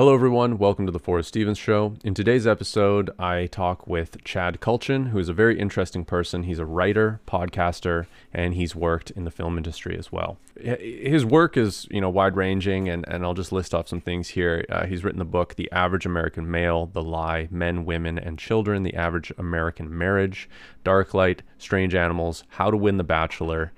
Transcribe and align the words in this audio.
Hello, 0.00 0.14
everyone. 0.14 0.56
Welcome 0.56 0.86
to 0.86 0.92
the 0.92 0.98
Forrest 0.98 1.28
Stevens 1.28 1.58
Show. 1.58 1.92
In 2.02 2.14
today's 2.14 2.46
episode, 2.46 3.10
I 3.18 3.44
talk 3.44 3.86
with 3.86 4.24
Chad 4.24 4.58
Kultgen, 4.58 5.10
who 5.10 5.18
is 5.18 5.28
a 5.28 5.34
very 5.34 5.58
interesting 5.58 6.06
person. 6.06 6.44
He's 6.44 6.58
a 6.58 6.64
writer, 6.64 7.20
podcaster, 7.28 8.06
and 8.32 8.54
he's 8.54 8.74
worked 8.74 9.10
in 9.10 9.24
the 9.24 9.30
film 9.30 9.58
industry 9.58 9.98
as 9.98 10.10
well. 10.10 10.38
His 10.58 11.26
work 11.26 11.58
is, 11.58 11.86
you 11.90 12.00
know, 12.00 12.08
wide 12.08 12.34
ranging, 12.34 12.88
and, 12.88 13.06
and 13.08 13.22
I'll 13.26 13.34
just 13.34 13.52
list 13.52 13.74
off 13.74 13.88
some 13.88 14.00
things 14.00 14.28
here. 14.28 14.64
Uh, 14.70 14.86
he's 14.86 15.04
written 15.04 15.18
the 15.18 15.26
book 15.26 15.56
"The 15.56 15.70
Average 15.70 16.06
American 16.06 16.50
Male: 16.50 16.86
The 16.86 17.02
Lie, 17.02 17.48
Men, 17.50 17.84
Women, 17.84 18.18
and 18.18 18.38
Children: 18.38 18.84
The 18.84 18.94
Average 18.94 19.34
American 19.36 19.94
Marriage," 19.94 20.48
"Dark 20.82 21.12
Light," 21.12 21.42
"Strange 21.58 21.94
Animals," 21.94 22.44
"How 22.48 22.70
to 22.70 22.76
Win 22.78 22.96
the 22.96 23.04
Bachelor." 23.04 23.70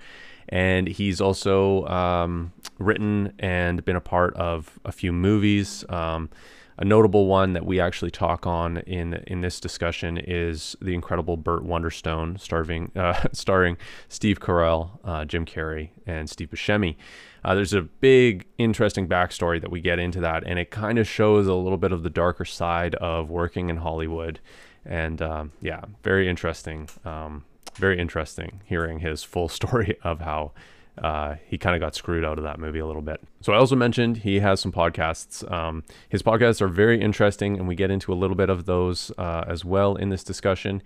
And 0.53 0.87
he's 0.87 1.19
also 1.19 1.87
um, 1.87 2.53
written 2.79 3.33
and 3.39 3.83
been 3.87 3.97
a 3.97 4.03
part 4.03 4.37
of 4.37 4.79
a 4.85 4.93
few 4.93 5.11
movies. 5.11 5.83
Um, 5.89 6.29
a 6.77 6.85
notable 6.85 7.27
one 7.27 7.55
that 7.55 7.65
we 7.65 7.81
actually 7.81 8.11
talk 8.11 8.47
on 8.47 8.79
in 8.79 9.15
in 9.27 9.41
this 9.41 9.61
discussion 9.61 10.19
is 10.19 10.77
the 10.83 10.95
incredible 10.95 11.39
Burt 11.39 11.65
Wonderstone, 11.65 12.39
starring 12.39 12.93
uh, 12.97 13.29
starring 13.33 13.79
Steve 14.11 14.41
Carell, 14.41 14.99
uh, 15.05 15.25
Jim 15.25 15.47
Carrey, 15.47 15.89
and 16.07 16.29
Steve 16.29 16.51
Buscemi. 16.51 16.97
Uh, 17.45 17.55
there's 17.55 17.73
a 17.73 17.83
big, 17.83 18.47
interesting 18.59 19.09
backstory 19.09 19.61
that 19.61 19.71
we 19.71 19.81
get 19.81 19.99
into 19.99 20.21
that, 20.21 20.45
and 20.47 20.59
it 20.59 20.71
kind 20.71 20.99
of 20.99 21.09
shows 21.09 21.47
a 21.47 21.55
little 21.55 21.79
bit 21.79 21.93
of 21.93 22.03
the 22.03 22.11
darker 22.11 22.45
side 22.45 22.95
of 22.97 23.31
working 23.31 23.71
in 23.71 23.79
Hollywood. 23.79 24.39
And 24.85 25.23
um, 25.23 25.53
yeah, 25.63 25.83
very 26.03 26.29
interesting. 26.29 26.89
Um, 27.07 27.45
very 27.75 27.99
interesting 27.99 28.61
hearing 28.65 29.01
his 29.01 29.23
full 29.23 29.49
story 29.61 29.97
of 30.03 30.21
how 30.21 30.53
uh, 30.99 31.37
he 31.47 31.57
kind 31.57 31.75
of 31.75 31.81
got 31.81 31.95
screwed 31.95 32.25
out 32.25 32.39
of 32.39 32.45
that 32.45 32.59
movie 32.59 32.79
a 32.79 32.87
little 32.87 33.03
bit. 33.03 33.21
So 33.41 33.53
I 33.53 33.57
also 33.57 33.75
mentioned 33.75 34.19
he 34.19 34.41
has 34.41 34.61
some 34.61 34.73
podcasts. 34.73 35.51
Um, 35.51 35.85
his 36.09 36.23
podcasts 36.23 36.61
are 36.61 36.69
very 36.69 37.01
interesting, 37.01 37.59
and 37.59 37.67
we 37.67 37.75
get 37.75 37.91
into 37.91 38.13
a 38.13 38.15
little 38.15 38.37
bit 38.37 38.51
of 38.51 38.67
those 38.67 39.11
uh, 39.17 39.45
as 39.47 39.65
well 39.65 39.97
in 39.97 40.11
this 40.11 40.23
discussion. 40.23 40.83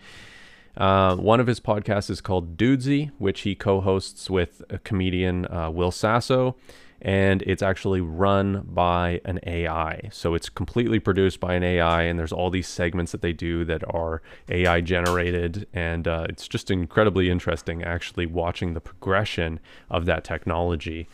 Uh, 0.76 1.16
one 1.16 1.40
of 1.40 1.46
his 1.46 1.58
podcasts 1.58 2.10
is 2.10 2.20
called 2.20 2.56
Dudesy, 2.56 3.10
which 3.18 3.40
he 3.40 3.54
co-hosts 3.54 4.28
with 4.28 4.62
comedian 4.84 5.46
uh, 5.46 5.70
Will 5.70 5.90
Sasso 5.90 6.56
and 7.00 7.42
it's 7.42 7.62
actually 7.62 8.00
run 8.00 8.62
by 8.66 9.20
an 9.24 9.40
AI. 9.46 10.08
So 10.12 10.34
it's 10.34 10.48
completely 10.48 10.98
produced 10.98 11.40
by 11.40 11.54
an 11.54 11.62
AI, 11.62 12.02
and 12.02 12.18
there's 12.18 12.32
all 12.32 12.50
these 12.50 12.68
segments 12.68 13.12
that 13.12 13.22
they 13.22 13.32
do 13.32 13.64
that 13.64 13.82
are 13.92 14.22
AI 14.48 14.80
generated, 14.80 15.66
and 15.72 16.08
uh, 16.08 16.26
it's 16.28 16.48
just 16.48 16.70
incredibly 16.70 17.30
interesting 17.30 17.82
actually 17.82 18.26
watching 18.26 18.74
the 18.74 18.80
progression 18.80 19.60
of 19.90 20.06
that 20.06 20.24
technology. 20.24 21.08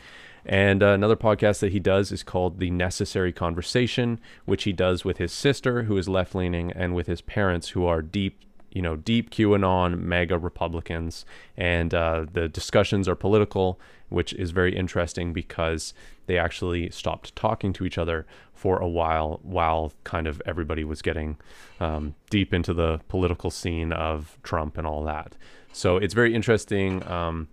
And 0.45 0.83
uh, 0.83 0.89
another 0.89 1.17
podcast 1.17 1.61
that 1.61 1.73
he 1.73 1.79
does 1.79 2.11
is 2.11 2.23
called 2.23 2.59
The 2.59 2.71
Necessary 2.71 3.33
Conversation, 3.33 4.19
which 4.45 4.65
he 4.65 4.73
does 4.73 5.05
with 5.05 5.19
his 5.19 5.33
sister, 5.33 5.85
who 5.85 5.97
is 5.97 6.09
left 6.09 6.35
leaning, 6.35 6.73
and 6.73 6.95
with 6.95 7.07
his 7.07 7.21
parents, 7.21 7.71
who 7.71 7.87
are 7.87 8.03
deep 8.03 8.41
you 8.73 8.83
know, 8.83 8.97
deep 8.97 9.31
QAnon 9.31 10.01
MAGA 10.01 10.39
Republicans, 10.39 11.25
and 11.57 11.95
uh, 11.95 12.27
the 12.33 12.49
discussions 12.49 13.09
are 13.09 13.15
political, 13.15 13.79
which 14.09 14.33
is 14.33 14.51
very 14.51 14.75
interesting 14.75 15.33
because 15.33 15.95
they 16.27 16.39
actually 16.39 16.91
stopped 16.91 17.35
talking 17.37 17.73
to 17.75 17.85
each 17.85 17.99
other 17.99 18.27
for 18.55 18.79
a 18.79 18.89
while, 18.89 19.41
while 19.43 19.93
kind 20.05 20.27
of 20.27 20.41
everybody 20.47 20.85
was 20.85 21.03
getting 21.03 21.37
um, 21.81 22.15
deep 22.31 22.55
into 22.55 22.73
the 22.73 23.01
political 23.09 23.51
scene 23.51 23.93
of 23.93 24.39
Trump 24.43 24.79
and 24.79 24.87
all 24.87 25.03
that. 25.05 25.37
So 25.73 25.97
it's 25.97 26.15
very 26.15 26.35
interesting. 26.35 27.07
Um, 27.07 27.49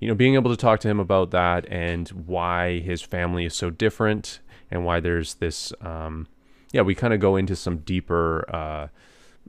you 0.00 0.08
know, 0.08 0.14
being 0.14 0.34
able 0.34 0.50
to 0.50 0.56
talk 0.56 0.80
to 0.80 0.88
him 0.88 1.00
about 1.00 1.30
that 1.30 1.66
and 1.70 2.08
why 2.08 2.80
his 2.80 3.02
family 3.02 3.44
is 3.44 3.54
so 3.54 3.70
different 3.70 4.40
and 4.70 4.84
why 4.84 5.00
there's 5.00 5.34
this, 5.34 5.72
um, 5.80 6.26
yeah, 6.72 6.82
we 6.82 6.94
kind 6.94 7.14
of 7.14 7.20
go 7.20 7.36
into 7.36 7.56
some 7.56 7.78
deeper 7.78 8.44
uh, 8.54 8.88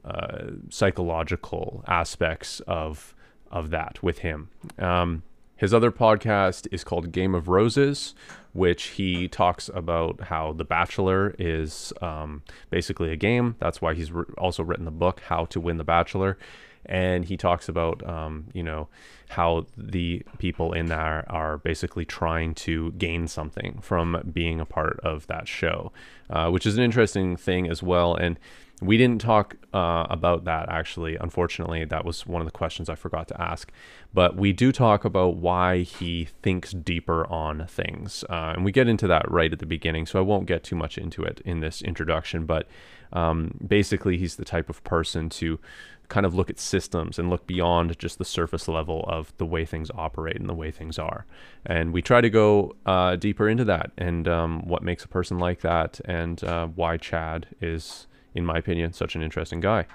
uh, 0.04 0.46
psychological 0.68 1.84
aspects 1.86 2.60
of 2.60 3.14
of 3.50 3.70
that 3.70 4.02
with 4.02 4.18
him. 4.18 4.50
Um, 4.78 5.22
his 5.56 5.74
other 5.74 5.90
podcast 5.90 6.68
is 6.70 6.84
called 6.84 7.10
Game 7.10 7.34
of 7.34 7.48
Roses, 7.48 8.14
which 8.52 8.84
he 8.88 9.26
talks 9.26 9.68
about 9.74 10.20
how 10.22 10.52
The 10.52 10.64
Bachelor 10.64 11.34
is 11.38 11.92
um, 12.00 12.42
basically 12.70 13.10
a 13.10 13.16
game. 13.16 13.56
That's 13.58 13.82
why 13.82 13.94
he's 13.94 14.12
re- 14.12 14.24
also 14.36 14.62
written 14.62 14.84
the 14.84 14.92
book 14.92 15.20
How 15.26 15.46
to 15.46 15.60
Win 15.60 15.76
the 15.76 15.84
Bachelor, 15.84 16.38
and 16.86 17.24
he 17.24 17.36
talks 17.36 17.68
about 17.68 18.06
um, 18.08 18.46
you 18.52 18.62
know 18.62 18.88
how 19.30 19.66
the 19.76 20.22
people 20.38 20.72
in 20.72 20.86
there 20.86 21.24
are 21.28 21.58
basically 21.58 22.04
trying 22.04 22.54
to 22.54 22.92
gain 22.92 23.28
something 23.28 23.78
from 23.82 24.30
being 24.32 24.58
a 24.60 24.64
part 24.64 24.98
of 25.00 25.26
that 25.26 25.46
show, 25.46 25.92
uh, 26.30 26.48
which 26.50 26.64
is 26.64 26.78
an 26.78 26.82
interesting 26.82 27.36
thing 27.36 27.68
as 27.68 27.82
well. 27.82 28.14
And 28.14 28.38
we 28.80 28.96
didn't 28.96 29.20
talk 29.20 29.56
uh, 29.74 30.06
about 30.08 30.44
that 30.44 30.68
actually. 30.68 31.16
Unfortunately, 31.16 31.84
that 31.84 32.04
was 32.04 32.26
one 32.26 32.40
of 32.40 32.46
the 32.46 32.52
questions 32.52 32.88
I 32.88 32.94
forgot 32.94 33.28
to 33.28 33.40
ask. 33.40 33.72
But 34.14 34.36
we 34.36 34.52
do 34.52 34.72
talk 34.72 35.04
about 35.04 35.36
why 35.36 35.82
he 35.82 36.28
thinks 36.42 36.72
deeper 36.72 37.26
on 37.26 37.66
things. 37.66 38.24
Uh, 38.30 38.52
and 38.54 38.64
we 38.64 38.72
get 38.72 38.88
into 38.88 39.06
that 39.08 39.30
right 39.30 39.52
at 39.52 39.58
the 39.58 39.66
beginning, 39.66 40.06
so 40.06 40.18
I 40.18 40.22
won't 40.22 40.46
get 40.46 40.62
too 40.62 40.76
much 40.76 40.96
into 40.96 41.22
it 41.22 41.42
in 41.44 41.60
this 41.60 41.82
introduction. 41.82 42.46
But 42.46 42.68
um, 43.12 43.58
basically, 43.66 44.16
he's 44.16 44.36
the 44.36 44.44
type 44.44 44.70
of 44.70 44.82
person 44.84 45.28
to 45.30 45.58
kind 46.08 46.24
of 46.24 46.34
look 46.34 46.48
at 46.48 46.58
systems 46.58 47.18
and 47.18 47.28
look 47.28 47.46
beyond 47.46 47.98
just 47.98 48.18
the 48.18 48.24
surface 48.24 48.66
level 48.66 49.04
of 49.08 49.32
the 49.36 49.46
way 49.46 49.64
things 49.64 49.90
operate 49.94 50.36
and 50.36 50.48
the 50.48 50.54
way 50.54 50.70
things 50.70 50.98
are. 50.98 51.26
And 51.66 51.92
we 51.92 52.00
try 52.02 52.20
to 52.20 52.30
go 52.30 52.76
uh, 52.86 53.16
deeper 53.16 53.48
into 53.48 53.64
that 53.64 53.92
and 53.98 54.26
um, 54.26 54.66
what 54.66 54.82
makes 54.82 55.04
a 55.04 55.08
person 55.08 55.38
like 55.38 55.60
that 55.60 56.00
and 56.04 56.42
uh, 56.44 56.66
why 56.68 56.96
Chad 56.96 57.48
is 57.60 58.06
in 58.34 58.46
my 58.46 58.56
opinion, 58.56 58.92
such 58.92 59.14
an 59.14 59.22
interesting 59.22 59.60
guy. 59.60 59.86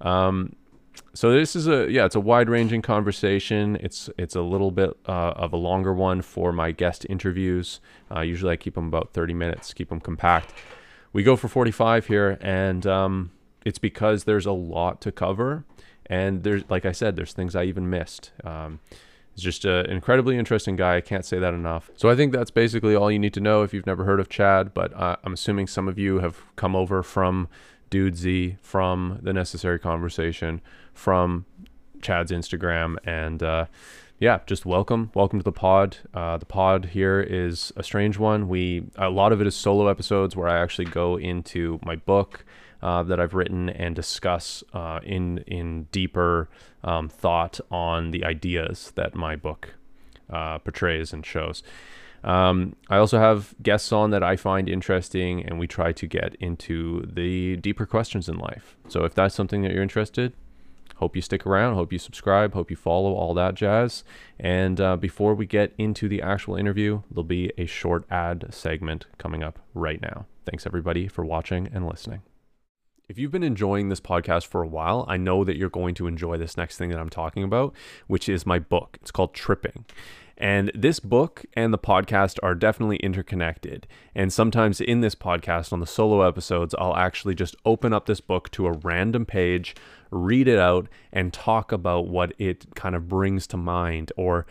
Um, 0.00 0.54
so 1.14 1.30
this 1.32 1.54
is 1.54 1.68
a 1.68 1.90
yeah, 1.90 2.04
it's 2.04 2.14
a 2.14 2.20
wide 2.20 2.48
ranging 2.48 2.82
conversation. 2.82 3.76
It's 3.80 4.10
it's 4.18 4.34
a 4.34 4.42
little 4.42 4.70
bit 4.70 4.90
uh, 5.06 5.32
of 5.36 5.52
a 5.52 5.56
longer 5.56 5.92
one 5.92 6.22
for 6.22 6.52
my 6.52 6.72
guest 6.72 7.06
interviews. 7.08 7.80
Uh, 8.14 8.20
usually 8.20 8.52
I 8.52 8.56
keep 8.56 8.74
them 8.74 8.86
about 8.86 9.12
30 9.12 9.34
minutes, 9.34 9.72
keep 9.72 9.88
them 9.88 10.00
compact. 10.00 10.52
We 11.12 11.22
go 11.22 11.36
for 11.36 11.48
45 11.48 12.06
here, 12.06 12.38
and 12.40 12.86
um, 12.86 13.30
it's 13.64 13.78
because 13.78 14.24
there's 14.24 14.46
a 14.46 14.52
lot 14.52 15.00
to 15.02 15.12
cover, 15.12 15.64
and 16.06 16.42
there's 16.42 16.62
like 16.68 16.84
I 16.84 16.92
said, 16.92 17.16
there's 17.16 17.32
things 17.32 17.54
I 17.54 17.64
even 17.64 17.88
missed. 17.88 18.32
Um, 18.44 18.80
He's 19.34 19.44
just 19.44 19.64
an 19.64 19.86
incredibly 19.86 20.36
interesting 20.36 20.76
guy. 20.76 20.96
I 20.96 21.00
can't 21.00 21.24
say 21.24 21.38
that 21.38 21.54
enough. 21.54 21.90
So 21.96 22.10
I 22.10 22.16
think 22.16 22.32
that's 22.32 22.50
basically 22.50 22.94
all 22.94 23.10
you 23.10 23.18
need 23.18 23.32
to 23.34 23.40
know 23.40 23.62
if 23.62 23.72
you've 23.72 23.86
never 23.86 24.04
heard 24.04 24.20
of 24.20 24.28
Chad. 24.28 24.74
But 24.74 24.92
uh, 24.94 25.16
I'm 25.24 25.32
assuming 25.32 25.66
some 25.66 25.88
of 25.88 25.98
you 25.98 26.18
have 26.18 26.42
come 26.56 26.74
over 26.74 27.02
from 27.02 27.48
Dudesy 27.90 28.58
from 28.60 29.18
the 29.22 29.32
necessary 29.32 29.78
conversation 29.78 30.60
from 30.92 31.46
Chad's 32.02 32.32
Instagram 32.32 32.96
and 33.04 33.42
uh, 33.42 33.66
yeah, 34.18 34.40
just 34.46 34.66
welcome, 34.66 35.10
welcome 35.14 35.38
to 35.38 35.42
the 35.42 35.52
pod. 35.52 35.96
Uh, 36.12 36.36
the 36.36 36.44
pod 36.44 36.86
here 36.86 37.20
is 37.20 37.72
a 37.76 37.82
strange 37.82 38.18
one. 38.18 38.48
We 38.48 38.84
a 38.96 39.08
lot 39.08 39.32
of 39.32 39.40
it 39.40 39.46
is 39.46 39.56
solo 39.56 39.88
episodes 39.88 40.36
where 40.36 40.48
I 40.48 40.58
actually 40.60 40.84
go 40.84 41.16
into 41.16 41.80
my 41.82 41.96
book 41.96 42.44
uh, 42.82 43.02
that 43.04 43.20
I've 43.20 43.34
written 43.34 43.68
and 43.68 43.94
discuss 43.94 44.62
uh, 44.72 45.00
in 45.02 45.38
in 45.46 45.84
deeper 45.92 46.48
um, 46.82 47.08
thought 47.08 47.60
on 47.70 48.10
the 48.10 48.24
ideas 48.24 48.92
that 48.94 49.14
my 49.14 49.36
book 49.36 49.74
uh, 50.30 50.58
portrays 50.58 51.12
and 51.12 51.24
shows. 51.24 51.62
Um, 52.22 52.76
I 52.88 52.98
also 52.98 53.18
have 53.18 53.54
guests 53.62 53.92
on 53.92 54.10
that 54.10 54.22
I 54.22 54.36
find 54.36 54.68
interesting, 54.68 55.44
and 55.44 55.58
we 55.58 55.66
try 55.66 55.92
to 55.92 56.06
get 56.06 56.34
into 56.36 57.06
the 57.06 57.56
deeper 57.56 57.86
questions 57.86 58.28
in 58.28 58.36
life. 58.36 58.76
So 58.88 59.04
if 59.04 59.14
that's 59.14 59.34
something 59.34 59.62
that 59.62 59.72
you're 59.72 59.82
interested, 59.82 60.34
hope 60.96 61.16
you 61.16 61.22
stick 61.22 61.46
around, 61.46 61.74
hope 61.74 61.92
you 61.92 61.98
subscribe, 61.98 62.52
hope 62.52 62.70
you 62.70 62.76
follow 62.76 63.14
all 63.14 63.32
that 63.34 63.54
jazz. 63.54 64.04
And 64.38 64.80
uh, 64.80 64.96
before 64.96 65.34
we 65.34 65.46
get 65.46 65.72
into 65.78 66.08
the 66.08 66.20
actual 66.20 66.56
interview, 66.56 67.02
there'll 67.10 67.24
be 67.24 67.52
a 67.56 67.66
short 67.66 68.04
ad 68.10 68.46
segment 68.50 69.06
coming 69.16 69.42
up 69.42 69.58
right 69.74 70.00
now. 70.02 70.26
Thanks 70.44 70.66
everybody 70.66 71.08
for 71.08 71.24
watching 71.24 71.70
and 71.72 71.86
listening. 71.86 72.20
If 73.10 73.18
you've 73.18 73.32
been 73.32 73.42
enjoying 73.42 73.88
this 73.88 74.00
podcast 74.00 74.46
for 74.46 74.62
a 74.62 74.68
while, 74.68 75.04
I 75.08 75.16
know 75.16 75.42
that 75.42 75.56
you're 75.56 75.68
going 75.68 75.96
to 75.96 76.06
enjoy 76.06 76.36
this 76.36 76.56
next 76.56 76.78
thing 76.78 76.90
that 76.90 77.00
I'm 77.00 77.10
talking 77.10 77.42
about, 77.42 77.74
which 78.06 78.28
is 78.28 78.46
my 78.46 78.60
book. 78.60 78.98
It's 79.02 79.10
called 79.10 79.34
Tripping. 79.34 79.84
And 80.38 80.70
this 80.76 81.00
book 81.00 81.44
and 81.54 81.74
the 81.74 81.78
podcast 81.78 82.38
are 82.40 82.54
definitely 82.54 82.98
interconnected. 82.98 83.88
And 84.14 84.32
sometimes 84.32 84.80
in 84.80 85.00
this 85.00 85.16
podcast, 85.16 85.72
on 85.72 85.80
the 85.80 85.88
solo 85.88 86.22
episodes, 86.22 86.72
I'll 86.78 86.94
actually 86.94 87.34
just 87.34 87.56
open 87.64 87.92
up 87.92 88.06
this 88.06 88.20
book 88.20 88.48
to 88.52 88.68
a 88.68 88.72
random 88.74 89.26
page, 89.26 89.74
read 90.12 90.46
it 90.46 90.60
out, 90.60 90.86
and 91.12 91.32
talk 91.32 91.72
about 91.72 92.06
what 92.06 92.32
it 92.38 92.76
kind 92.76 92.94
of 92.94 93.08
brings 93.08 93.48
to 93.48 93.56
mind 93.56 94.12
or 94.16 94.46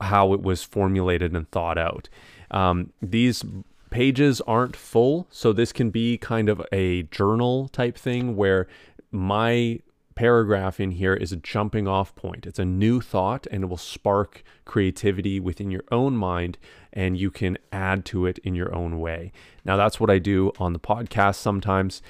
how 0.00 0.32
it 0.32 0.42
was 0.42 0.62
formulated 0.62 1.34
and 1.34 1.50
thought 1.50 1.76
out. 1.76 2.08
Um, 2.52 2.92
these 3.02 3.44
pages 3.90 4.40
aren't 4.42 4.76
full, 4.76 5.26
so 5.30 5.52
this 5.52 5.72
can 5.72 5.90
be 5.90 6.18
kind 6.18 6.48
of 6.48 6.62
a 6.72 7.04
journal 7.04 7.68
type 7.68 7.96
thing 7.96 8.36
where 8.36 8.66
my 9.10 9.80
paragraph 10.16 10.80
in 10.80 10.92
here 10.92 11.14
is 11.14 11.30
a 11.30 11.36
jumping 11.36 11.86
off 11.86 12.14
point. 12.16 12.46
It's 12.46 12.58
a 12.58 12.64
new 12.64 13.00
thought 13.00 13.46
and 13.50 13.64
it 13.64 13.66
will 13.66 13.76
spark 13.76 14.42
creativity 14.64 15.38
within 15.38 15.70
your 15.70 15.84
own 15.92 16.16
mind 16.16 16.58
and 16.92 17.16
you 17.16 17.30
can 17.30 17.58
add 17.70 18.04
to 18.06 18.26
it 18.26 18.38
in 18.38 18.54
your 18.54 18.74
own 18.74 18.98
way. 18.98 19.30
Now, 19.64 19.76
that's 19.76 20.00
what 20.00 20.10
I 20.10 20.18
do 20.18 20.52
on 20.58 20.72
the 20.72 20.80
podcast 20.80 21.36
sometimes. 21.36 22.02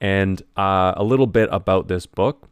And 0.00 0.42
uh, 0.56 0.94
a 0.96 1.04
little 1.04 1.28
bit 1.28 1.48
about 1.52 1.86
this 1.86 2.06
book. 2.06 2.48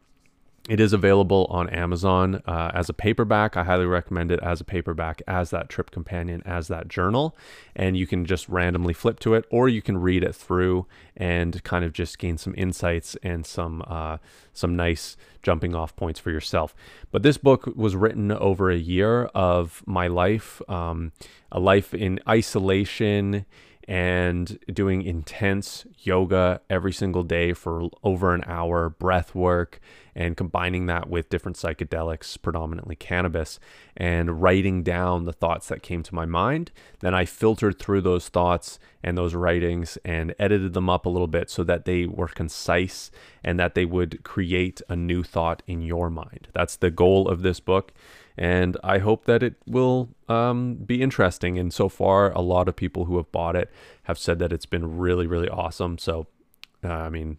It 0.69 0.79
is 0.79 0.93
available 0.93 1.47
on 1.49 1.69
Amazon 1.69 2.43
uh, 2.45 2.69
as 2.73 2.87
a 2.87 2.93
paperback. 2.93 3.57
I 3.57 3.63
highly 3.63 3.87
recommend 3.87 4.31
it 4.31 4.39
as 4.43 4.61
a 4.61 4.63
paperback, 4.63 5.23
as 5.27 5.49
that 5.49 5.69
trip 5.69 5.89
companion, 5.89 6.43
as 6.45 6.67
that 6.67 6.87
journal. 6.87 7.35
And 7.75 7.97
you 7.97 8.05
can 8.05 8.25
just 8.25 8.47
randomly 8.47 8.93
flip 8.93 9.19
to 9.21 9.33
it, 9.33 9.45
or 9.49 9.67
you 9.67 9.81
can 9.81 9.97
read 9.97 10.23
it 10.23 10.35
through 10.35 10.85
and 11.17 11.63
kind 11.63 11.83
of 11.83 11.93
just 11.93 12.19
gain 12.19 12.37
some 12.37 12.53
insights 12.55 13.17
and 13.23 13.43
some 13.43 13.83
uh, 13.87 14.17
some 14.53 14.75
nice 14.75 15.17
jumping 15.41 15.73
off 15.73 15.95
points 15.95 16.19
for 16.19 16.29
yourself. 16.29 16.75
But 17.11 17.23
this 17.23 17.37
book 17.37 17.65
was 17.75 17.95
written 17.95 18.31
over 18.31 18.69
a 18.69 18.77
year 18.77 19.25
of 19.33 19.81
my 19.87 20.07
life, 20.07 20.61
um, 20.69 21.11
a 21.51 21.59
life 21.59 21.95
in 21.95 22.19
isolation 22.29 23.45
and 23.91 24.57
doing 24.73 25.01
intense 25.01 25.85
yoga 25.99 26.61
every 26.69 26.93
single 26.93 27.23
day 27.23 27.51
for 27.51 27.89
over 28.05 28.33
an 28.33 28.41
hour, 28.47 28.89
breath 28.89 29.35
work, 29.35 29.81
and 30.15 30.37
combining 30.37 30.85
that 30.85 31.09
with 31.09 31.27
different 31.27 31.57
psychedelics, 31.57 32.41
predominantly 32.41 32.95
cannabis, 32.95 33.59
and 33.97 34.41
writing 34.41 34.81
down 34.81 35.25
the 35.25 35.33
thoughts 35.33 35.67
that 35.67 35.83
came 35.83 36.03
to 36.03 36.15
my 36.15 36.25
mind. 36.25 36.71
Then 37.01 37.13
I 37.13 37.25
filtered 37.25 37.79
through 37.79 37.99
those 37.99 38.29
thoughts 38.29 38.79
and 39.03 39.17
those 39.17 39.35
writings 39.35 39.97
and 40.05 40.33
edited 40.39 40.71
them 40.71 40.89
up 40.89 41.05
a 41.05 41.09
little 41.09 41.27
bit 41.27 41.49
so 41.49 41.61
that 41.65 41.83
they 41.83 42.05
were 42.05 42.29
concise 42.29 43.11
and 43.43 43.59
that 43.59 43.75
they 43.75 43.83
would 43.83 44.23
create 44.23 44.81
a 44.87 44.95
new 44.95 45.21
thought 45.21 45.63
in 45.67 45.81
your 45.81 46.09
mind. 46.09 46.47
That's 46.53 46.77
the 46.77 46.91
goal 46.91 47.27
of 47.27 47.41
this 47.41 47.59
book 47.59 47.91
and 48.37 48.77
I 48.83 48.99
hope 48.99 49.25
that 49.25 49.43
it 49.43 49.55
will 49.65 50.09
um, 50.27 50.75
be 50.75 51.01
interesting. 51.01 51.57
And 51.57 51.73
so 51.73 51.89
far, 51.89 52.31
a 52.31 52.41
lot 52.41 52.67
of 52.67 52.75
people 52.75 53.05
who 53.05 53.17
have 53.17 53.31
bought 53.31 53.55
it 53.55 53.71
have 54.03 54.17
said 54.17 54.39
that 54.39 54.53
it's 54.53 54.65
been 54.65 54.97
really, 54.97 55.27
really 55.27 55.49
awesome. 55.49 55.97
So, 55.97 56.27
uh, 56.83 56.89
I 56.89 57.09
mean, 57.09 57.37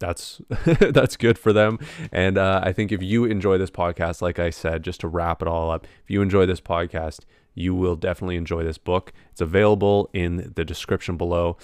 that's 0.00 0.40
that's 0.80 1.16
good 1.16 1.38
for 1.38 1.52
them. 1.52 1.78
And 2.10 2.36
uh, 2.36 2.60
I 2.62 2.72
think 2.72 2.92
if 2.92 3.02
you 3.02 3.24
enjoy 3.24 3.58
this 3.58 3.70
podcast, 3.70 4.20
like 4.20 4.38
I 4.38 4.50
said, 4.50 4.82
just 4.82 5.00
to 5.00 5.08
wrap 5.08 5.42
it 5.42 5.48
all 5.48 5.70
up, 5.70 5.86
if 6.02 6.10
you 6.10 6.22
enjoy 6.22 6.46
this 6.46 6.60
podcast, 6.60 7.20
you 7.54 7.74
will 7.74 7.96
definitely 7.96 8.36
enjoy 8.36 8.64
this 8.64 8.78
book. 8.78 9.12
It's 9.30 9.40
available 9.40 10.10
in 10.12 10.52
the 10.56 10.64
description 10.64 11.16
below. 11.16 11.56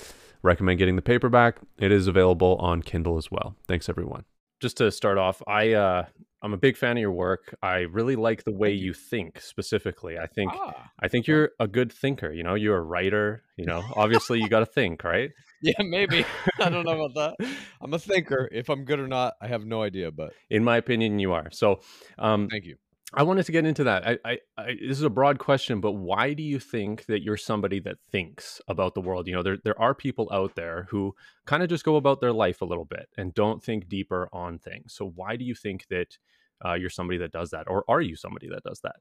Recommend 0.42 0.78
getting 0.78 0.96
the 0.96 1.02
paperback. 1.02 1.58
It 1.78 1.90
is 1.90 2.06
available 2.06 2.56
on 2.56 2.82
Kindle 2.82 3.18
as 3.18 3.30
well. 3.30 3.56
Thanks, 3.66 3.88
everyone. 3.88 4.24
Just 4.60 4.76
to 4.78 4.90
start 4.90 5.18
off, 5.18 5.42
I 5.46 5.72
uh, 5.72 6.06
I'm 6.42 6.52
a 6.52 6.56
big 6.56 6.76
fan 6.76 6.96
of 6.96 7.00
your 7.00 7.12
work. 7.12 7.54
I 7.62 7.78
really 7.80 8.16
like 8.16 8.44
the 8.44 8.52
way 8.52 8.72
you 8.72 8.92
think 8.94 9.40
specifically. 9.40 10.18
I 10.18 10.26
think 10.26 10.52
Ah, 10.54 10.90
I 11.00 11.08
think 11.08 11.26
you're 11.26 11.50
a 11.58 11.66
good 11.66 11.92
thinker, 11.92 12.32
you 12.32 12.42
know, 12.44 12.54
you're 12.54 12.76
a 12.76 12.82
writer, 12.82 13.42
you 13.56 13.66
know. 13.70 13.82
Obviously 13.96 14.40
you 14.40 14.48
got 14.48 14.60
to 14.60 14.66
think, 14.66 15.02
right? 15.04 15.30
Yeah, 15.62 15.82
maybe. 15.82 16.24
I 16.60 16.68
don't 16.70 16.84
know 16.84 17.02
about 17.04 17.36
that. 17.38 17.48
I'm 17.80 17.92
a 17.92 17.98
thinker. 17.98 18.48
If 18.52 18.68
I'm 18.68 18.84
good 18.84 19.00
or 19.00 19.08
not, 19.08 19.34
I 19.42 19.48
have 19.48 19.64
no 19.64 19.82
idea, 19.82 20.10
but 20.12 20.32
In 20.50 20.62
my 20.64 20.76
opinion 20.76 21.18
you 21.18 21.32
are. 21.32 21.50
So, 21.50 21.80
um 22.18 22.48
thank 22.48 22.64
you. 22.64 22.76
I 23.14 23.22
wanted 23.22 23.46
to 23.46 23.52
get 23.52 23.64
into 23.64 23.84
that. 23.84 24.06
I, 24.06 24.18
I, 24.24 24.38
I 24.58 24.66
this 24.74 24.98
is 24.98 25.02
a 25.02 25.10
broad 25.10 25.38
question, 25.38 25.80
but 25.80 25.92
why 25.92 26.34
do 26.34 26.42
you 26.42 26.58
think 26.58 27.06
that 27.06 27.22
you're 27.22 27.38
somebody 27.38 27.80
that 27.80 27.96
thinks 28.12 28.60
about 28.68 28.94
the 28.94 29.00
world? 29.00 29.26
You 29.26 29.34
know, 29.34 29.42
there 29.42 29.56
there 29.64 29.80
are 29.80 29.94
people 29.94 30.28
out 30.30 30.56
there 30.56 30.86
who 30.90 31.14
kind 31.46 31.62
of 31.62 31.70
just 31.70 31.84
go 31.84 31.96
about 31.96 32.20
their 32.20 32.34
life 32.34 32.60
a 32.60 32.66
little 32.66 32.84
bit 32.84 33.08
and 33.16 33.32
don't 33.32 33.62
think 33.62 33.88
deeper 33.88 34.28
on 34.30 34.58
things. 34.58 34.94
So 34.94 35.10
why 35.14 35.36
do 35.36 35.44
you 35.44 35.54
think 35.54 35.86
that 35.88 36.18
uh, 36.62 36.74
you're 36.74 36.90
somebody 36.90 37.18
that 37.18 37.32
does 37.32 37.50
that, 37.50 37.64
or 37.66 37.82
are 37.88 38.02
you 38.02 38.14
somebody 38.14 38.48
that 38.50 38.62
does 38.62 38.80
that? 38.82 38.96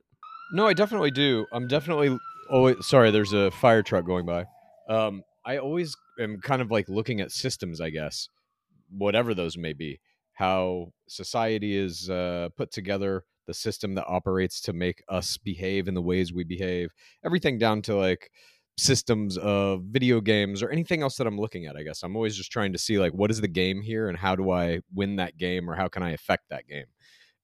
No, 0.54 0.68
I 0.68 0.74
definitely 0.74 1.12
do. 1.12 1.46
I'm 1.52 1.68
definitely 1.68 2.18
always 2.50 2.86
sorry, 2.86 3.12
there's 3.12 3.34
a 3.34 3.52
fire 3.52 3.84
truck 3.84 4.06
going 4.06 4.26
by. 4.26 4.46
Um, 4.90 5.24
I 5.46 5.58
always 5.58 5.98
am 6.18 6.40
kind 6.40 6.62
of 6.62 6.72
like 6.72 6.88
looking 6.88 7.20
at 7.20 7.32
systems, 7.32 7.82
I 7.82 7.90
guess, 7.90 8.30
whatever 8.90 9.34
those 9.34 9.58
may 9.58 9.74
be, 9.74 10.00
how 10.34 10.94
society 11.08 11.76
is 11.76 12.10
uh, 12.10 12.50
put 12.56 12.72
together, 12.72 13.26
the 13.48 13.54
system 13.54 13.96
that 13.96 14.06
operates 14.08 14.62
to 14.62 14.74
make 14.74 15.02
us 15.10 15.38
behave 15.38 15.88
in 15.88 15.94
the 15.94 16.02
ways 16.02 16.34
we 16.34 16.44
behave, 16.44 16.90
everything 17.26 17.58
down 17.58 17.82
to 17.84 17.96
like 17.96 18.30
systems 18.78 19.38
of 19.40 19.82
video 19.86 20.22
games 20.22 20.62
or 20.62 20.70
anything 20.70 21.02
else 21.02 21.16
that 21.16 21.26
I'm 21.26 21.40
looking 21.40 21.66
at, 21.66 21.76
I 21.76 21.84
guess. 21.84 22.04
I'm 22.04 22.16
always 22.16 22.38
just 22.38 22.52
trying 22.52 22.74
to 22.74 22.78
see 22.78 23.00
like 23.00 23.14
what 23.14 23.32
is 23.32 23.42
the 23.42 23.48
game 23.48 23.82
here 23.82 24.08
and 24.08 24.18
how 24.18 24.36
do 24.36 24.52
I 24.52 24.82
win 24.94 25.16
that 25.16 25.38
game 25.38 25.70
or 25.70 25.76
how 25.76 25.88
can 25.88 26.04
I 26.04 26.12
affect 26.12 26.44
that 26.50 26.68
game? 26.68 26.86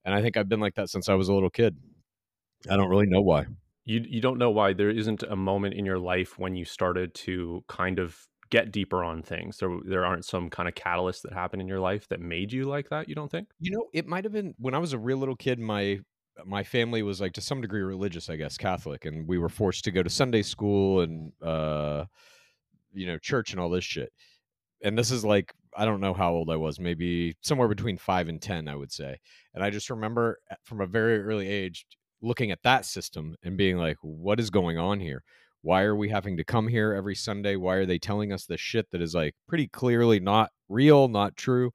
And 0.05 0.13
I 0.13 0.21
think 0.21 0.37
I've 0.37 0.49
been 0.49 0.59
like 0.59 0.75
that 0.75 0.89
since 0.89 1.09
I 1.09 1.15
was 1.15 1.29
a 1.29 1.33
little 1.33 1.49
kid. 1.49 1.75
I 2.69 2.77
don't 2.77 2.89
really 2.89 3.07
know 3.07 3.21
why. 3.21 3.45
you 3.85 4.05
you 4.07 4.21
don't 4.21 4.37
know 4.37 4.51
why 4.51 4.73
there 4.73 4.89
isn't 4.89 5.23
a 5.23 5.35
moment 5.35 5.73
in 5.73 5.85
your 5.85 5.99
life 5.99 6.37
when 6.37 6.55
you 6.55 6.65
started 6.65 7.13
to 7.15 7.63
kind 7.67 7.99
of 7.99 8.17
get 8.53 8.71
deeper 8.71 9.03
on 9.03 9.23
things. 9.23 9.57
There 9.57 9.75
there 9.83 10.05
aren't 10.05 10.25
some 10.25 10.49
kind 10.51 10.69
of 10.69 10.75
catalyst 10.75 11.23
that 11.23 11.33
happened 11.33 11.63
in 11.63 11.67
your 11.67 11.79
life 11.79 12.07
that 12.09 12.21
made 12.21 12.53
you 12.53 12.65
like 12.65 12.87
that. 12.89 13.09
You 13.09 13.15
don't 13.15 13.31
think? 13.31 13.47
You 13.59 13.71
know, 13.71 13.87
it 13.93 14.07
might 14.07 14.23
have 14.25 14.31
been 14.31 14.53
when 14.59 14.75
I 14.75 14.77
was 14.77 14.93
a 14.93 14.99
real 14.99 15.17
little 15.17 15.35
kid. 15.35 15.59
My 15.59 15.99
my 16.45 16.63
family 16.63 17.01
was 17.01 17.19
like 17.19 17.33
to 17.33 17.41
some 17.41 17.61
degree 17.61 17.81
religious, 17.81 18.29
I 18.29 18.35
guess, 18.35 18.55
Catholic, 18.55 19.05
and 19.05 19.27
we 19.27 19.39
were 19.39 19.49
forced 19.49 19.83
to 19.85 19.91
go 19.91 20.03
to 20.03 20.09
Sunday 20.09 20.43
school 20.43 21.01
and 21.01 21.31
uh, 21.41 22.05
you 22.93 23.07
know 23.07 23.17
church 23.17 23.51
and 23.51 23.59
all 23.59 23.71
this 23.71 23.83
shit. 23.83 24.13
And 24.83 24.95
this 24.95 25.09
is 25.09 25.25
like 25.25 25.51
I 25.75 25.85
don't 25.85 26.01
know 26.01 26.13
how 26.13 26.31
old 26.33 26.51
I 26.51 26.55
was, 26.55 26.79
maybe 26.79 27.35
somewhere 27.41 27.67
between 27.67 27.97
five 27.97 28.29
and 28.29 28.39
ten, 28.39 28.67
I 28.67 28.75
would 28.75 28.91
say. 28.91 29.17
And 29.55 29.63
I 29.63 29.71
just 29.71 29.89
remember 29.89 30.37
from 30.63 30.79
a 30.79 30.85
very 30.85 31.23
early 31.23 31.47
age 31.47 31.87
looking 32.21 32.51
at 32.51 32.61
that 32.63 32.85
system 32.85 33.35
and 33.43 33.57
being 33.57 33.77
like, 33.77 33.97
"What 34.01 34.39
is 34.39 34.51
going 34.51 34.77
on 34.77 34.99
here? 34.99 35.23
Why 35.63 35.83
are 35.83 35.95
we 35.95 36.09
having 36.09 36.37
to 36.37 36.43
come 36.43 36.67
here 36.67 36.93
every 36.93 37.15
Sunday? 37.15 37.55
Why 37.55 37.75
are 37.77 37.85
they 37.87 37.97
telling 37.97 38.31
us 38.31 38.45
this 38.45 38.61
shit 38.61 38.91
that 38.91 39.01
is 39.01 39.15
like 39.15 39.33
pretty 39.47 39.67
clearly 39.67 40.19
not 40.19 40.51
real, 40.69 41.07
not 41.07 41.35
true?" 41.35 41.71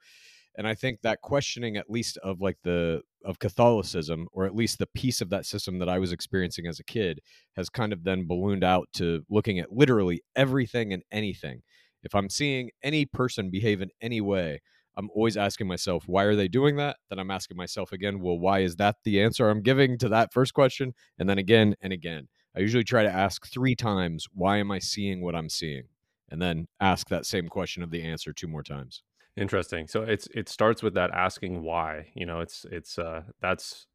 and 0.58 0.67
i 0.69 0.75
think 0.75 1.00
that 1.00 1.23
questioning 1.23 1.76
at 1.79 1.88
least 1.88 2.19
of 2.19 2.43
like 2.43 2.58
the 2.64 3.00
of 3.25 3.38
catholicism 3.38 4.26
or 4.32 4.44
at 4.44 4.55
least 4.55 4.79
the 4.79 4.87
piece 4.88 5.23
of 5.23 5.31
that 5.31 5.46
system 5.46 5.79
that 5.79 5.88
i 5.88 5.99
was 5.99 6.12
experiencing 6.12 6.67
as 6.67 6.79
a 6.79 6.85
kid 6.85 7.20
has 7.56 7.70
kind 7.70 7.93
of 7.93 8.05
then 8.05 8.26
ballooned 8.26 8.64
out 8.64 8.88
to 8.93 9.23
looking 9.31 9.58
at 9.58 9.73
literally 9.73 10.20
everything 10.37 10.93
and 10.93 11.02
anything 11.11 11.62
if 12.02 12.14
i'm 12.14 12.29
seeing 12.29 12.70
any 12.82 13.06
person 13.06 13.50
behave 13.50 13.81
in 13.81 13.88
any 14.02 14.20
way 14.20 14.61
i'm 14.96 15.08
always 15.14 15.37
asking 15.37 15.67
myself 15.67 16.05
why 16.06 16.25
are 16.25 16.37
they 16.37 16.49
doing 16.49 16.76
that 16.76 16.96
then 17.08 17.19
i'm 17.19 17.31
asking 17.31 17.56
myself 17.56 17.93
again 17.93 18.20
well 18.20 18.38
why 18.38 18.61
is 18.61 18.76
that 18.76 18.96
the 19.05 19.23
answer 19.23 19.49
i'm 19.49 19.62
giving 19.62 19.96
to 19.96 20.08
that 20.08 20.32
first 20.32 20.52
question 20.52 20.93
and 21.19 21.29
then 21.29 21.38
again 21.38 21.75
and 21.81 21.93
again 21.93 22.29
i 22.56 22.61
usually 22.61 22.85
try 22.85 23.03
to 23.03 23.12
ask 23.12 23.47
three 23.47 23.75
times 23.75 24.27
why 24.33 24.59
am 24.59 24.71
i 24.71 24.79
seeing 24.79 25.23
what 25.23 25.35
i'm 25.35 25.49
seeing 25.49 25.85
and 26.31 26.43
then 26.43 26.67
ask 26.81 27.09
that 27.09 27.27
same 27.27 27.49
question 27.49 27.83
of 27.83 27.91
the 27.91 28.03
answer 28.03 28.33
two 28.33 28.49
more 28.49 28.62
times 28.62 29.03
Interesting. 29.39 29.87
So 29.87 30.02
it's 30.02 30.26
it 30.35 30.49
starts 30.49 30.83
with 30.83 30.95
that 30.95 31.12
asking 31.12 31.62
why. 31.62 32.09
You 32.14 32.26
know, 32.26 32.40
it's 32.40 32.67
it's 32.73 32.99
uh 32.99 33.23
that's 33.40 33.87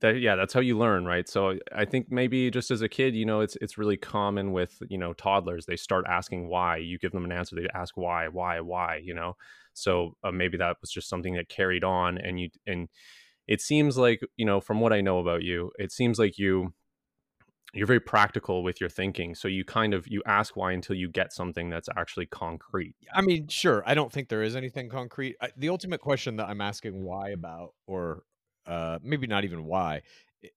that, 0.00 0.18
yeah, 0.18 0.34
that's 0.34 0.54
how 0.54 0.60
you 0.60 0.78
learn, 0.78 1.04
right? 1.04 1.28
So 1.28 1.58
I 1.74 1.84
think 1.84 2.10
maybe 2.10 2.50
just 2.50 2.70
as 2.70 2.80
a 2.80 2.88
kid, 2.88 3.14
you 3.14 3.26
know, 3.26 3.40
it's 3.40 3.56
it's 3.60 3.78
really 3.78 3.96
common 3.96 4.52
with 4.52 4.82
you 4.88 4.98
know 4.98 5.12
toddlers. 5.12 5.66
They 5.66 5.76
start 5.76 6.06
asking 6.08 6.48
why. 6.48 6.78
You 6.78 6.98
give 6.98 7.12
them 7.12 7.24
an 7.24 7.32
answer, 7.32 7.54
they 7.54 7.68
ask 7.72 7.96
why, 7.96 8.28
why, 8.28 8.60
why. 8.60 9.00
You 9.04 9.14
know, 9.14 9.36
so 9.74 10.16
uh, 10.24 10.32
maybe 10.32 10.56
that 10.56 10.78
was 10.80 10.90
just 10.90 11.08
something 11.08 11.34
that 11.34 11.48
carried 11.48 11.84
on, 11.84 12.18
and 12.18 12.40
you 12.40 12.48
and 12.66 12.88
it 13.46 13.60
seems 13.60 13.96
like 13.96 14.22
you 14.36 14.44
know 14.44 14.60
from 14.60 14.80
what 14.80 14.92
I 14.92 15.02
know 15.02 15.20
about 15.20 15.42
you, 15.42 15.70
it 15.78 15.92
seems 15.92 16.18
like 16.18 16.36
you 16.36 16.72
you're 17.74 17.86
very 17.86 18.00
practical 18.00 18.62
with 18.62 18.80
your 18.80 18.88
thinking. 18.88 19.34
So 19.34 19.48
you 19.48 19.64
kind 19.64 19.92
of 19.94 20.06
you 20.08 20.22
ask 20.26 20.56
why 20.56 20.72
until 20.72 20.96
you 20.96 21.08
get 21.08 21.32
something 21.32 21.68
that's 21.68 21.88
actually 21.96 22.26
concrete. 22.26 22.94
I 23.12 23.20
mean, 23.20 23.48
sure. 23.48 23.82
I 23.86 23.94
don't 23.94 24.12
think 24.12 24.28
there 24.28 24.42
is 24.42 24.56
anything 24.56 24.88
concrete. 24.88 25.36
I, 25.40 25.50
the 25.56 25.68
ultimate 25.68 26.00
question 26.00 26.36
that 26.36 26.48
I'm 26.48 26.60
asking 26.60 27.02
why 27.02 27.30
about, 27.30 27.74
or 27.86 28.22
uh, 28.66 28.98
maybe 29.02 29.26
not 29.26 29.44
even 29.44 29.64
why, 29.64 30.02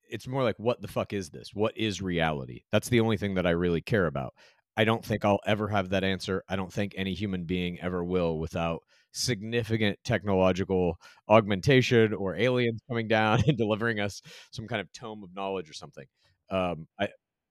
it's 0.09 0.27
more 0.27 0.43
like, 0.43 0.57
what 0.57 0.81
the 0.81 0.87
fuck 0.87 1.11
is 1.11 1.29
this? 1.29 1.49
What 1.53 1.75
is 1.77 2.01
reality? 2.01 2.61
That's 2.71 2.89
the 2.89 2.99
only 2.99 3.17
thing 3.17 3.35
that 3.35 3.47
I 3.47 3.51
really 3.51 3.81
care 3.81 4.05
about. 4.05 4.33
I 4.77 4.85
don't 4.85 5.03
think 5.03 5.25
I'll 5.25 5.41
ever 5.45 5.67
have 5.67 5.89
that 5.89 6.03
answer. 6.03 6.43
I 6.47 6.55
don't 6.55 6.71
think 6.71 6.93
any 6.95 7.13
human 7.13 7.43
being 7.43 7.79
ever 7.81 8.03
will 8.03 8.39
without 8.39 8.83
significant 9.11 9.99
technological 10.05 10.97
augmentation 11.27 12.13
or 12.13 12.35
aliens 12.35 12.79
coming 12.87 13.07
down 13.07 13.41
and 13.47 13.57
delivering 13.57 13.99
us 13.99 14.21
some 14.51 14.67
kind 14.67 14.79
of 14.79 14.91
tome 14.93 15.23
of 15.23 15.35
knowledge 15.35 15.69
or 15.69 15.73
something. 15.73 16.05
Um, 16.51 16.87
I, 16.99 17.07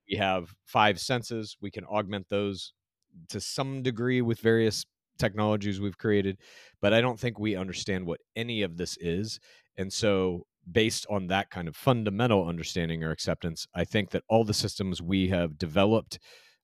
we 0.08 0.16
have 0.16 0.54
five 0.64 1.00
senses. 1.00 1.56
We 1.60 1.70
can 1.70 1.84
augment 1.84 2.26
those 2.28 2.72
to 3.30 3.40
some 3.40 3.82
degree 3.82 4.22
with 4.22 4.40
various 4.40 4.84
technologies 5.18 5.80
we've 5.80 5.98
created, 5.98 6.38
but 6.80 6.94
I 6.94 7.00
don't 7.00 7.18
think 7.18 7.38
we 7.38 7.56
understand 7.56 8.06
what 8.06 8.20
any 8.36 8.62
of 8.62 8.76
this 8.76 8.96
is. 9.00 9.40
And 9.76 9.92
so, 9.92 10.46
based 10.70 11.06
on 11.10 11.28
that 11.28 11.50
kind 11.50 11.66
of 11.66 11.74
fundamental 11.74 12.46
understanding 12.46 13.02
or 13.02 13.10
acceptance, 13.10 13.66
I 13.74 13.84
think 13.84 14.10
that 14.10 14.22
all 14.28 14.44
the 14.44 14.54
systems 14.54 15.00
we 15.02 15.28
have 15.28 15.58
developed 15.58 16.18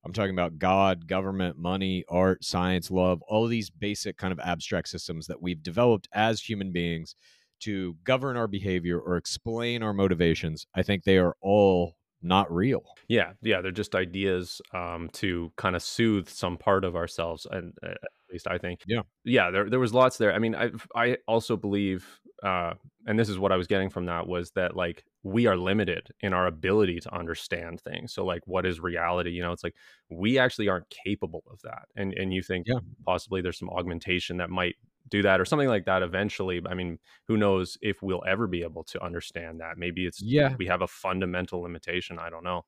I'm 0.07 0.13
talking 0.13 0.35
about 0.35 0.61
God, 0.61 1.09
government, 1.09 1.59
money, 1.59 2.05
art, 2.09 2.45
science, 2.45 2.93
love, 2.93 3.23
all 3.23 3.49
these 3.49 3.71
basic 3.71 4.17
kind 4.17 4.31
of 4.31 4.39
abstract 4.39 4.87
systems 4.89 5.27
that 5.27 5.43
we've 5.43 5.65
developed 5.65 6.07
as 6.13 6.41
human 6.41 6.71
beings 6.71 7.17
to 7.63 7.97
govern 8.05 8.37
our 8.37 8.47
behavior 8.47 9.01
or 9.01 9.17
explain 9.17 9.83
our 9.83 9.93
motivations, 9.93 10.65
I 10.77 10.85
think 10.85 11.03
they 11.03 11.19
are 11.19 11.35
all 11.41 11.97
not 12.27 12.53
real. 12.53 12.85
Yeah, 13.09 13.33
yeah, 13.43 13.61
they're 13.61 13.71
just 13.71 13.95
ideas 13.95 14.61
um, 14.75 15.09
to 15.15 15.53
kind 15.57 15.77
of 15.77 15.83
soothe 15.83 16.29
some 16.29 16.57
part 16.57 16.85
of 16.85 16.97
ourselves, 16.97 17.47
and 17.51 17.73
uh, 17.83 17.91
at 17.91 18.33
least 18.33 18.47
I 18.49 18.59
think. 18.59 18.81
Yeah, 18.87 19.03
yeah, 19.25 19.51
there 19.51 19.71
there 19.71 19.79
was 19.79 19.95
lots 19.95 20.19
there. 20.19 20.33
I 20.33 20.39
mean, 20.39 20.55
I 20.55 20.71
I 20.95 21.19
also 21.29 21.57
believe, 21.57 22.05
uh, 22.43 22.75
and 23.07 23.19
this 23.19 23.29
is 23.29 23.39
what 23.39 23.53
I 23.53 23.57
was 23.57 23.67
getting 23.67 23.91
from 23.91 24.07
that 24.07 24.27
was 24.27 24.51
that 24.53 24.77
like 24.77 25.05
we 25.23 25.47
are 25.47 25.57
limited 25.57 26.09
in 26.21 26.33
our 26.33 26.47
ability 26.47 27.01
to 27.01 27.15
understand 27.15 27.81
things. 27.81 28.13
So 28.13 28.25
like, 28.25 28.43
what 28.47 28.67
is 28.67 28.81
reality? 28.81 29.31
You 29.31 29.43
know, 29.43 29.53
it's 29.53 29.65
like 29.65 29.77
we 30.11 30.39
actually 30.39 30.69
aren't 30.69 30.91
capable 31.05 31.45
of 31.51 31.61
that, 31.63 31.85
and 31.95 32.13
and 32.15 32.35
you 32.35 32.43
think 32.43 32.67
yeah. 32.69 32.81
possibly 33.05 33.41
there's 33.41 33.59
some 33.59 33.71
augmentation 33.71 34.39
that 34.39 34.51
might 34.51 34.77
do 35.09 35.23
that 35.23 35.41
or 35.41 35.45
something 35.45 35.69
like 35.69 35.85
that 35.85 36.03
eventually 36.03 36.61
i 36.69 36.75
mean 36.75 36.99
who 37.29 37.37
knows 37.37 37.77
if 37.83 38.03
we'll 38.03 38.23
ever 38.27 38.47
be 38.47 38.63
able 38.63 38.85
to 38.85 39.03
understand 39.03 39.61
that. 39.61 39.79
Maybe 39.79 40.07
it's 40.07 40.23
yeah. 40.23 40.55
we 40.59 40.67
have 40.67 40.83
a 40.83 40.87
fundamental 40.87 41.61
limitation 41.63 42.19
i 42.19 42.31
don't 42.31 42.45
know. 42.45 42.65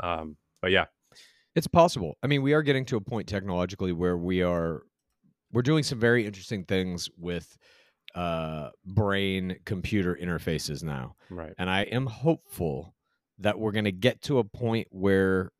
Um, 0.00 0.36
but 0.62 0.70
yeah. 0.70 0.86
It's 1.54 1.66
possible. 1.66 2.16
I 2.22 2.26
mean 2.26 2.42
we 2.42 2.52
are 2.52 2.62
getting 2.62 2.84
to 2.86 2.96
a 2.96 3.00
point 3.00 3.28
technologically 3.28 3.92
where 3.92 4.16
we 4.16 4.42
are 4.42 4.82
we're 5.52 5.62
doing 5.62 5.82
some 5.82 5.98
very 5.98 6.26
interesting 6.26 6.64
things 6.64 7.08
with 7.16 7.56
uh, 8.14 8.70
brain 8.84 9.56
computer 9.64 10.18
interfaces 10.20 10.82
now. 10.82 11.14
Right. 11.30 11.52
And 11.58 11.70
i 11.70 11.82
am 11.82 12.06
hopeful 12.06 12.94
that 13.38 13.58
we're 13.58 13.72
going 13.72 13.84
to 13.84 13.92
get 13.92 14.22
to 14.22 14.38
a 14.38 14.44
point 14.44 14.88
where 14.90 15.50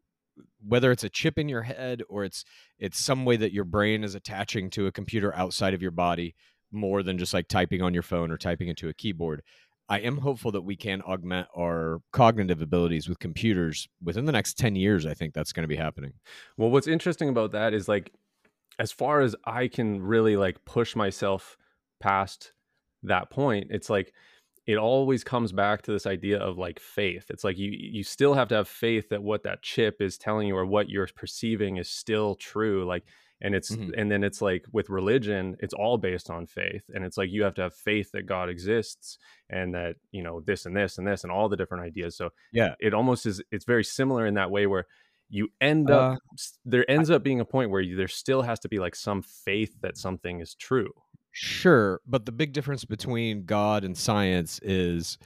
whether 0.66 0.90
it's 0.90 1.04
a 1.04 1.08
chip 1.08 1.38
in 1.38 1.48
your 1.48 1.62
head 1.62 2.02
or 2.08 2.24
it's 2.24 2.44
it's 2.78 2.98
some 2.98 3.24
way 3.24 3.36
that 3.36 3.52
your 3.52 3.64
brain 3.64 4.04
is 4.04 4.14
attaching 4.14 4.70
to 4.70 4.86
a 4.86 4.92
computer 4.92 5.34
outside 5.34 5.74
of 5.74 5.82
your 5.82 5.90
body 5.90 6.34
more 6.72 7.02
than 7.02 7.18
just 7.18 7.32
like 7.32 7.48
typing 7.48 7.82
on 7.82 7.94
your 7.94 8.02
phone 8.02 8.30
or 8.30 8.36
typing 8.36 8.68
into 8.68 8.88
a 8.88 8.94
keyboard 8.94 9.42
i 9.88 9.98
am 9.98 10.18
hopeful 10.18 10.50
that 10.50 10.62
we 10.62 10.76
can 10.76 11.00
augment 11.02 11.46
our 11.56 12.00
cognitive 12.12 12.60
abilities 12.60 13.08
with 13.08 13.18
computers 13.18 13.88
within 14.02 14.24
the 14.24 14.32
next 14.32 14.58
10 14.58 14.76
years 14.76 15.06
i 15.06 15.14
think 15.14 15.32
that's 15.32 15.52
going 15.52 15.64
to 15.64 15.68
be 15.68 15.76
happening. 15.76 16.12
Well 16.56 16.70
what's 16.70 16.88
interesting 16.88 17.28
about 17.28 17.52
that 17.52 17.72
is 17.72 17.88
like 17.88 18.12
as 18.78 18.92
far 18.92 19.20
as 19.20 19.36
i 19.44 19.68
can 19.68 20.02
really 20.02 20.36
like 20.36 20.64
push 20.64 20.96
myself 20.96 21.56
past 22.00 22.52
that 23.02 23.30
point 23.30 23.68
it's 23.70 23.88
like 23.88 24.12
it 24.66 24.76
always 24.76 25.22
comes 25.22 25.52
back 25.52 25.82
to 25.82 25.92
this 25.92 26.06
idea 26.06 26.38
of 26.38 26.58
like 26.58 26.80
faith. 26.80 27.26
It's 27.30 27.44
like 27.44 27.56
you 27.56 27.70
you 27.70 28.02
still 28.02 28.34
have 28.34 28.48
to 28.48 28.56
have 28.56 28.68
faith 28.68 29.08
that 29.10 29.22
what 29.22 29.44
that 29.44 29.62
chip 29.62 30.00
is 30.00 30.18
telling 30.18 30.48
you 30.48 30.56
or 30.56 30.66
what 30.66 30.88
you're 30.88 31.08
perceiving 31.14 31.76
is 31.76 31.88
still 31.88 32.34
true. 32.34 32.84
Like 32.84 33.04
and 33.40 33.54
it's 33.54 33.70
mm-hmm. 33.70 33.90
and 33.96 34.10
then 34.10 34.24
it's 34.24 34.42
like 34.42 34.64
with 34.72 34.88
religion, 34.88 35.56
it's 35.60 35.74
all 35.74 35.98
based 35.98 36.30
on 36.30 36.46
faith. 36.46 36.82
And 36.92 37.04
it's 37.04 37.16
like 37.16 37.30
you 37.30 37.44
have 37.44 37.54
to 37.54 37.62
have 37.62 37.74
faith 37.74 38.10
that 38.12 38.26
God 38.26 38.48
exists 38.48 39.18
and 39.50 39.74
that, 39.74 39.96
you 40.10 40.22
know, 40.22 40.40
this 40.40 40.66
and 40.66 40.76
this 40.76 40.98
and 40.98 41.06
this 41.06 41.22
and 41.22 41.30
all 41.30 41.48
the 41.48 41.56
different 41.56 41.84
ideas. 41.84 42.16
So 42.16 42.30
yeah, 42.52 42.74
it 42.80 42.92
almost 42.92 43.26
is 43.26 43.42
it's 43.52 43.66
very 43.66 43.84
similar 43.84 44.26
in 44.26 44.34
that 44.34 44.50
way 44.50 44.66
where 44.66 44.86
you 45.28 45.48
end 45.60 45.90
up 45.90 46.14
uh, 46.14 46.16
there 46.64 46.88
ends 46.90 47.10
up 47.10 47.22
being 47.22 47.40
a 47.40 47.44
point 47.44 47.70
where 47.70 47.80
you, 47.80 47.96
there 47.96 48.08
still 48.08 48.42
has 48.42 48.58
to 48.60 48.68
be 48.68 48.78
like 48.78 48.94
some 48.94 49.22
faith 49.22 49.80
that 49.80 49.96
something 49.96 50.40
is 50.40 50.54
true 50.54 50.90
Sure, 51.38 52.00
but 52.06 52.24
the 52.24 52.32
big 52.32 52.54
difference 52.54 52.86
between 52.86 53.44
God 53.44 53.84
and 53.84 53.96
science 53.96 54.58
is 54.62 55.18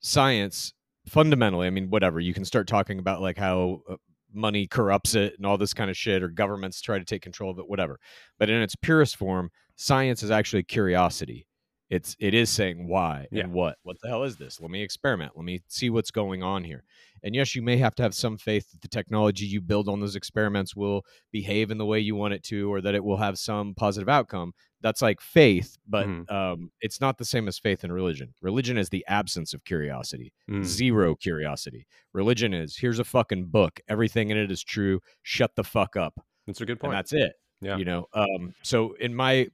science 0.00 0.74
fundamentally, 1.08 1.66
I 1.66 1.70
mean 1.70 1.90
whatever, 1.90 2.20
you 2.20 2.34
can 2.34 2.44
start 2.44 2.68
talking 2.68 2.98
about 2.98 3.22
like 3.22 3.38
how 3.38 3.82
uh, 3.88 3.96
money 4.34 4.66
corrupts 4.66 5.14
it 5.14 5.34
and 5.38 5.46
all 5.46 5.56
this 5.58 5.74
kind 5.74 5.90
of 5.90 5.96
shit 5.96 6.22
or 6.22 6.28
governments 6.28 6.82
try 6.82 6.98
to 6.98 7.04
take 7.06 7.22
control 7.22 7.50
of 7.50 7.58
it 7.58 7.68
whatever. 7.68 7.98
But 8.38 8.50
in 8.50 8.60
its 8.62 8.76
purest 8.76 9.16
form, 9.16 9.50
science 9.76 10.22
is 10.22 10.30
actually 10.30 10.64
curiosity. 10.64 11.45
It's 11.88 12.16
it 12.18 12.34
is 12.34 12.50
saying 12.50 12.88
why 12.88 13.26
yeah. 13.30 13.44
and 13.44 13.52
what. 13.52 13.76
What 13.82 13.96
the 14.02 14.08
hell 14.08 14.24
is 14.24 14.36
this? 14.36 14.60
Let 14.60 14.70
me 14.70 14.82
experiment. 14.82 15.32
Let 15.36 15.44
me 15.44 15.62
see 15.68 15.90
what's 15.90 16.10
going 16.10 16.42
on 16.42 16.64
here. 16.64 16.84
And 17.22 17.34
yes, 17.34 17.54
you 17.54 17.62
may 17.62 17.76
have 17.78 17.94
to 17.96 18.02
have 18.02 18.14
some 18.14 18.36
faith 18.36 18.70
that 18.72 18.82
the 18.82 18.88
technology 18.88 19.46
you 19.46 19.60
build 19.60 19.88
on 19.88 20.00
those 20.00 20.16
experiments 20.16 20.76
will 20.76 21.04
behave 21.32 21.70
in 21.70 21.78
the 21.78 21.86
way 21.86 21.98
you 21.98 22.14
want 22.14 22.34
it 22.34 22.42
to, 22.44 22.72
or 22.72 22.80
that 22.80 22.94
it 22.94 23.04
will 23.04 23.16
have 23.16 23.38
some 23.38 23.74
positive 23.74 24.08
outcome 24.08 24.52
that's 24.82 25.02
like 25.02 25.20
faith, 25.20 25.76
but 25.88 26.06
mm. 26.06 26.30
um, 26.30 26.70
it's 26.80 27.00
not 27.00 27.18
the 27.18 27.24
same 27.24 27.48
as 27.48 27.58
faith 27.58 27.82
in 27.84 27.90
religion. 27.90 28.32
Religion 28.42 28.76
is 28.78 28.88
the 28.88 29.04
absence 29.08 29.54
of 29.54 29.64
curiosity, 29.64 30.32
mm. 30.48 30.64
zero 30.64 31.14
curiosity. 31.14 31.86
Religion 32.12 32.52
is 32.54 32.76
here's 32.76 32.98
a 32.98 33.04
fucking 33.04 33.46
book, 33.46 33.80
everything 33.88 34.30
in 34.30 34.36
it 34.36 34.50
is 34.50 34.62
true. 34.62 35.00
Shut 35.22 35.56
the 35.56 35.64
fuck 35.64 35.96
up. 35.96 36.14
That's 36.46 36.60
a 36.60 36.66
good 36.66 36.78
point. 36.78 36.92
And 36.92 36.98
that's 36.98 37.12
it. 37.12 37.32
Yeah. 37.60 37.78
You 37.78 37.84
know, 37.84 38.06
um, 38.12 38.54
so 38.62 38.94
in 39.00 39.14
my 39.14 39.48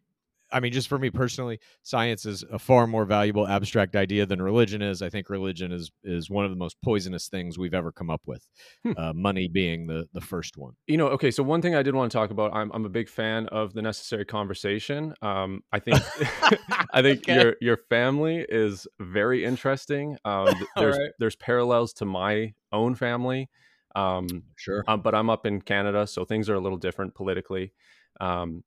I 0.52 0.60
mean, 0.60 0.72
just 0.72 0.88
for 0.88 0.98
me 0.98 1.10
personally, 1.10 1.58
science 1.82 2.26
is 2.26 2.44
a 2.52 2.58
far 2.58 2.86
more 2.86 3.04
valuable 3.04 3.46
abstract 3.46 3.96
idea 3.96 4.26
than 4.26 4.40
religion 4.40 4.82
is. 4.82 5.02
I 5.02 5.08
think 5.08 5.30
religion 5.30 5.72
is 5.72 5.90
is 6.04 6.30
one 6.30 6.44
of 6.44 6.50
the 6.50 6.56
most 6.56 6.76
poisonous 6.82 7.28
things 7.28 7.58
we've 7.58 7.74
ever 7.74 7.92
come 7.92 8.10
up 8.10 8.22
with. 8.26 8.46
Hmm. 8.82 8.92
Uh, 8.96 9.12
money 9.12 9.48
being 9.48 9.86
the 9.86 10.06
the 10.12 10.20
first 10.20 10.56
one. 10.56 10.74
You 10.86 10.96
know, 10.96 11.08
okay. 11.08 11.30
So 11.30 11.42
one 11.42 11.62
thing 11.62 11.74
I 11.74 11.82
did 11.82 11.94
want 11.94 12.12
to 12.12 12.18
talk 12.18 12.30
about. 12.30 12.54
I'm 12.54 12.70
I'm 12.72 12.84
a 12.84 12.90
big 12.90 13.08
fan 13.08 13.46
of 13.48 13.72
the 13.72 13.82
necessary 13.82 14.24
conversation. 14.24 15.14
Um, 15.22 15.62
I 15.72 15.78
think 15.78 15.98
I 16.92 17.02
think 17.02 17.20
okay. 17.28 17.34
your 17.34 17.56
your 17.60 17.76
family 17.88 18.44
is 18.48 18.86
very 19.00 19.44
interesting. 19.44 20.16
Um, 20.24 20.54
there's 20.76 20.98
right. 20.98 21.10
there's 21.18 21.36
parallels 21.36 21.92
to 21.94 22.04
my 22.04 22.54
own 22.72 22.94
family. 22.94 23.48
Um, 23.94 24.44
sure. 24.56 24.84
Um, 24.88 25.02
but 25.02 25.14
I'm 25.14 25.30
up 25.30 25.46
in 25.46 25.60
Canada, 25.60 26.06
so 26.06 26.24
things 26.24 26.48
are 26.48 26.54
a 26.54 26.60
little 26.60 26.78
different 26.78 27.14
politically. 27.14 27.72
Um, 28.20 28.64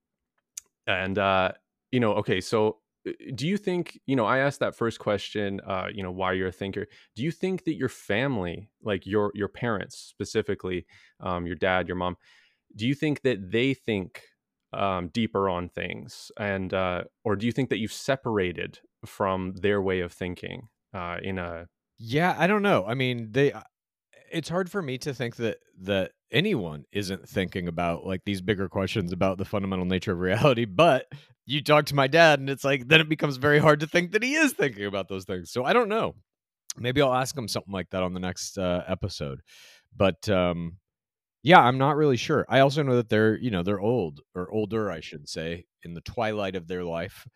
and 0.88 1.18
uh, 1.18 1.52
you 1.96 2.02
know, 2.02 2.12
okay, 2.16 2.42
so 2.42 2.80
uh, 3.08 3.14
do 3.36 3.48
you 3.48 3.56
think, 3.56 3.98
you 4.06 4.18
know, 4.18 4.26
I 4.26 4.40
asked 4.40 4.60
that 4.60 4.76
first 4.76 5.00
question, 5.00 5.62
uh, 5.66 5.88
you 5.94 6.04
know, 6.04 6.12
why 6.12 6.34
you're 6.34 6.50
a 6.50 6.52
thinker. 6.52 6.88
Do 7.16 7.24
you 7.24 7.32
think 7.32 7.64
that 7.64 7.76
your 7.76 7.88
family, 7.88 8.70
like 8.84 9.08
your 9.08 9.32
your 9.34 9.48
parents 9.48 9.98
specifically, 9.98 10.86
um, 11.22 11.48
your 11.48 11.56
dad, 11.56 11.88
your 11.88 11.96
mom, 11.96 12.18
do 12.76 12.86
you 12.86 12.94
think 12.94 13.22
that 13.22 13.50
they 13.50 13.74
think 13.74 14.24
um, 14.74 15.08
deeper 15.08 15.48
on 15.48 15.70
things, 15.70 16.34
and 16.38 16.74
uh, 16.74 17.06
or 17.24 17.38
do 17.38 17.46
you 17.46 17.54
think 17.54 17.70
that 17.70 17.80
you've 17.80 17.94
separated 17.94 18.80
from 19.06 19.54
their 19.54 19.82
way 19.82 20.02
of 20.02 20.12
thinking 20.12 20.68
uh, 20.94 21.18
in 21.24 21.40
a? 21.40 21.68
Yeah, 21.98 22.36
I 22.38 22.46
don't 22.46 22.62
know. 22.62 22.86
I 22.86 22.94
mean, 22.94 23.30
they. 23.32 23.54
Uh, 23.54 23.62
it's 24.34 24.50
hard 24.50 24.70
for 24.70 24.82
me 24.82 24.98
to 24.98 25.14
think 25.14 25.38
that 25.38 25.60
that 25.80 26.12
anyone 26.32 26.84
isn't 26.92 27.30
thinking 27.30 27.70
about 27.70 28.06
like 28.06 28.22
these 28.26 28.42
bigger 28.42 28.68
questions 28.68 29.14
about 29.14 29.38
the 29.38 29.46
fundamental 29.46 29.86
nature 29.86 30.12
of 30.12 30.20
reality 30.20 30.66
but 30.66 31.06
you 31.46 31.62
talk 31.62 31.86
to 31.86 31.96
my 31.96 32.08
dad 32.08 32.40
and 32.40 32.50
it's 32.50 32.64
like 32.64 32.88
then 32.88 33.02
it 33.02 33.10
becomes 33.10 33.38
very 33.38 33.60
hard 33.60 33.80
to 33.80 33.88
think 33.88 34.12
that 34.12 34.24
he 34.24 34.36
is 34.36 34.54
thinking 34.54 34.86
about 34.86 35.08
those 35.08 35.26
things. 35.26 35.52
So 35.52 35.64
i 35.64 35.74
don't 35.74 35.90
know. 35.90 36.16
Maybe 36.78 37.02
i'll 37.02 37.14
ask 37.14 37.38
him 37.38 37.48
something 37.48 37.74
like 37.74 37.90
that 37.92 38.04
on 38.04 38.14
the 38.14 38.20
next 38.20 38.58
uh, 38.58 38.84
episode. 38.88 39.42
But 39.96 40.28
um 40.30 40.78
yeah 41.44 41.60
i'm 41.60 41.78
not 41.78 41.96
really 41.96 42.18
sure. 42.18 42.46
I 42.50 42.60
also 42.60 42.84
know 42.84 42.96
that 42.96 43.10
they're 43.10 43.38
you 43.38 43.52
know 43.52 43.64
they're 43.64 43.80
old 43.80 44.22
or 44.34 44.52
older 44.52 44.92
i 44.92 45.00
should 45.00 45.30
say 45.30 45.66
in 45.84 45.94
the 45.94 46.02
twilight 46.02 46.56
of 46.56 46.68
their 46.68 46.84
life. 46.84 47.28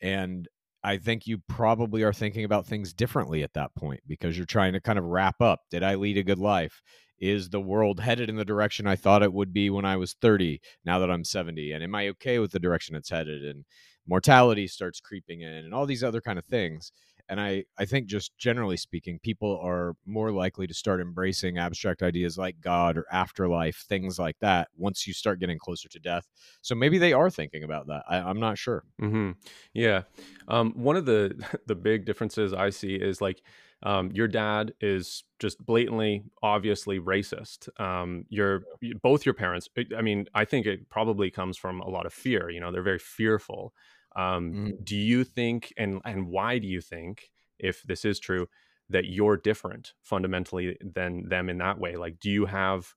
And 0.00 0.48
i 0.82 0.96
think 0.96 1.26
you 1.26 1.38
probably 1.48 2.02
are 2.02 2.12
thinking 2.12 2.44
about 2.44 2.66
things 2.66 2.94
differently 2.94 3.42
at 3.42 3.52
that 3.54 3.74
point 3.74 4.00
because 4.06 4.36
you're 4.36 4.46
trying 4.46 4.72
to 4.72 4.80
kind 4.80 4.98
of 4.98 5.04
wrap 5.04 5.40
up 5.42 5.60
did 5.70 5.82
i 5.82 5.94
lead 5.94 6.16
a 6.16 6.22
good 6.22 6.38
life 6.38 6.80
is 7.20 7.50
the 7.50 7.60
world 7.60 8.00
headed 8.00 8.28
in 8.28 8.36
the 8.36 8.44
direction 8.44 8.86
I 8.86 8.96
thought 8.96 9.22
it 9.22 9.32
would 9.32 9.52
be 9.52 9.70
when 9.70 9.84
I 9.84 9.96
was 9.96 10.14
30 10.14 10.60
now 10.84 10.98
that 10.98 11.10
I'm 11.10 11.24
70 11.24 11.72
and 11.72 11.84
am 11.84 11.94
I 11.94 12.08
okay 12.08 12.38
with 12.38 12.52
the 12.52 12.58
direction 12.58 12.96
it's 12.96 13.10
headed 13.10 13.44
and 13.44 13.64
mortality 14.06 14.66
starts 14.66 15.00
creeping 15.00 15.42
in 15.42 15.52
and 15.52 15.74
all 15.74 15.86
these 15.86 16.02
other 16.02 16.20
kind 16.20 16.38
of 16.38 16.44
things 16.44 16.92
and 17.30 17.40
I 17.40 17.64
I 17.78 17.84
think 17.84 18.08
just 18.08 18.36
generally 18.38 18.76
speaking 18.76 19.20
people 19.22 19.60
are 19.62 19.94
more 20.04 20.32
likely 20.32 20.66
to 20.66 20.74
start 20.74 21.00
embracing 21.00 21.58
abstract 21.58 22.02
ideas 22.02 22.36
like 22.36 22.60
god 22.60 22.98
or 22.98 23.04
afterlife 23.10 23.84
things 23.88 24.18
like 24.18 24.36
that 24.40 24.68
once 24.76 25.06
you 25.06 25.14
start 25.14 25.40
getting 25.40 25.58
closer 25.58 25.88
to 25.88 25.98
death 26.00 26.26
so 26.60 26.74
maybe 26.74 26.98
they 26.98 27.12
are 27.12 27.30
thinking 27.30 27.62
about 27.62 27.86
that 27.86 28.02
I, 28.08 28.28
am 28.28 28.40
not 28.40 28.58
sure 28.58 28.84
mm-hmm. 29.00 29.32
yeah 29.72 30.02
um, 30.48 30.72
one 30.72 30.96
of 30.96 31.06
the 31.06 31.32
the 31.66 31.76
big 31.76 32.04
differences 32.04 32.52
I 32.52 32.70
see 32.70 32.94
is 32.94 33.20
like 33.20 33.42
um, 33.82 34.10
your 34.12 34.28
dad 34.28 34.74
is 34.80 35.24
just 35.38 35.64
blatantly, 35.64 36.24
obviously 36.42 36.98
racist. 36.98 37.68
Um, 37.80 38.26
your 38.28 38.64
both 39.02 39.24
your 39.24 39.34
parents. 39.34 39.68
I 39.96 40.02
mean, 40.02 40.26
I 40.34 40.44
think 40.44 40.66
it 40.66 40.90
probably 40.90 41.30
comes 41.30 41.56
from 41.56 41.80
a 41.80 41.88
lot 41.88 42.06
of 42.06 42.12
fear. 42.12 42.50
You 42.50 42.60
know, 42.60 42.70
they're 42.72 42.82
very 42.82 42.98
fearful. 42.98 43.72
Um, 44.16 44.52
mm 44.52 44.84
Do 44.84 44.96
you 44.96 45.24
think, 45.24 45.72
and 45.76 46.00
and 46.04 46.28
why 46.28 46.58
do 46.58 46.66
you 46.66 46.80
think, 46.80 47.30
if 47.58 47.82
this 47.84 48.04
is 48.04 48.18
true, 48.18 48.48
that 48.90 49.06
you're 49.06 49.36
different 49.36 49.94
fundamentally 50.02 50.76
than 50.82 51.28
them 51.28 51.48
in 51.48 51.58
that 51.58 51.78
way? 51.78 51.96
Like, 51.96 52.20
do 52.20 52.30
you 52.30 52.46
have 52.46 52.94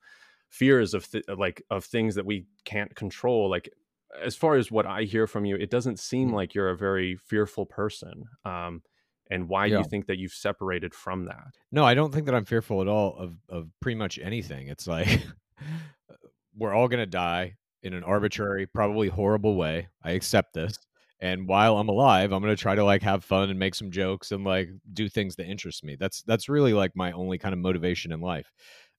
fears 0.50 0.94
of 0.94 1.10
th- 1.10 1.26
like 1.38 1.64
of 1.70 1.86
things 1.86 2.16
that 2.16 2.26
we 2.26 2.46
can't 2.66 2.94
control? 2.96 3.50
Like, 3.50 3.70
as 4.22 4.36
far 4.36 4.56
as 4.56 4.70
what 4.70 4.86
I 4.86 5.04
hear 5.04 5.28
from 5.28 5.46
you, 5.46 5.56
it 5.56 5.70
doesn't 5.70 6.00
seem 6.00 6.32
mm 6.32 6.34
like 6.34 6.54
you're 6.54 6.70
a 6.70 6.78
very 6.78 7.16
fearful 7.16 7.66
person. 7.66 8.26
Um, 8.44 8.82
and 9.32 9.48
why 9.48 9.66
yeah. 9.66 9.80
you 9.80 9.84
think 9.86 10.08
that 10.08 10.18
you've 10.18 10.34
separated 10.34 10.94
from 10.94 11.26
that. 11.26 11.56
No, 11.72 11.86
I 11.86 11.94
don't 11.94 12.14
think 12.14 12.26
that 12.26 12.36
I'm 12.36 12.46
fearful 12.46 12.82
at 12.82 12.88
all 12.88 13.16
of 13.18 13.36
of 13.50 13.70
pretty 13.80 13.98
much 13.98 14.20
anything. 14.20 14.68
It's 14.68 14.88
like 14.88 15.26
we're 16.58 16.74
all 16.74 16.88
going 16.88 17.00
to 17.00 17.06
die 17.06 17.56
in 17.82 17.94
an 17.94 18.02
mm-hmm. 18.02 18.10
arbitrary, 18.10 18.68
probably 18.68 19.10
horrible 19.10 19.56
way. 19.56 19.90
I 20.04 20.12
accept 20.12 20.54
this. 20.54 20.78
and 21.24 21.48
while 21.48 21.78
i'm 21.78 21.90
alive 21.90 22.32
i'm 22.32 22.42
going 22.42 22.56
to 22.56 22.62
try 22.62 22.76
to 22.76 22.84
like 22.84 23.02
have 23.02 23.24
fun 23.24 23.50
and 23.50 23.58
make 23.58 23.74
some 23.74 23.90
jokes 23.90 24.32
and 24.32 24.44
like 24.44 24.70
do 24.94 25.08
things 25.08 25.36
that 25.36 25.46
interest 25.46 25.84
me 25.84 25.96
that's 25.96 26.22
that's 26.24 26.50
really 26.50 26.74
like 26.74 26.92
my 26.96 27.12
only 27.14 27.38
kind 27.38 27.54
of 27.54 27.60
motivation 27.60 28.12
in 28.12 28.20
life 28.20 28.52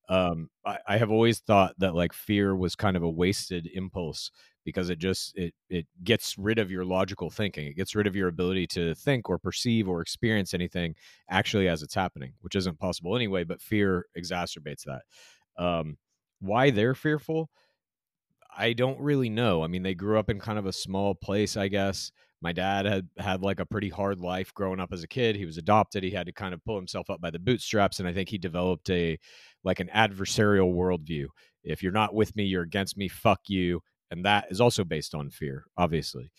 um 0.08 0.50
I, 0.66 0.78
I 0.86 0.96
have 0.98 1.10
always 1.10 1.40
thought 1.40 1.74
that 1.78 1.94
like 1.94 2.12
fear 2.12 2.54
was 2.56 2.76
kind 2.76 2.96
of 2.96 3.02
a 3.02 3.10
wasted 3.10 3.68
impulse 3.72 4.30
because 4.64 4.90
it 4.90 4.98
just 4.98 5.36
it 5.36 5.54
it 5.70 5.86
gets 6.02 6.36
rid 6.38 6.58
of 6.58 6.70
your 6.70 6.84
logical 6.84 7.30
thinking. 7.30 7.66
It 7.66 7.76
gets 7.76 7.94
rid 7.94 8.06
of 8.06 8.16
your 8.16 8.28
ability 8.28 8.66
to 8.68 8.94
think 8.94 9.28
or 9.30 9.38
perceive 9.38 9.88
or 9.88 10.00
experience 10.00 10.54
anything 10.54 10.94
actually 11.30 11.68
as 11.68 11.82
it's 11.82 11.94
happening 11.94 12.34
which 12.40 12.56
isn't 12.56 12.78
possible 12.78 13.16
anyway 13.16 13.44
but 13.44 13.60
fear 13.60 14.06
exacerbates 14.18 14.84
that. 14.84 15.02
Um 15.56 15.96
why 16.40 16.70
they're 16.70 16.94
fearful 16.94 17.50
I 18.56 18.72
don't 18.72 19.00
really 19.00 19.30
know. 19.30 19.62
I 19.62 19.66
mean, 19.66 19.82
they 19.82 19.94
grew 19.94 20.18
up 20.18 20.30
in 20.30 20.38
kind 20.38 20.58
of 20.58 20.66
a 20.66 20.72
small 20.72 21.14
place, 21.14 21.56
I 21.56 21.68
guess. 21.68 22.10
My 22.40 22.52
dad 22.52 22.84
had 22.84 23.08
had 23.16 23.42
like 23.42 23.58
a 23.58 23.66
pretty 23.66 23.88
hard 23.88 24.20
life 24.20 24.52
growing 24.52 24.78
up 24.80 24.92
as 24.92 25.02
a 25.02 25.08
kid. 25.08 25.34
He 25.34 25.46
was 25.46 25.56
adopted. 25.56 26.02
He 26.02 26.10
had 26.10 26.26
to 26.26 26.32
kind 26.32 26.52
of 26.52 26.64
pull 26.64 26.76
himself 26.76 27.08
up 27.08 27.20
by 27.20 27.30
the 27.30 27.38
bootstraps, 27.38 28.00
and 28.00 28.08
I 28.08 28.12
think 28.12 28.28
he 28.28 28.38
developed 28.38 28.90
a 28.90 29.18
like 29.64 29.80
an 29.80 29.88
adversarial 29.94 30.74
worldview. 30.74 31.26
If 31.62 31.82
you're 31.82 31.92
not 31.92 32.14
with 32.14 32.36
me, 32.36 32.44
you're 32.44 32.62
against 32.62 32.98
me. 32.98 33.08
Fuck 33.08 33.40
you, 33.48 33.80
and 34.10 34.26
that 34.26 34.46
is 34.50 34.60
also 34.60 34.84
based 34.84 35.14
on 35.14 35.30
fear, 35.30 35.64
obviously. 35.78 36.30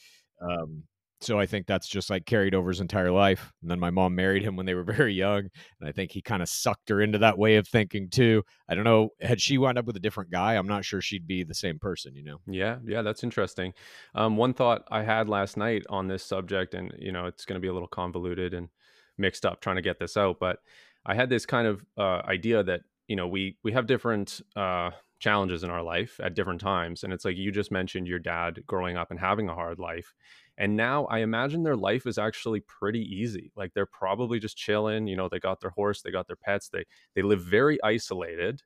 Um, 0.42 0.84
so 1.22 1.40
I 1.40 1.46
think 1.46 1.66
that's 1.66 1.88
just 1.88 2.10
like 2.10 2.26
carried 2.26 2.54
over 2.54 2.70
his 2.70 2.82
entire 2.82 3.12
life. 3.12 3.52
And 3.62 3.72
then 3.72 3.80
my 3.80 3.90
mom 3.90 4.16
married 4.16 4.44
him 4.44 4.56
when 4.56 4.66
they 4.66 4.74
were 4.74 4.84
very 4.96 5.14
young, 5.14 5.50
and 5.80 5.90
I 5.90 5.92
think 5.92 6.12
he 6.12 6.22
kind 6.22 6.42
of 6.42 6.50
sucked 6.50 6.90
her 6.90 7.02
into 7.02 7.18
that 7.20 7.38
way 7.38 7.56
of 7.56 7.68
thinking 7.68 8.10
too. 8.10 8.44
I 8.68 8.76
don't 8.76 8.84
know, 8.84 9.10
had 9.22 9.42
she 9.42 9.58
wound 9.58 9.78
up 9.78 9.86
with 9.86 9.96
a 9.96 10.02
different 10.02 10.32
guy, 10.32 10.56
I'm 10.56 10.68
not 10.68 10.86
sure 10.86 11.02
she'd 11.02 11.28
be 11.28 11.44
the 11.44 11.54
same 11.54 11.80
person, 11.80 12.16
you 12.16 12.24
know. 12.24 12.40
Yeah, 12.48 12.78
yeah, 12.86 13.02
that's 13.02 13.24
interesting. 13.24 13.74
Um, 14.14 14.38
one 14.38 14.54
thought 14.54 14.84
I 14.90 15.04
had 15.04 15.30
last 15.30 15.58
night 15.58 15.84
on 15.90 16.08
this 16.08 16.24
subject, 16.24 16.74
and 16.74 16.94
you 17.00 17.12
know, 17.12 17.26
it's 17.26 17.46
going 17.46 17.56
to 17.56 17.62
be 17.62 17.70
a 17.70 17.74
little 17.74 17.88
convoluted 17.88 18.54
and 18.54 18.70
mixed 19.18 19.46
up 19.46 19.62
trying 19.62 19.78
to 19.78 19.82
get 19.82 20.00
this 20.00 20.18
out, 20.18 20.38
but 20.40 20.60
I 21.06 21.16
had 21.16 21.30
this 21.30 21.46
kind 21.46 21.68
of 21.68 21.86
uh, 21.98 22.22
idea 22.28 22.64
that 22.64 22.82
you 23.08 23.16
know 23.16 23.28
we 23.28 23.58
we 23.64 23.72
have 23.74 23.88
different 23.88 24.42
uh, 24.56 24.92
challenges 25.20 25.64
in 25.64 25.70
our 25.70 25.84
life 25.84 26.20
at 26.22 26.34
different 26.34 26.62
times, 26.62 27.04
and 27.04 27.14
it's 27.14 27.26
like 27.26 27.38
you 27.38 27.52
just 27.52 27.72
mentioned 27.72 28.08
your 28.08 28.20
dad 28.20 28.64
growing 28.68 28.98
up 28.98 29.12
and 29.12 29.20
having 29.20 29.50
a 29.50 29.56
hard 29.56 29.80
life 29.80 30.14
and 30.58 30.78
now 30.78 31.06
I 31.06 31.20
imagine 31.20 31.64
their 31.64 31.76
life 31.76 32.08
is 32.08 32.18
actually 32.18 32.62
pretty 32.62 33.02
easy. 33.02 33.52
Like 33.56 33.74
they're 33.74 33.86
probably 33.86 34.40
just 34.40 34.58
chilling, 34.58 35.08
you 35.08 35.16
know, 35.16 35.28
they 35.30 35.40
got 35.40 35.60
their 35.60 35.72
horse, 35.72 36.02
they 36.02 36.12
got 36.12 36.28
their 36.28 36.38
pets, 36.38 36.70
they 36.70 36.86
they 37.16 37.22
live 37.22 37.42
very 37.42 37.82
isolated. 37.84 38.62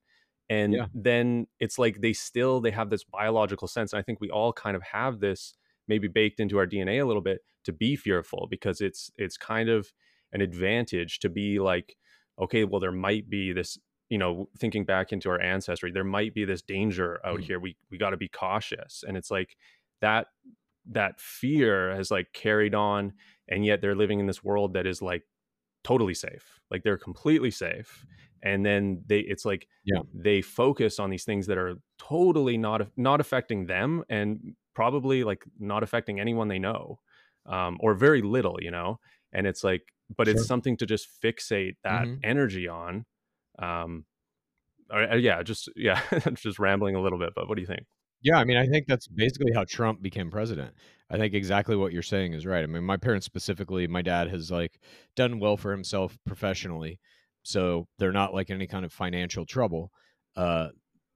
And 0.52 0.74
yeah. 0.74 0.86
then 0.94 1.48
it's 1.60 1.78
like 1.78 2.02
they 2.02 2.14
still 2.14 2.60
they 2.62 2.72
have 2.72 2.90
this 2.90 3.04
biological 3.04 3.68
sense. 3.68 3.94
And 3.94 4.00
I 4.00 4.04
think 4.04 4.20
we 4.22 4.30
all 4.30 4.54
kind 4.54 4.76
of 4.76 4.84
have 4.84 5.20
this 5.20 5.56
maybe 5.88 6.08
baked 6.08 6.40
into 6.40 6.58
our 6.60 6.68
DNA 6.68 7.02
a 7.02 7.06
little 7.06 7.22
bit 7.22 7.42
to 7.66 7.74
be 7.74 7.96
fearful 7.96 8.48
because 8.50 8.82
it's 8.82 9.12
it's 9.18 9.38
kind 9.38 9.70
of 9.70 9.92
an 10.32 10.42
advantage 10.42 11.20
to 11.20 11.30
be 11.30 11.60
like, 11.60 11.96
okay, 12.40 12.64
well, 12.66 12.80
there 12.80 12.92
might 12.92 13.30
be 13.30 13.52
this 13.52 13.80
you 14.10 14.18
know 14.18 14.50
thinking 14.60 14.86
back 14.86 15.12
into 15.12 15.30
our 15.30 15.40
ancestry 15.40 15.92
there 15.92 16.04
might 16.04 16.34
be 16.34 16.44
this 16.44 16.64
danger 16.64 17.20
out 17.24 17.40
mm. 17.40 17.44
here 17.44 17.60
we 17.60 17.78
we 17.92 17.98
got 18.00 18.10
to 18.10 18.18
be 18.18 18.28
cautious 18.28 19.04
and 19.08 19.16
it's 19.16 19.30
like 19.30 19.56
that 20.02 20.26
that 20.92 21.20
fear 21.20 21.96
has 21.96 22.12
like 22.12 22.32
carried 22.34 22.74
on 22.74 23.14
and 23.48 23.66
yet 23.66 23.82
they're 23.82 23.96
living 23.96 24.20
in 24.20 24.28
this 24.28 24.44
world 24.44 24.74
that 24.74 24.86
is 24.86 25.02
like 25.02 25.24
totally 25.84 26.14
safe 26.14 26.60
like 26.72 26.84
they're 26.84 26.98
completely 26.98 27.52
safe 27.52 28.06
and 28.44 28.66
then 28.66 29.02
they 29.08 29.20
it's 29.20 29.46
like 29.46 29.68
yeah 29.86 30.00
they 30.14 30.42
focus 30.42 31.00
on 31.00 31.10
these 31.10 31.24
things 31.24 31.48
that 31.48 31.58
are 31.58 31.76
totally 31.98 32.58
not 32.58 32.88
not 32.98 33.20
affecting 33.20 33.66
them 33.66 34.04
and 34.10 34.56
probably 34.74 35.24
like 35.24 35.44
not 35.60 35.84
affecting 35.84 36.20
anyone 36.20 36.48
they 36.48 36.60
know 36.60 37.00
um, 37.46 37.78
or 37.82 37.94
very 37.94 38.22
little 38.22 38.58
you 38.62 38.72
know 38.72 39.00
and 39.34 39.48
it's 39.48 39.64
like 39.64 39.84
but 40.16 40.28
sure. 40.28 40.36
it's 40.36 40.46
something 40.46 40.78
to 40.78 40.86
just 40.86 41.08
fixate 41.24 41.76
that 41.84 42.04
mm-hmm. 42.04 42.20
energy 42.24 42.68
on 42.68 43.06
um 43.60 44.06
or, 44.92 45.12
uh, 45.12 45.16
yeah 45.16 45.44
just 45.44 45.70
yeah 45.76 46.02
just 46.34 46.60
rambling 46.60 46.96
a 46.96 47.02
little 47.02 47.20
bit 47.20 47.34
but 47.36 47.48
what 47.48 47.56
do 47.56 47.62
you 47.62 47.68
think 47.68 47.86
yeah, 48.22 48.38
I 48.38 48.44
mean, 48.44 48.58
I 48.58 48.66
think 48.66 48.88
that's 48.88 49.08
basically 49.08 49.54
how 49.54 49.64
Trump 49.64 50.02
became 50.02 50.30
president. 50.30 50.74
I 51.10 51.18
think 51.18 51.34
exactly 51.34 51.76
what 51.76 51.94
you're 51.94 52.02
saying 52.02 52.34
is 52.34 52.46
right. 52.46 52.64
I 52.64 52.68
mean, 52.68 52.84
my 52.84 52.98
parents 52.98 53.26
specifically, 53.26 53.88
my 53.88 54.02
dad 54.02 54.30
has 54.30 54.52
like 54.52 54.80
done 55.16 55.40
well 55.40 55.58
for 55.58 55.72
himself 55.72 56.18
professionally, 56.26 57.00
so 57.44 57.88
they're 57.98 58.12
not 58.12 58.34
like 58.34 58.50
in 58.50 58.56
any 58.56 58.68
kind 58.68 58.86
of 58.86 58.94
financial 58.94 59.46
trouble. 59.46 59.92
Uh, 60.36 60.70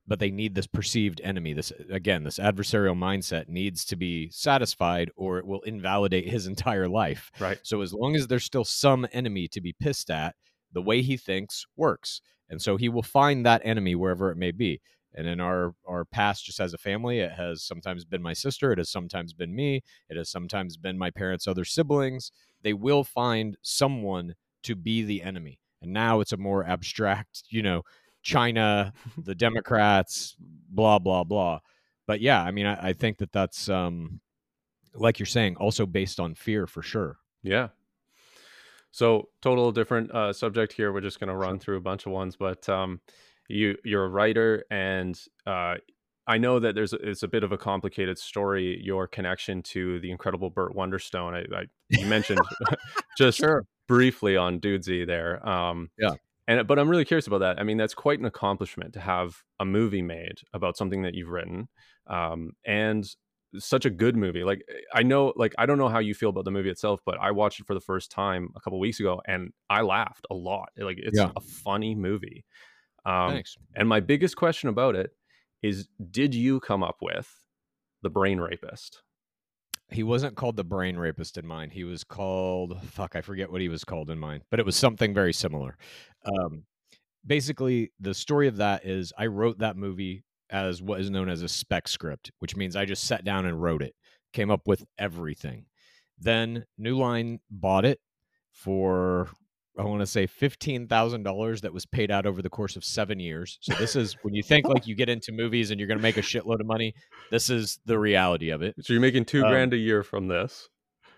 but 0.06 0.20
they 0.20 0.32
need 0.32 0.54
this 0.54 0.68
perceived 0.68 1.22
enemy. 1.24 1.54
This 1.54 1.72
again, 1.90 2.24
this 2.24 2.40
adversarial 2.40 2.98
mindset 2.98 3.48
needs 3.48 3.86
to 3.86 3.96
be 3.96 4.30
satisfied, 4.32 5.12
or 5.16 5.38
it 5.38 5.46
will 5.46 5.62
invalidate 5.62 6.28
his 6.28 6.48
entire 6.48 6.88
life. 6.88 7.32
Right. 7.40 7.60
So 7.64 7.82
as 7.82 7.94
long 7.94 8.16
as 8.16 8.28
there's 8.28 8.44
still 8.44 8.66
some 8.66 9.08
enemy 9.12 9.48
to 9.50 9.62
be 9.62 9.74
pissed 9.74 10.10
at, 10.10 10.36
the 10.72 10.82
way 10.82 11.02
he 11.02 11.18
thinks 11.18 11.66
works, 11.76 12.22
and 12.50 12.62
so 12.62 12.78
he 12.78 12.90
will 12.90 13.04
find 13.04 13.46
that 13.46 13.62
enemy 13.64 13.96
wherever 13.96 14.32
it 14.32 14.38
may 14.38 14.52
be 14.52 14.82
and 15.16 15.28
in 15.28 15.40
our 15.40 15.74
our 15.88 16.06
past 16.06 16.46
just 16.46 16.60
as 16.60 16.74
a 16.74 16.78
family 16.78 17.20
it 17.20 17.32
has 17.32 17.64
sometimes 17.64 18.06
been 18.06 18.22
my 18.22 18.34
sister 18.34 18.72
it 18.72 18.78
has 18.78 18.90
sometimes 18.90 19.34
been 19.34 19.56
me 19.56 19.82
it 20.10 20.18
has 20.18 20.30
sometimes 20.30 20.78
been 20.78 20.98
my 20.98 21.10
parents 21.10 21.48
other 21.48 21.66
siblings. 21.66 22.32
They 22.62 22.74
will 22.74 23.04
find 23.04 23.58
someone 23.62 24.36
to 24.64 24.76
be 24.76 25.04
the 25.04 25.22
enemy 25.22 25.60
and 25.82 25.92
now 25.92 26.20
it's 26.20 26.32
a 26.32 26.38
more 26.38 26.66
abstract 26.66 27.44
you 27.50 27.62
know 27.62 27.84
china 28.22 28.94
the 29.18 29.36
democrats 29.36 30.36
blah 30.40 31.00
blah 31.00 31.24
blah. 31.24 31.60
But 32.06 32.22
yeah 32.22 32.42
i 32.42 32.52
mean 32.52 32.66
i, 32.66 32.90
I 32.90 32.94
think 32.94 33.18
that 33.18 33.32
that's 33.32 33.70
um 33.70 34.22
like 34.96 35.20
you're 35.20 35.26
saying 35.26 35.56
also 35.58 35.86
based 35.86 36.20
on 36.20 36.36
fear 36.36 36.68
for 36.68 36.82
sure. 36.82 37.18
Yeah. 37.42 37.70
So 38.92 39.30
total 39.42 39.72
different 39.72 40.12
uh, 40.12 40.34
subject 40.34 40.74
here 40.74 40.92
we're 40.92 41.02
just 41.02 41.20
going 41.20 41.30
to 41.30 41.36
run 41.36 41.60
through 41.60 41.78
a 41.78 41.82
bunch 41.82 42.06
of 42.06 42.12
ones 42.12 42.36
but 42.36 42.68
um 42.70 43.02
you 43.50 43.78
you're 43.84 44.06
a 44.06 44.10
writer 44.10 44.64
and 44.72 45.20
uh, 45.46 45.76
I 46.26 46.38
know 46.38 46.60
that 46.60 46.76
there's 46.76 46.94
it's 46.94 47.24
a 47.24 47.28
bit 47.28 47.44
of 47.44 47.52
a 47.52 47.58
complicated 47.58 48.18
story. 48.18 48.80
Your 48.82 49.08
connection 49.08 49.62
to 49.64 50.00
the 50.00 50.12
incredible 50.12 50.50
Burt 50.50 50.74
Wonderstone. 50.74 51.34
I, 51.34 51.58
I 51.58 51.66
you 51.90 52.06
mentioned 52.06 52.40
just 53.18 53.40
sure. 53.40 53.66
briefly 53.88 54.38
on 54.38 54.60
Dudesy 54.60 55.06
there. 55.06 55.48
Um, 55.48 55.90
yeah, 55.98 56.14
and 56.48 56.66
but 56.66 56.80
I'm 56.80 56.90
really 56.90 57.06
curious 57.06 57.28
about 57.28 57.40
that. 57.40 57.60
I 57.60 57.64
mean, 57.64 57.78
that's 57.78 57.94
quite 57.94 58.20
an 58.20 58.26
accomplishment 58.26 58.94
to 58.94 59.02
have 59.02 59.44
a 59.60 59.66
movie 59.66 60.02
made 60.02 60.40
about 60.54 60.78
something 60.78 61.02
that 61.02 61.14
you've 61.14 61.30
written, 61.30 61.68
um, 62.08 62.52
and 62.66 63.06
such 63.60 63.86
a 63.86 63.90
good 63.90 64.16
movie. 64.16 64.46
Like 64.46 64.64
I 64.94 65.04
know, 65.04 65.34
like 65.36 65.54
I 65.58 65.66
don't 65.66 65.78
know 65.78 65.90
how 65.90 66.00
you 66.00 66.14
feel 66.14 66.30
about 66.30 66.46
the 66.46 66.52
movie 66.52 66.70
itself, 66.70 67.02
but 67.06 67.18
I 67.20 67.32
watched 67.32 67.60
it 67.60 67.68
for 67.68 67.74
the 67.74 67.82
first 67.82 68.12
time 68.12 68.50
a 68.56 68.62
couple 68.62 68.80
weeks 68.80 69.02
ago, 69.02 69.22
and 69.28 69.52
I 69.70 69.82
laughed 69.82 70.26
a 70.32 70.36
lot. 70.36 70.70
Like 70.78 71.00
it's 71.00 71.18
yeah. 71.18 71.32
a 71.36 71.42
funny 71.42 71.96
movie. 71.96 72.46
Um, 73.06 73.32
Thanks. 73.32 73.58
And 73.76 73.88
my 73.88 74.00
biggest 74.00 74.36
question 74.36 74.70
about 74.70 74.96
it 74.96 75.12
is 75.62 75.88
did 76.12 76.34
you 76.36 76.60
come 76.60 76.84
up 76.84 76.98
with 77.02 77.30
the 78.02 78.10
brain 78.10 78.40
rapist? 78.40 79.02
He 79.90 80.04
wasn't 80.04 80.36
called 80.36 80.56
the 80.56 80.64
brain 80.64 80.98
rapist 80.98 81.38
in 81.38 81.46
mine. 81.46 81.70
He 81.70 81.84
was 81.84 82.04
called, 82.04 82.82
fuck, 82.84 83.16
I 83.16 83.22
forget 83.22 83.52
what 83.52 83.62
he 83.62 83.70
was 83.70 83.84
called 83.84 84.10
in 84.10 84.18
mine, 84.18 84.42
but 84.50 84.60
it 84.60 84.66
was 84.66 84.76
something 84.76 85.14
very 85.14 85.34
similar. 85.34 85.78
Um, 86.26 86.64
basically, 87.26 87.92
the 88.00 88.14
story 88.14 88.48
of 88.48 88.58
that 88.58 88.86
is 88.86 89.14
I 89.18 89.28
wrote 89.28 89.60
that 89.60 89.78
movie 89.78 90.24
as 90.50 90.82
what 90.82 91.00
is 91.00 91.10
known 91.10 91.30
as 91.30 91.42
a 91.42 91.50
spec 91.50 91.88
script, 91.88 92.32
which 92.40 92.56
means 92.56 92.76
I 92.76 92.86
just 92.86 93.04
sat 93.04 93.24
down 93.24 93.46
and 93.46 93.62
wrote 93.62 93.82
it, 93.82 93.96
came 94.32 94.52
up 94.52 94.68
with 94.68 94.84
everything. 94.98 95.66
Then 96.20 96.66
New 96.78 96.98
Line 96.98 97.40
bought 97.50 97.86
it 97.86 98.00
for 98.52 99.30
I 99.78 99.84
want 99.84 100.02
to 100.02 100.06
say 100.06 100.28
fifteen 100.28 100.88
thousand 100.88 101.24
dollars 101.24 101.62
that 101.62 101.74
was 101.74 101.86
paid 101.86 102.12
out 102.12 102.26
over 102.26 102.42
the 102.42 102.50
course 102.50 102.76
of 102.76 102.84
seven 102.84 103.20
years. 103.20 103.58
So 103.62 103.74
this 103.74 103.96
is 103.96 104.14
when 104.22 104.36
you 104.36 104.44
think 104.44 104.68
like 104.68 104.86
you 104.86 104.94
get 104.94 105.10
into 105.10 105.32
movies 105.32 105.72
and 105.72 105.80
you're 105.80 105.88
going 105.88 105.98
to 105.98 106.04
make 106.04 106.18
a 106.18 106.22
shitload 106.22 106.60
of 106.60 106.68
money. 106.68 106.94
This 107.32 107.50
is 107.50 107.80
the 107.86 107.98
reality 107.98 108.50
of 108.52 108.62
it. 108.62 108.76
So 108.82 108.94
you're 108.94 109.02
making 109.02 109.26
two 109.26 109.44
um, 109.44 109.50
grand 109.50 109.74
a 109.74 109.78
year 109.78 110.04
from 110.04 110.28
this, 110.28 110.70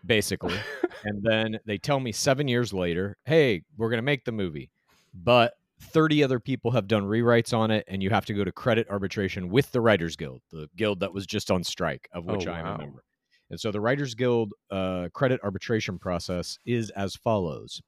basically. 0.06 0.56
and 1.04 1.22
then 1.22 1.60
they 1.66 1.78
tell 1.78 2.00
me 2.00 2.14
seven 2.14 2.48
years 2.48 2.74
later, 2.74 3.18
"Hey, 3.26 3.64
we're 3.78 3.90
going 3.90 3.98
to 3.98 4.04
make 4.04 4.24
the 4.24 4.32
movie, 4.32 4.72
but 5.14 5.54
30 5.82 6.24
other 6.24 6.40
people 6.40 6.72
have 6.72 6.88
done 6.88 7.04
rewrites 7.04 7.56
on 7.56 7.72
it, 7.72 7.84
and 7.90 8.02
you 8.02 8.10
have 8.10 8.26
to 8.26 8.34
go 8.34 8.46
to 8.46 8.54
credit 8.54 8.88
arbitration 8.90 9.50
with 9.50 9.70
the 9.74 9.82
Writers 9.82 10.16
Guild, 10.16 10.42
the 10.52 10.70
guild 10.78 11.02
that 11.02 11.14
was 11.14 11.26
just 11.26 11.52
on 11.52 11.66
strike, 11.66 12.08
of 12.14 12.24
which 12.24 12.48
oh, 12.48 12.52
I 12.52 12.60
am 12.60 12.68
a 12.68 12.78
member." 12.78 13.04
And 13.50 13.60
so 13.60 13.72
the 13.72 13.82
Writers 13.82 14.16
Guild 14.16 14.54
uh, 14.72 15.10
credit 15.14 15.42
arbitration 15.44 16.00
process 16.00 16.58
is 16.66 16.90
as 16.92 17.18
follows 17.18 17.82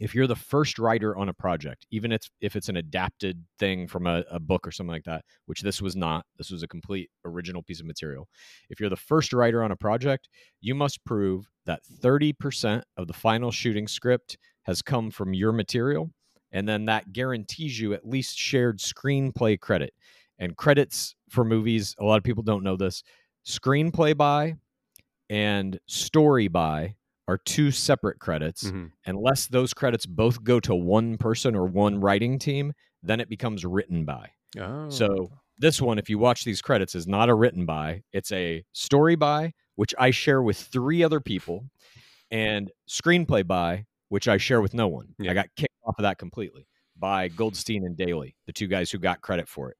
if 0.00 0.14
you're 0.14 0.26
the 0.26 0.34
first 0.34 0.78
writer 0.78 1.14
on 1.14 1.28
a 1.28 1.34
project, 1.34 1.86
even 1.90 2.10
if, 2.10 2.22
if 2.40 2.56
it's 2.56 2.70
an 2.70 2.78
adapted 2.78 3.44
thing 3.58 3.86
from 3.86 4.06
a, 4.06 4.24
a, 4.30 4.40
book 4.40 4.66
or 4.66 4.72
something 4.72 4.90
like 4.90 5.04
that, 5.04 5.24
which 5.44 5.60
this 5.60 5.82
was 5.82 5.94
not, 5.94 6.24
this 6.38 6.50
was 6.50 6.62
a 6.62 6.68
complete 6.68 7.10
original 7.26 7.62
piece 7.62 7.80
of 7.80 7.86
material. 7.86 8.26
If 8.70 8.80
you're 8.80 8.88
the 8.88 8.96
first 8.96 9.34
writer 9.34 9.62
on 9.62 9.70
a 9.70 9.76
project, 9.76 10.30
you 10.62 10.74
must 10.74 11.04
prove 11.04 11.50
that 11.66 11.82
30% 12.02 12.82
of 12.96 13.06
the 13.08 13.12
final 13.12 13.50
shooting 13.50 13.86
script 13.86 14.38
has 14.62 14.80
come 14.80 15.10
from 15.10 15.34
your 15.34 15.52
material. 15.52 16.10
And 16.50 16.66
then 16.66 16.86
that 16.86 17.12
guarantees 17.12 17.78
you 17.78 17.92
at 17.92 18.08
least 18.08 18.38
shared 18.38 18.78
screenplay 18.78 19.60
credit. 19.60 19.92
And 20.38 20.56
credits 20.56 21.14
for 21.28 21.44
movies, 21.44 21.94
a 22.00 22.04
lot 22.04 22.16
of 22.16 22.24
people 22.24 22.42
don't 22.42 22.64
know 22.64 22.76
this 22.76 23.02
screenplay 23.46 24.16
by 24.16 24.54
and 25.28 25.78
story 25.86 26.48
by 26.48 26.94
are 27.30 27.38
two 27.38 27.70
separate 27.70 28.18
credits. 28.18 28.64
Mhm. 28.64 28.90
Unless 29.06 29.46
those 29.48 29.72
credits 29.72 30.04
both 30.04 30.42
go 30.42 30.58
to 30.60 30.74
one 30.74 31.16
person 31.16 31.54
or 31.54 31.66
one 31.66 32.00
writing 32.00 32.38
team, 32.38 32.72
then 33.02 33.20
it 33.20 33.28
becomes 33.28 33.64
written 33.64 34.04
by. 34.04 34.30
Oh. 34.58 34.90
So 34.90 35.30
this 35.58 35.80
one, 35.80 35.98
if 35.98 36.10
you 36.10 36.18
watch 36.18 36.44
these 36.44 36.60
credits, 36.60 36.94
is 36.94 37.06
not 37.06 37.28
a 37.28 37.34
written 37.34 37.66
by. 37.66 38.02
It's 38.12 38.32
a 38.32 38.64
story 38.72 39.14
by, 39.14 39.52
which 39.76 39.94
I 39.98 40.10
share 40.10 40.42
with 40.42 40.56
three 40.58 41.02
other 41.04 41.20
people, 41.20 41.70
and 42.30 42.70
screenplay 42.88 43.46
by, 43.46 43.86
which 44.08 44.26
I 44.26 44.36
share 44.36 44.60
with 44.60 44.74
no 44.74 44.88
one. 44.88 45.14
Yeah. 45.18 45.30
I 45.30 45.34
got 45.34 45.48
kicked 45.56 45.74
off 45.84 45.98
of 45.98 46.02
that 46.02 46.18
completely 46.18 46.66
by 46.96 47.28
Goldstein 47.28 47.84
and 47.84 47.96
Daley, 47.96 48.36
the 48.46 48.52
two 48.52 48.66
guys 48.66 48.90
who 48.90 48.98
got 48.98 49.20
credit 49.20 49.48
for 49.48 49.70
it. 49.70 49.76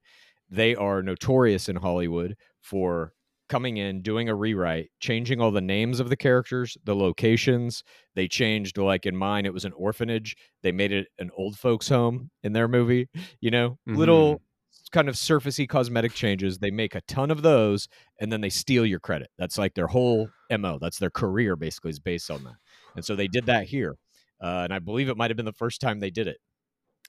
They 0.48 0.74
are 0.74 1.02
notorious 1.02 1.68
in 1.68 1.76
Hollywood 1.76 2.36
for 2.60 3.12
coming 3.50 3.76
in, 3.76 4.00
doing 4.00 4.30
a 4.30 4.34
rewrite, 4.34 4.90
changing 5.00 5.40
all 5.40 5.50
the 5.50 5.60
names 5.60 6.00
of 6.00 6.08
the 6.08 6.16
characters, 6.16 6.78
the 6.84 6.96
locations. 6.96 7.82
They 8.14 8.28
changed, 8.28 8.78
like 8.78 9.04
in 9.04 9.16
mine, 9.16 9.44
it 9.44 9.52
was 9.52 9.66
an 9.66 9.72
orphanage. 9.72 10.36
They 10.62 10.72
made 10.72 10.92
it 10.92 11.08
an 11.18 11.30
old 11.36 11.58
folks' 11.58 11.88
home 11.90 12.30
in 12.42 12.54
their 12.54 12.68
movie. 12.68 13.08
You 13.40 13.50
know, 13.50 13.78
little 13.86 14.40
kind 14.92 15.08
of 15.08 15.16
surfacey 15.16 15.68
cosmetic 15.68 16.14
changes. 16.14 16.58
They 16.58 16.70
make 16.70 16.94
a 16.94 17.02
ton 17.02 17.30
of 17.30 17.42
those, 17.42 17.88
and 18.20 18.32
then 18.32 18.40
they 18.40 18.50
steal 18.50 18.86
your 18.86 19.00
credit. 19.00 19.28
That's 19.36 19.58
like 19.58 19.74
their 19.74 19.88
whole 19.88 20.30
mo. 20.50 20.78
That's 20.80 20.98
their 20.98 21.10
career, 21.10 21.56
basically, 21.56 21.90
is 21.90 22.00
based 22.00 22.30
on 22.30 22.44
that. 22.44 22.54
And 22.96 23.04
so 23.04 23.14
they 23.16 23.28
did 23.28 23.46
that 23.46 23.66
here, 23.66 23.96
uh, 24.40 24.62
and 24.64 24.72
I 24.72 24.78
believe 24.78 25.08
it 25.08 25.16
might 25.16 25.30
have 25.30 25.36
been 25.36 25.44
the 25.46 25.52
first 25.52 25.80
time 25.80 26.00
they 26.00 26.10
did 26.10 26.26
it. 26.26 26.38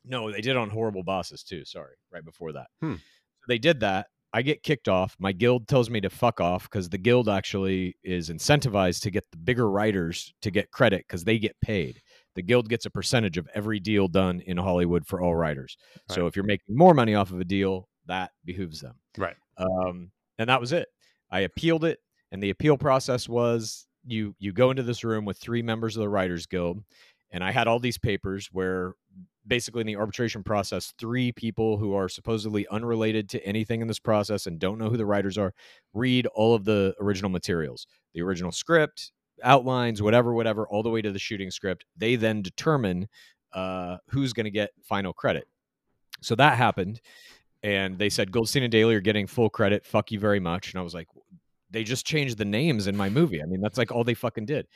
No, 0.03 0.31
they 0.31 0.41
did 0.41 0.51
it 0.51 0.57
on 0.57 0.69
Horrible 0.69 1.03
Bosses 1.03 1.43
too. 1.43 1.63
Sorry, 1.65 1.93
right 2.11 2.25
before 2.25 2.53
that. 2.53 2.67
Hmm. 2.81 2.95
So 2.95 3.45
they 3.47 3.59
did 3.59 3.79
that. 3.81 4.07
I 4.33 4.41
get 4.41 4.63
kicked 4.63 4.87
off. 4.87 5.15
My 5.19 5.31
guild 5.33 5.67
tells 5.67 5.89
me 5.89 5.99
to 6.01 6.09
fuck 6.09 6.39
off 6.39 6.63
because 6.63 6.89
the 6.89 6.97
guild 6.97 7.27
actually 7.27 7.97
is 8.03 8.29
incentivized 8.29 9.01
to 9.01 9.11
get 9.11 9.29
the 9.31 9.37
bigger 9.37 9.69
writers 9.69 10.33
to 10.41 10.51
get 10.51 10.71
credit 10.71 11.05
because 11.07 11.23
they 11.23 11.37
get 11.37 11.59
paid. 11.61 12.01
The 12.35 12.41
guild 12.41 12.69
gets 12.69 12.85
a 12.85 12.89
percentage 12.89 13.37
of 13.37 13.49
every 13.53 13.79
deal 13.79 14.07
done 14.07 14.41
in 14.41 14.55
Hollywood 14.55 15.05
for 15.05 15.21
all 15.21 15.35
writers. 15.35 15.75
So 16.09 16.27
if 16.27 16.35
you're 16.35 16.45
making 16.45 16.77
more 16.77 16.93
money 16.93 17.13
off 17.13 17.31
of 17.31 17.41
a 17.41 17.45
deal, 17.45 17.89
that 18.07 18.31
behooves 18.45 18.79
them. 18.79 18.95
Right. 19.17 19.35
Um, 19.57 20.11
and 20.37 20.49
that 20.49 20.61
was 20.61 20.71
it. 20.71 20.87
I 21.29 21.41
appealed 21.41 21.83
it, 21.83 21.99
and 22.31 22.41
the 22.41 22.49
appeal 22.49 22.77
process 22.77 23.27
was 23.27 23.85
you 24.05 24.35
you 24.39 24.51
go 24.53 24.71
into 24.71 24.83
this 24.83 25.03
room 25.03 25.25
with 25.25 25.37
three 25.37 25.61
members 25.61 25.95
of 25.95 26.01
the 26.01 26.09
Writers 26.09 26.45
Guild, 26.45 26.83
and 27.31 27.43
I 27.43 27.51
had 27.51 27.67
all 27.67 27.79
these 27.79 27.97
papers 27.97 28.49
where 28.51 28.93
basically 29.47 29.81
in 29.81 29.87
the 29.87 29.95
arbitration 29.95 30.43
process, 30.43 30.93
three 30.97 31.31
people 31.31 31.77
who 31.77 31.93
are 31.93 32.07
supposedly 32.07 32.67
unrelated 32.67 33.27
to 33.29 33.45
anything 33.45 33.81
in 33.81 33.87
this 33.87 33.99
process 33.99 34.45
and 34.45 34.59
don't 34.59 34.77
know 34.77 34.89
who 34.89 34.97
the 34.97 35.05
writers 35.05 35.37
are 35.37 35.53
read 35.93 36.27
all 36.27 36.53
of 36.53 36.63
the 36.65 36.93
original 36.99 37.29
materials, 37.29 37.87
the 38.13 38.21
original 38.21 38.51
script, 38.51 39.11
outlines, 39.43 40.01
whatever, 40.01 40.33
whatever, 40.33 40.67
all 40.67 40.83
the 40.83 40.89
way 40.89 41.01
to 41.01 41.11
the 41.11 41.19
shooting 41.19 41.49
script. 41.51 41.85
They 41.97 42.15
then 42.15 42.41
determine 42.41 43.07
uh, 43.53 43.97
who's 44.07 44.33
going 44.33 44.45
to 44.45 44.51
get 44.51 44.71
final 44.83 45.13
credit. 45.13 45.47
So 46.21 46.35
that 46.35 46.57
happened, 46.57 47.01
and 47.63 47.97
they 47.97 48.09
said 48.09 48.31
Goldstein 48.31 48.63
and 48.63 48.71
Daley 48.71 48.95
are 48.95 49.01
getting 49.01 49.27
full 49.27 49.49
credit. 49.49 49.85
Fuck 49.85 50.11
you 50.11 50.19
very 50.19 50.39
much. 50.39 50.71
And 50.71 50.79
I 50.79 50.83
was 50.83 50.93
like, 50.93 51.07
they 51.71 51.83
just 51.83 52.05
changed 52.05 52.37
the 52.37 52.45
names 52.45 52.87
in 52.87 52.95
my 52.95 53.09
movie. 53.09 53.41
I 53.41 53.45
mean, 53.45 53.61
that's 53.61 53.77
like 53.77 53.91
all 53.91 54.03
they 54.03 54.13
fucking 54.13 54.45
did. 54.45 54.67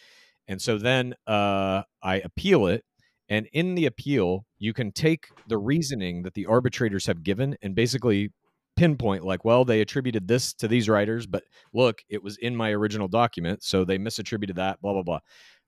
And 0.48 0.62
so 0.62 0.78
then 0.78 1.14
uh, 1.28 1.84
I 2.02 2.16
appeal 2.18 2.68
it. 2.68 2.84
And 3.28 3.48
in 3.54 3.76
the 3.76 3.86
appeal, 3.86 4.46
you 4.60 4.74
can 4.74 4.92
take 4.92 5.28
the 5.48 5.58
reasoning 5.58 6.24
that 6.24 6.36
the 6.36 6.46
arbitrators 6.46 7.08
have 7.08 7.24
given 7.24 7.56
and 7.62 7.74
basically 7.74 8.32
pinpoint, 8.76 9.24
like, 9.24 9.46
well, 9.46 9.66
they 9.66 9.82
attributed 9.82 10.28
this 10.28 10.54
to 10.54 10.68
these 10.68 10.90
writers, 10.90 11.26
but 11.26 11.44
look, 11.74 12.02
it 12.10 12.22
was 12.22 12.38
in 12.38 12.56
my 12.56 12.72
original 12.72 13.08
document. 13.08 13.64
So 13.64 13.86
they 13.86 13.98
misattributed 13.98 14.56
that, 14.56 14.82
blah, 14.82 14.94
blah, 14.94 15.04
blah. 15.04 15.20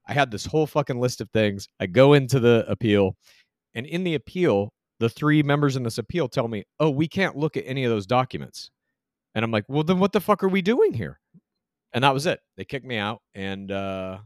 I 0.06 0.12
had 0.12 0.30
this 0.30 0.46
whole 0.46 0.66
fucking 0.66 1.00
list 1.00 1.20
of 1.20 1.30
things. 1.30 1.68
I 1.80 1.86
go 1.86 2.12
into 2.12 2.38
the 2.38 2.64
appeal, 2.68 3.16
and 3.74 3.86
in 3.86 4.04
the 4.04 4.14
appeal, 4.14 4.72
the 5.00 5.08
three 5.08 5.42
members 5.42 5.76
in 5.76 5.82
this 5.82 5.98
appeal 5.98 6.28
tell 6.28 6.48
me, 6.48 6.64
oh, 6.80 6.90
we 6.90 7.08
can't 7.08 7.36
look 7.36 7.56
at 7.56 7.64
any 7.66 7.84
of 7.84 7.90
those 7.90 8.06
documents. 8.06 8.70
And 9.34 9.44
I'm 9.44 9.50
like, 9.50 9.64
well, 9.68 9.84
then 9.84 9.98
what 9.98 10.12
the 10.12 10.20
fuck 10.20 10.42
are 10.42 10.48
we 10.48 10.62
doing 10.62 10.92
here? 10.92 11.20
And 11.92 12.04
that 12.04 12.14
was 12.14 12.26
it. 12.26 12.40
They 12.56 12.64
kicked 12.64 12.86
me 12.86 12.96
out, 12.96 13.20
and 13.34 13.70
uh, 13.70 14.18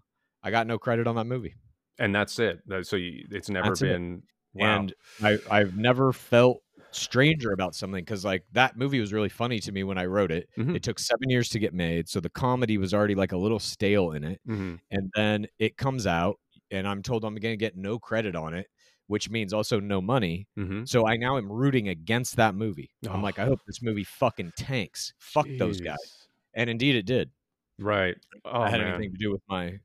I 0.42 0.51
got 0.51 0.66
no 0.66 0.79
credit 0.79 1.07
on 1.07 1.16
that 1.16 1.27
movie. 1.27 1.55
And 2.03 2.15
that's 2.15 2.38
it. 2.38 2.61
So 2.83 2.97
you, 2.97 3.27
it's 3.31 3.49
never 3.49 3.69
That's 3.69 3.83
it. 3.83 3.87
been. 3.87 4.23
Wow. 4.55 4.81
And 4.81 4.95
I, 5.23 5.38
I've 5.51 5.77
never 5.77 6.12
felt 6.12 6.62
stranger 6.91 7.53
about 7.53 7.75
something 7.75 8.05
because 8.05 8.23
like 8.25 8.45
that 8.53 8.77
movie 8.77 9.01
was 9.01 9.12
really 9.15 9.31
funny 9.31 9.59
to 9.61 9.73
me 9.73 9.83
when 9.83 9.97
I 9.97 10.05
wrote 10.05 10.31
it. 10.31 10.49
Mhm. 10.59 10.77
It 10.77 10.83
took 10.83 10.99
seven 10.99 11.31
years 11.31 11.49
to 11.51 11.59
get 11.59 11.73
made, 11.73 12.09
so 12.09 12.21
the 12.21 12.29
comedy 12.29 12.77
was 12.77 12.93
already 12.93 13.15
like 13.15 13.33
a 13.33 13.37
little 13.38 13.59
stale 13.59 14.11
in 14.12 14.25
it. 14.25 14.41
Mhm. 14.47 14.79
And 14.91 15.11
then 15.17 15.47
it 15.59 15.79
comes 15.79 16.07
out, 16.07 16.38
and 16.71 16.87
I'm 16.87 17.03
told 17.03 17.25
I'm 17.25 17.35
going 17.37 17.55
to 17.55 17.57
get 17.57 17.77
no 17.77 17.99
credit 17.99 18.37
on 18.37 18.53
it, 18.53 18.67
which 19.07 19.31
means 19.31 19.55
also 19.55 19.81
no 19.81 20.03
money. 20.03 20.49
Mhm. 20.59 20.87
So 20.87 21.07
I 21.07 21.17
now 21.17 21.38
am 21.38 21.51
rooting 21.51 21.88
against 21.88 22.37
that 22.37 22.55
movie. 22.55 22.91
I'm 23.09 23.23
like, 23.23 23.38
I 23.38 23.45
Oh. 23.45 23.51
hope 23.51 23.61
this 23.67 23.81
movie 23.81 24.05
fucking 24.05 24.53
tanks. 24.59 25.15
Fuck 25.19 25.47
those 25.59 25.81
guys. 25.81 26.29
And 26.53 26.69
indeed, 26.69 26.95
it 26.97 27.07
did. 27.07 27.31
Right. 27.79 28.17
Oh 28.45 28.65
that 28.65 28.71
had 28.71 28.81
man. 28.83 28.95
anything 28.95 29.12
to 29.12 29.19
do 29.19 29.31
with 29.33 29.43
my 29.49 29.79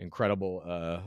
incredible 0.00 0.62
uh, 0.66 1.02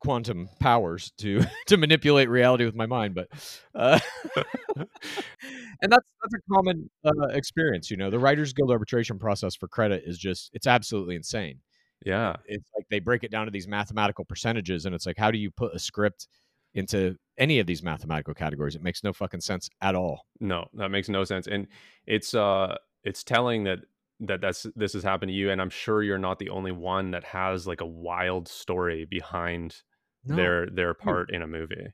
quantum 0.00 0.48
powers 0.60 1.12
to 1.18 1.42
to 1.66 1.76
manipulate 1.76 2.28
reality 2.28 2.64
with 2.64 2.74
my 2.74 2.86
mind. 2.86 3.14
But 3.14 3.28
uh, 3.74 3.98
and 4.76 5.92
that's 5.92 6.08
that's 6.22 6.34
a 6.34 6.54
common 6.54 6.90
uh, 7.04 7.28
experience. 7.28 7.90
You 7.90 7.96
know, 7.96 8.10
the 8.10 8.18
Writers 8.18 8.52
Guild 8.52 8.70
arbitration 8.70 9.18
process 9.18 9.54
for 9.56 9.68
credit 9.68 10.02
is 10.06 10.18
just 10.18 10.50
it's 10.52 10.66
absolutely 10.66 11.16
insane. 11.16 11.60
yeah. 12.04 12.36
It's 12.46 12.68
like 12.76 12.86
they 12.90 13.00
break 13.00 13.24
it 13.24 13.30
down 13.30 13.46
to 13.46 13.50
these 13.50 13.68
mathematical 13.68 14.24
percentages, 14.24 14.86
and 14.86 14.94
it's 14.94 15.06
like, 15.06 15.18
how 15.18 15.30
do 15.30 15.38
you 15.38 15.50
put 15.50 15.74
a 15.74 15.78
script 15.78 16.28
into 16.74 17.16
any 17.38 17.58
of 17.60 17.66
these 17.66 17.82
mathematical 17.82 18.34
categories? 18.34 18.74
It 18.76 18.82
makes 18.82 19.02
no 19.04 19.12
fucking 19.12 19.40
sense 19.40 19.68
at 19.80 19.94
all. 19.94 20.22
No, 20.40 20.66
that 20.74 20.90
makes 20.90 21.08
no 21.08 21.24
sense. 21.24 21.46
And 21.46 21.66
it's 22.06 22.34
uh 22.34 22.76
it's 23.04 23.24
telling 23.24 23.64
that 23.64 23.80
that 24.20 24.40
that's 24.40 24.66
this 24.74 24.92
has 24.94 25.02
happened 25.02 25.30
to 25.30 25.34
you 25.34 25.50
and 25.50 25.60
I'm 25.60 25.70
sure 25.70 26.02
you're 26.02 26.18
not 26.18 26.38
the 26.38 26.50
only 26.50 26.72
one 26.72 27.12
that 27.12 27.24
has 27.24 27.66
like 27.66 27.80
a 27.80 27.86
wild 27.86 28.48
story 28.48 29.04
behind 29.04 29.76
their 30.24 30.66
their 30.66 30.94
part 30.94 31.30
in 31.30 31.42
a 31.42 31.46
movie. 31.46 31.86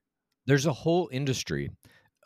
there's 0.46 0.66
a 0.66 0.72
whole 0.72 1.08
industry 1.12 1.70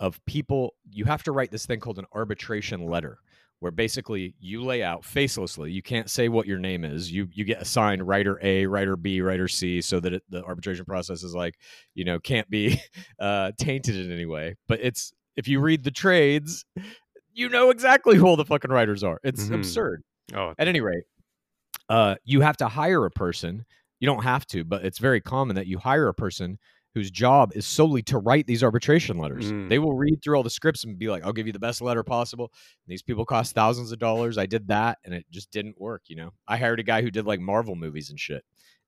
of 0.00 0.24
people 0.26 0.74
you 0.90 1.04
have 1.04 1.22
to 1.24 1.32
write 1.32 1.50
this 1.50 1.66
thing 1.66 1.80
called 1.80 1.98
an 1.98 2.06
arbitration 2.12 2.86
letter 2.86 3.18
where 3.60 3.72
basically 3.72 4.34
you 4.38 4.62
lay 4.62 4.82
out 4.82 5.02
facelessly 5.02 5.72
you 5.72 5.82
can't 5.82 6.08
say 6.08 6.28
what 6.28 6.46
your 6.46 6.58
name 6.58 6.84
is 6.84 7.10
you 7.10 7.26
you 7.32 7.44
get 7.44 7.60
assigned 7.60 8.06
writer 8.06 8.38
a 8.42 8.64
writer 8.66 8.96
b 8.96 9.20
writer 9.20 9.48
c 9.48 9.80
so 9.80 9.98
that 9.98 10.12
it, 10.12 10.22
the 10.30 10.42
arbitration 10.44 10.84
process 10.84 11.24
is 11.24 11.34
like 11.34 11.54
you 11.94 12.04
know 12.04 12.20
can't 12.20 12.48
be 12.48 12.80
uh 13.18 13.50
tainted 13.58 13.96
in 13.96 14.12
any 14.12 14.26
way 14.26 14.54
but 14.68 14.78
it's 14.80 15.12
if 15.36 15.48
you 15.48 15.58
read 15.60 15.82
the 15.82 15.90
trades 15.90 16.64
you 17.32 17.48
know 17.48 17.70
exactly 17.70 18.16
who 18.16 18.24
all 18.26 18.36
the 18.36 18.44
fucking 18.44 18.70
writers 18.70 19.02
are 19.02 19.18
it's 19.24 19.46
Mhm. 19.48 19.54
absurd 19.56 20.02
Oh, 20.34 20.52
at 20.58 20.68
any 20.68 20.80
rate, 20.82 21.04
uh, 21.88 22.16
you 22.22 22.42
have 22.42 22.58
to 22.58 22.68
hire 22.68 23.06
a 23.06 23.10
person. 23.10 23.64
You 24.00 24.06
don't 24.06 24.22
have 24.22 24.46
to, 24.48 24.64
but 24.64 24.84
it's 24.84 24.98
very 24.98 25.20
common 25.20 25.56
that 25.56 25.66
you 25.66 25.78
hire 25.78 26.08
a 26.08 26.14
person 26.14 26.58
whose 26.94 27.10
job 27.10 27.52
is 27.54 27.66
solely 27.66 28.02
to 28.02 28.18
write 28.18 28.46
these 28.46 28.64
arbitration 28.64 29.18
letters. 29.18 29.52
Mm. 29.52 29.68
They 29.68 29.78
will 29.78 29.94
read 29.94 30.22
through 30.22 30.36
all 30.36 30.42
the 30.42 30.50
scripts 30.50 30.84
and 30.84 30.98
be 30.98 31.08
like, 31.08 31.24
"I'll 31.24 31.32
give 31.32 31.46
you 31.46 31.52
the 31.52 31.58
best 31.58 31.80
letter 31.80 32.02
possible." 32.02 32.52
these 32.86 33.02
people 33.02 33.24
cost 33.24 33.54
thousands 33.54 33.92
of 33.92 33.98
dollars. 33.98 34.38
I 34.38 34.46
did 34.46 34.68
that, 34.68 34.98
and 35.04 35.14
it 35.14 35.26
just 35.30 35.50
didn't 35.50 35.80
work. 35.80 36.02
You 36.08 36.16
know, 36.16 36.30
I 36.46 36.56
hired 36.56 36.80
a 36.80 36.82
guy 36.82 37.02
who 37.02 37.10
did 37.10 37.26
like 37.26 37.40
Marvel 37.40 37.76
movies 37.76 38.10
and 38.10 38.18
shit, 38.18 38.44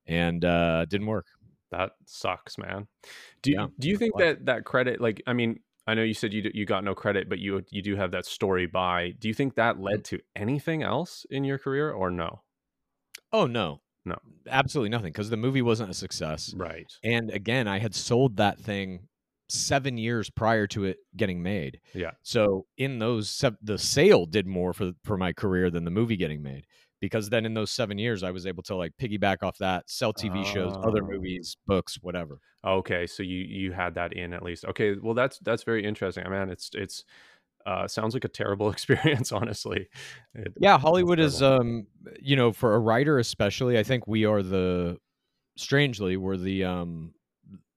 and 0.06 0.44
uh, 0.44 0.86
didn't 0.86 1.06
work. 1.06 1.26
that 1.70 1.92
sucks, 2.04 2.58
man. 2.58 2.88
Do 3.42 3.52
you, 3.52 3.58
Yeah, 3.58 3.66
do 3.78 3.88
you 3.88 3.96
think 3.96 4.16
that 4.18 4.46
that 4.46 4.64
credit 4.64 5.00
like 5.00 5.22
I 5.26 5.32
mean, 5.32 5.60
I 5.86 5.94
know 5.94 6.02
you 6.02 6.14
said 6.14 6.32
you 6.32 6.50
you 6.54 6.66
got 6.66 6.84
no 6.84 6.94
credit, 6.94 7.28
but 7.28 7.38
you 7.38 7.62
you 7.70 7.82
do 7.82 7.96
have 7.96 8.10
that 8.12 8.26
story 8.26 8.66
by. 8.66 9.12
Do 9.18 9.28
you 9.28 9.34
think 9.34 9.54
that 9.54 9.80
led 9.80 10.04
to 10.06 10.20
anything 10.34 10.82
else 10.82 11.26
in 11.30 11.44
your 11.44 11.58
career 11.58 11.90
or 11.90 12.10
no? 12.10 12.42
Oh 13.32 13.46
no, 13.46 13.82
No. 14.04 14.16
absolutely 14.48 14.88
nothing, 14.90 15.12
because 15.12 15.30
the 15.30 15.36
movie 15.36 15.62
wasn't 15.62 15.90
a 15.90 15.94
success. 15.94 16.54
Right. 16.56 16.86
And 17.04 17.30
again, 17.30 17.68
I 17.68 17.78
had 17.78 17.94
sold 17.94 18.36
that 18.38 18.58
thing 18.58 19.08
seven 19.48 19.98
years 19.98 20.30
prior 20.30 20.66
to 20.68 20.84
it 20.84 20.98
getting 21.16 21.42
made. 21.42 21.80
Yeah. 21.92 22.12
So 22.22 22.66
in 22.78 22.98
those, 22.98 23.44
the 23.62 23.78
sale 23.78 24.24
did 24.26 24.46
more 24.46 24.72
for 24.72 24.92
for 25.04 25.16
my 25.18 25.32
career 25.32 25.70
than 25.70 25.84
the 25.84 25.90
movie 25.90 26.16
getting 26.16 26.42
made. 26.42 26.66
Because 27.00 27.30
then 27.30 27.46
in 27.46 27.54
those 27.54 27.70
seven 27.70 27.96
years, 27.98 28.22
I 28.22 28.30
was 28.30 28.46
able 28.46 28.62
to 28.64 28.76
like 28.76 28.92
piggyback 29.00 29.42
off 29.42 29.56
that, 29.58 29.88
sell 29.88 30.12
TV 30.12 30.44
shows, 30.44 30.74
other 30.84 31.02
Oh. 31.02 31.08
movies, 31.08 31.56
books, 31.66 31.98
whatever. 32.02 32.38
Okay, 32.64 33.06
so 33.06 33.22
you 33.22 33.38
you 33.38 33.72
had 33.72 33.94
that 33.94 34.12
in 34.12 34.32
at 34.34 34.42
least. 34.42 34.64
Okay, 34.66 34.94
well 35.00 35.14
that's 35.14 35.38
that's 35.40 35.62
very 35.64 35.82
interesting. 35.84 36.26
I 36.26 36.28
mean, 36.30 36.50
it's 36.50 36.70
it's 36.74 37.04
uh 37.66 37.86
sounds 37.88 38.14
like 38.14 38.24
a 38.24 38.28
terrible 38.28 38.70
experience, 38.76 39.32
honestly. 39.32 39.88
It- 40.34 40.52
Yeah, 40.58 40.78
Hollywood 40.78 41.18
is, 41.20 41.42
um, 41.42 41.86
you 42.20 42.36
know, 42.36 42.52
for 42.52 42.74
a 42.74 42.78
writer 42.78 43.18
especially, 43.18 43.78
I 43.78 43.82
think 43.82 44.06
we 44.06 44.24
are 44.24 44.42
the, 44.42 44.98
strangely, 45.56 46.16
we're 46.16 46.36
the 46.36 46.64
um, 46.64 47.12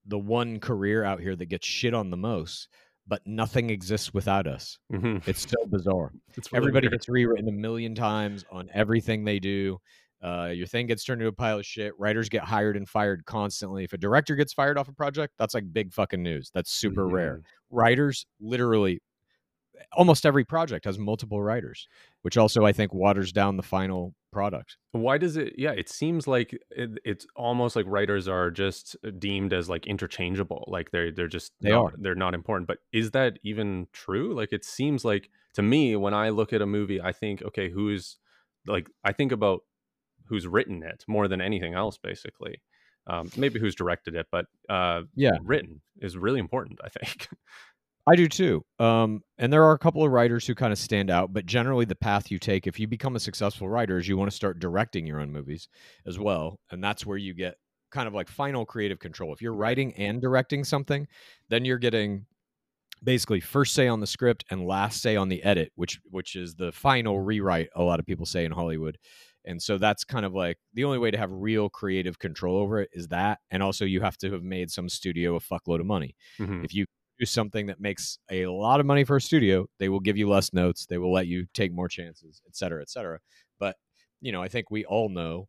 the 0.05 0.19
one 0.19 0.59
career 0.59 1.03
out 1.03 1.19
here 1.21 1.35
that 1.35 1.45
gets 1.45 1.65
shit 1.67 1.93
on 1.93 2.09
the 2.09 2.17
most, 2.17 2.67
but 3.07 3.21
nothing 3.25 3.69
exists 3.69 4.13
without 4.13 4.47
us. 4.47 4.77
Mhm. 4.91 5.25
It's 5.27 5.47
so 5.49 5.65
bizarre. 5.67 6.11
It's 6.37 6.51
really 6.51 6.57
Everybody 6.63 6.85
weird. 6.87 6.93
gets 6.93 7.09
rewritten 7.09 7.47
a 7.47 7.51
million 7.53 7.95
times 7.95 8.43
on 8.51 8.69
everything 8.73 9.23
they 9.23 9.39
do. 9.39 9.77
Uh, 10.21 10.51
your 10.53 10.65
thing 10.67 10.87
gets 10.87 11.03
turned 11.03 11.21
into 11.21 11.29
a 11.29 11.33
pile 11.33 11.59
of 11.59 11.65
shit. 11.65 11.91
Writers 11.99 12.29
get 12.29 12.43
hired 12.43 12.75
and 12.77 12.87
fired 12.87 13.25
constantly. 13.25 13.83
If 13.83 13.91
a 13.93 13.97
director 13.97 14.35
gets 14.35 14.53
fired 14.53 14.77
off 14.77 14.87
a 14.87 14.93
project, 14.93 15.33
that's 15.37 15.53
like 15.53 15.71
big 15.73 15.91
fucking 15.93 16.23
news. 16.23 16.49
That's 16.53 16.71
super 16.71 17.07
rare. 17.07 17.37
Mhm. 17.39 17.43
Writers, 17.71 18.25
literally, 18.39 19.01
almost 19.93 20.25
every 20.25 20.43
project 20.45 20.85
has 20.85 20.97
multiple 20.99 21.41
writers, 21.41 21.87
which 22.21 22.37
also 22.37 22.65
I 22.65 22.73
think 22.73 22.93
waters 22.93 23.31
down 23.31 23.57
the 23.57 23.63
final 23.63 24.13
product. 24.31 24.77
Why 24.91 25.17
does 25.17 25.37
it? 25.37 25.53
Yeah, 25.57 25.71
it 25.71 25.89
seems 25.89 26.27
like 26.27 26.57
it, 26.71 26.91
it's 27.05 27.25
almost 27.35 27.75
like 27.75 27.85
writers 27.87 28.27
are 28.27 28.49
just 28.51 28.95
deemed 29.19 29.53
as 29.53 29.69
like 29.69 29.85
interchangeable. 29.87 30.65
Like 30.67 30.91
they're 30.91 31.11
they're 31.11 31.27
just 31.27 31.51
They 31.61 31.69
not, 31.69 31.85
are. 31.85 31.93
they're 31.97 32.15
not 32.15 32.33
important. 32.33 32.67
But 32.67 32.79
is 32.91 33.11
that 33.11 33.39
even 33.43 33.87
true? 33.93 34.33
Like 34.33 34.51
it 34.53 34.65
seems 34.65 35.05
like 35.05 35.29
to 35.53 35.61
me 35.61 35.95
when 35.95 36.13
I 36.13 36.29
look 36.29 36.53
at 36.53 36.61
a 36.61 36.65
movie, 36.65 37.01
I 37.01 37.11
think 37.11 37.41
okay, 37.43 37.69
who's 37.69 38.17
like 38.65 38.89
I 39.03 39.11
think 39.11 39.31
about 39.31 39.61
who's 40.25 40.47
written 40.47 40.83
it 40.83 41.03
more 41.07 41.27
than 41.27 41.41
anything 41.41 41.73
else, 41.73 41.97
basically. 41.97 42.61
Um, 43.05 43.29
maybe 43.35 43.59
who's 43.59 43.75
directed 43.75 44.15
it, 44.15 44.27
but 44.31 44.45
uh, 44.69 45.01
Yeah. 45.13 45.31
written 45.43 45.81
is 45.99 46.17
really 46.17 46.39
important. 46.39 46.79
I 46.83 46.89
think. 46.89 47.27
I 48.05 48.15
do 48.17 48.27
too. 48.27 48.65
Um, 48.79 49.21
and 49.37 49.51
there 49.51 49.63
are 49.63 49.71
a 49.71 49.79
couple 49.79 50.03
of 50.03 50.11
writers 50.11 50.45
who 50.45 50.55
kind 50.55 50.73
of 50.73 50.79
stand 50.79 51.09
out, 51.09 51.31
but 51.31 51.45
generally 51.45 51.85
the 51.85 51.95
path 51.95 52.29
you 52.29 52.37
take 52.37 52.67
if 52.67 52.77
you 52.79 52.85
become 52.87 53.15
a 53.15 53.19
successful 53.19 53.69
writer 53.69 53.97
is 53.97 54.07
you 54.07 54.17
want 54.17 54.29
to 54.29 54.35
start 54.35 54.59
directing 54.59 55.07
your 55.07 55.21
own 55.21 55.31
movies 55.31 55.69
as 56.05 56.19
well. 56.19 56.59
And 56.69 56.83
that's 56.83 57.05
where 57.05 57.17
you 57.17 57.33
get 57.33 57.55
kind 57.91 58.07
of 58.07 58.13
like 58.13 58.27
final 58.27 58.65
creative 58.65 58.99
control. 58.99 59.33
If 59.33 59.41
you're 59.41 59.53
writing 59.53 59.93
and 59.95 60.21
directing 60.21 60.65
something, 60.65 61.07
then 61.47 61.63
you're 61.63 61.77
getting 61.77 62.25
basically 63.03 63.41
first 63.41 63.73
say 63.73 63.87
on 63.87 63.99
the 64.01 64.07
script 64.07 64.45
and 64.51 64.65
last 64.67 65.01
say 65.01 65.15
on 65.15 65.29
the 65.29 65.43
edit, 65.43 65.71
which 65.75 65.99
which 66.09 66.35
is 66.35 66.55
the 66.55 66.71
final 66.71 67.19
rewrite 67.21 67.69
a 67.75 67.83
lot 67.83 67.99
of 67.99 68.05
people 68.05 68.25
say 68.25 68.45
in 68.45 68.51
Hollywood. 68.51 68.97
And 69.45 69.61
so 69.61 69.77
that's 69.77 70.03
kind 70.05 70.25
of 70.25 70.33
like 70.33 70.57
the 70.73 70.85
only 70.85 70.99
way 70.99 71.11
to 71.11 71.17
have 71.17 71.31
real 71.31 71.69
creative 71.69 72.19
control 72.19 72.57
over 72.57 72.79
it 72.81 72.89
is 72.93 73.09
that. 73.09 73.39
And 73.51 73.63
also 73.63 73.85
you 73.85 74.01
have 74.01 74.17
to 74.19 74.31
have 74.31 74.43
made 74.43 74.71
some 74.71 74.89
studio 74.89 75.35
a 75.35 75.39
fuckload 75.39 75.81
of 75.81 75.85
money 75.85 76.15
Mhm. 76.39 76.65
if 76.65 76.73
you 76.73 76.85
do 77.23 77.25
something 77.25 77.65
that 77.67 77.79
makes 77.79 78.17
a 78.31 78.45
lot 78.47 78.79
of 78.79 78.85
money 78.85 79.03
for 79.03 79.15
a 79.17 79.21
studio 79.21 79.65
they 79.79 79.89
will 79.89 79.99
give 79.99 80.17
you 80.17 80.27
less 80.29 80.53
notes 80.53 80.85
they 80.85 80.97
will 80.97 81.13
let 81.13 81.27
you 81.27 81.45
take 81.53 81.71
more 81.73 81.87
chances 81.87 82.41
et 82.47 82.55
cetera 82.55 82.81
et 82.81 82.89
cetera 82.89 83.19
but 83.59 83.75
you 84.21 84.31
know 84.31 84.41
i 84.41 84.47
think 84.47 84.69
we 84.71 84.85
all 84.85 85.09
know 85.09 85.47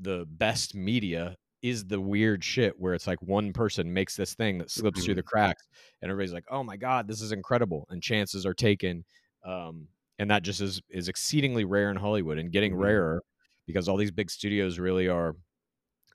the 0.00 0.24
best 0.28 0.74
media 0.74 1.36
is 1.62 1.84
the 1.86 2.00
weird 2.00 2.44
shit 2.44 2.78
where 2.78 2.94
it's 2.94 3.06
like 3.06 3.20
one 3.22 3.52
person 3.52 3.92
makes 3.92 4.16
this 4.16 4.34
thing 4.34 4.58
that 4.58 4.70
slips 4.70 5.04
through 5.04 5.14
the 5.14 5.22
cracks 5.22 5.66
and 6.02 6.10
everybody's 6.10 6.32
like 6.32 6.44
oh 6.50 6.62
my 6.62 6.76
god 6.76 7.08
this 7.08 7.20
is 7.22 7.32
incredible 7.32 7.86
and 7.90 8.02
chances 8.02 8.44
are 8.44 8.54
taken 8.54 9.04
um, 9.44 9.88
and 10.18 10.30
that 10.30 10.42
just 10.42 10.60
is 10.60 10.80
is 10.90 11.08
exceedingly 11.08 11.64
rare 11.64 11.90
in 11.90 11.96
hollywood 11.96 12.38
and 12.38 12.52
getting 12.52 12.74
Mhm. 12.74 12.80
rarer 12.80 13.22
because 13.66 13.88
all 13.88 13.96
these 13.96 14.10
big 14.10 14.30
studios 14.30 14.78
really 14.78 15.08
are 15.08 15.36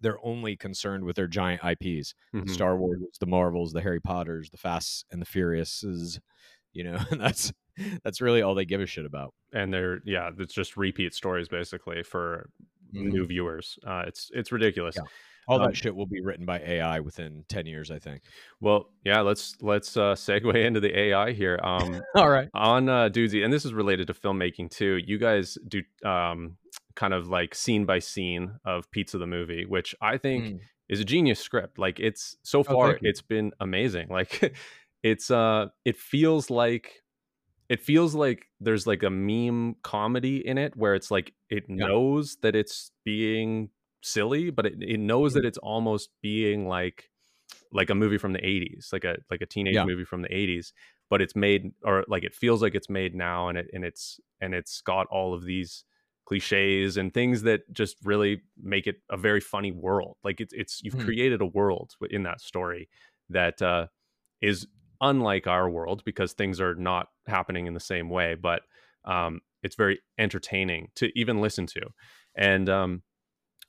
they're 0.01 0.23
only 0.25 0.55
concerned 0.55 1.03
with 1.03 1.15
their 1.15 1.27
giant 1.27 1.61
ips 1.63 2.13
the 2.33 2.39
Mhm. 2.41 2.49
Star 2.49 2.77
Wars, 2.77 2.99
the 3.19 3.25
Marvels, 3.27 3.71
the 3.73 3.81
Harry 3.81 3.99
Potters, 4.01 4.49
the 4.49 4.57
Fast 4.57 5.05
and 5.11 5.21
the 5.21 5.25
Furiouses, 5.25 6.19
you 6.73 6.83
know, 6.83 6.97
and 7.11 7.19
that's 7.21 7.51
that's 8.03 8.21
really 8.21 8.41
all 8.41 8.55
they 8.55 8.65
give 8.65 8.81
a 8.81 8.85
shit 8.85 9.05
about. 9.05 9.33
and 9.53 9.73
they're 9.73 10.01
yeah, 10.05 10.29
it's 10.37 10.53
just 10.53 10.77
repeat 10.77 11.13
stories 11.13 11.47
basically 11.47 12.03
for 12.03 12.49
Mhm. 12.93 13.11
new 13.13 13.25
viewers. 13.27 13.77
Uh, 13.85 14.03
it's 14.07 14.31
it's 14.33 14.51
ridiculous. 14.51 14.95
Yeah. 14.95 15.03
All 15.47 15.59
Um, 15.59 15.67
that 15.67 15.75
shit 15.77 15.95
will 15.95 16.05
be 16.05 16.21
written 16.21 16.45
by 16.45 16.59
AI 16.59 16.99
within 16.99 17.43
ten 17.49 17.65
years, 17.65 17.89
I 17.89 17.97
think. 17.99 18.21
Well, 18.61 18.91
yeah, 19.03 19.21
let's 19.21 19.55
let's 19.61 19.97
uh, 19.97 20.13
segue 20.13 20.53
into 20.63 20.79
the 20.79 20.95
AI 20.97 21.31
here. 21.31 21.59
Um, 21.63 22.01
All 22.15 22.29
right. 22.29 22.49
on 22.53 22.87
uh, 22.89 23.09
Dudesy, 23.09 23.43
and 23.43 23.51
this 23.53 23.65
is 23.65 23.73
related 23.73 24.07
to 24.07 24.13
filmmaking 24.13 24.69
too. 24.69 24.99
You 25.03 25.17
guys 25.17 25.57
do 25.67 25.81
um, 26.07 26.57
kind 26.95 27.13
of 27.13 27.27
like 27.27 27.55
scene 27.55 27.85
by 27.85 27.99
scene 27.99 28.59
of 28.65 28.89
Pizza 28.91 29.17
the 29.17 29.27
movie, 29.27 29.65
which 29.65 29.95
I 30.01 30.17
think 30.17 30.45
Mm. 30.45 30.59
is 30.89 30.99
a 30.99 31.05
genius 31.05 31.39
script. 31.39 31.77
Like 31.79 31.99
it's 31.99 32.35
so 32.43 32.63
far, 32.63 32.89
thank 32.91 33.01
you. 33.03 33.09
it's 33.09 33.21
been 33.21 33.51
amazing. 33.59 34.07
Like 34.09 34.53
it's 35.03 35.31
uh, 35.31 35.67
it 35.85 35.97
feels 35.97 36.49
like 36.49 37.03
it 37.69 37.79
feels 37.81 38.15
like 38.15 38.47
there's 38.59 38.87
like 38.87 39.03
a 39.03 39.09
meme 39.09 39.75
comedy 39.83 40.45
in 40.45 40.57
it 40.57 40.75
where 40.75 40.95
it's 40.95 41.11
like 41.11 41.33
it 41.49 41.65
Yeah. 41.69 41.85
knows 41.87 42.37
that 42.41 42.55
it's 42.55 42.91
being 43.05 43.69
silly, 44.01 44.49
but 44.49 44.65
it, 44.65 44.81
it 44.81 44.99
knows 44.99 45.33
Mm. 45.33 45.35
that 45.35 45.45
it's 45.45 45.57
almost 45.59 46.09
being 46.21 46.67
like 46.67 47.09
like 47.71 47.89
a 47.91 47.95
movie 47.95 48.17
from 48.17 48.33
the 48.33 48.39
80s, 48.39 48.89
like 48.91 49.03
a 49.03 49.17
like 49.29 49.41
a 49.41 49.45
teenage 49.45 49.75
Yeah. 49.75 49.85
movie 49.85 50.05
from 50.05 50.23
the 50.23 50.29
80s, 50.33 50.73
but 51.09 51.21
it's 51.21 51.35
made 51.35 51.71
or 51.83 52.03
like 52.07 52.23
it 52.23 52.33
feels 52.33 52.61
like 52.63 52.73
it's 52.75 52.89
made 52.89 53.13
now 53.15 53.47
and 53.49 53.57
it 53.59 53.67
and 53.73 53.85
it's 53.85 54.19
and 54.41 54.55
it's 54.55 54.81
got 54.81 55.05
all 55.07 55.33
of 55.35 55.45
these 55.45 55.85
cliches 56.29 56.97
and 56.97 57.13
things 57.13 57.41
that 57.41 57.61
just 57.73 57.97
really 58.03 58.41
make 58.61 58.87
it 58.87 58.97
a 59.09 59.17
very 59.17 59.41
funny 59.41 59.71
world. 59.71 60.15
Like 60.23 60.39
it's 60.39 60.53
it's 60.53 60.81
you've 60.83 60.95
Mhm. 60.95 61.05
created 61.05 61.41
a 61.41 61.45
world 61.47 61.93
in 62.09 62.23
that 62.23 62.39
story 62.41 62.87
that 63.29 63.61
uh 63.61 63.87
is 64.41 64.67
unlike 65.01 65.47
our 65.47 65.69
world 65.69 66.03
because 66.05 66.33
things 66.33 66.61
are 66.61 66.75
not 66.75 67.07
happening 67.27 67.65
in 67.67 67.73
the 67.73 67.79
same 67.79 68.09
way, 68.09 68.35
but 68.35 68.61
um 69.05 69.41
it's 69.63 69.75
very 69.75 69.99
entertaining 70.17 70.89
to 70.95 71.11
even 71.19 71.41
listen 71.41 71.65
to. 71.67 71.81
And 72.35 72.69
um 72.69 73.03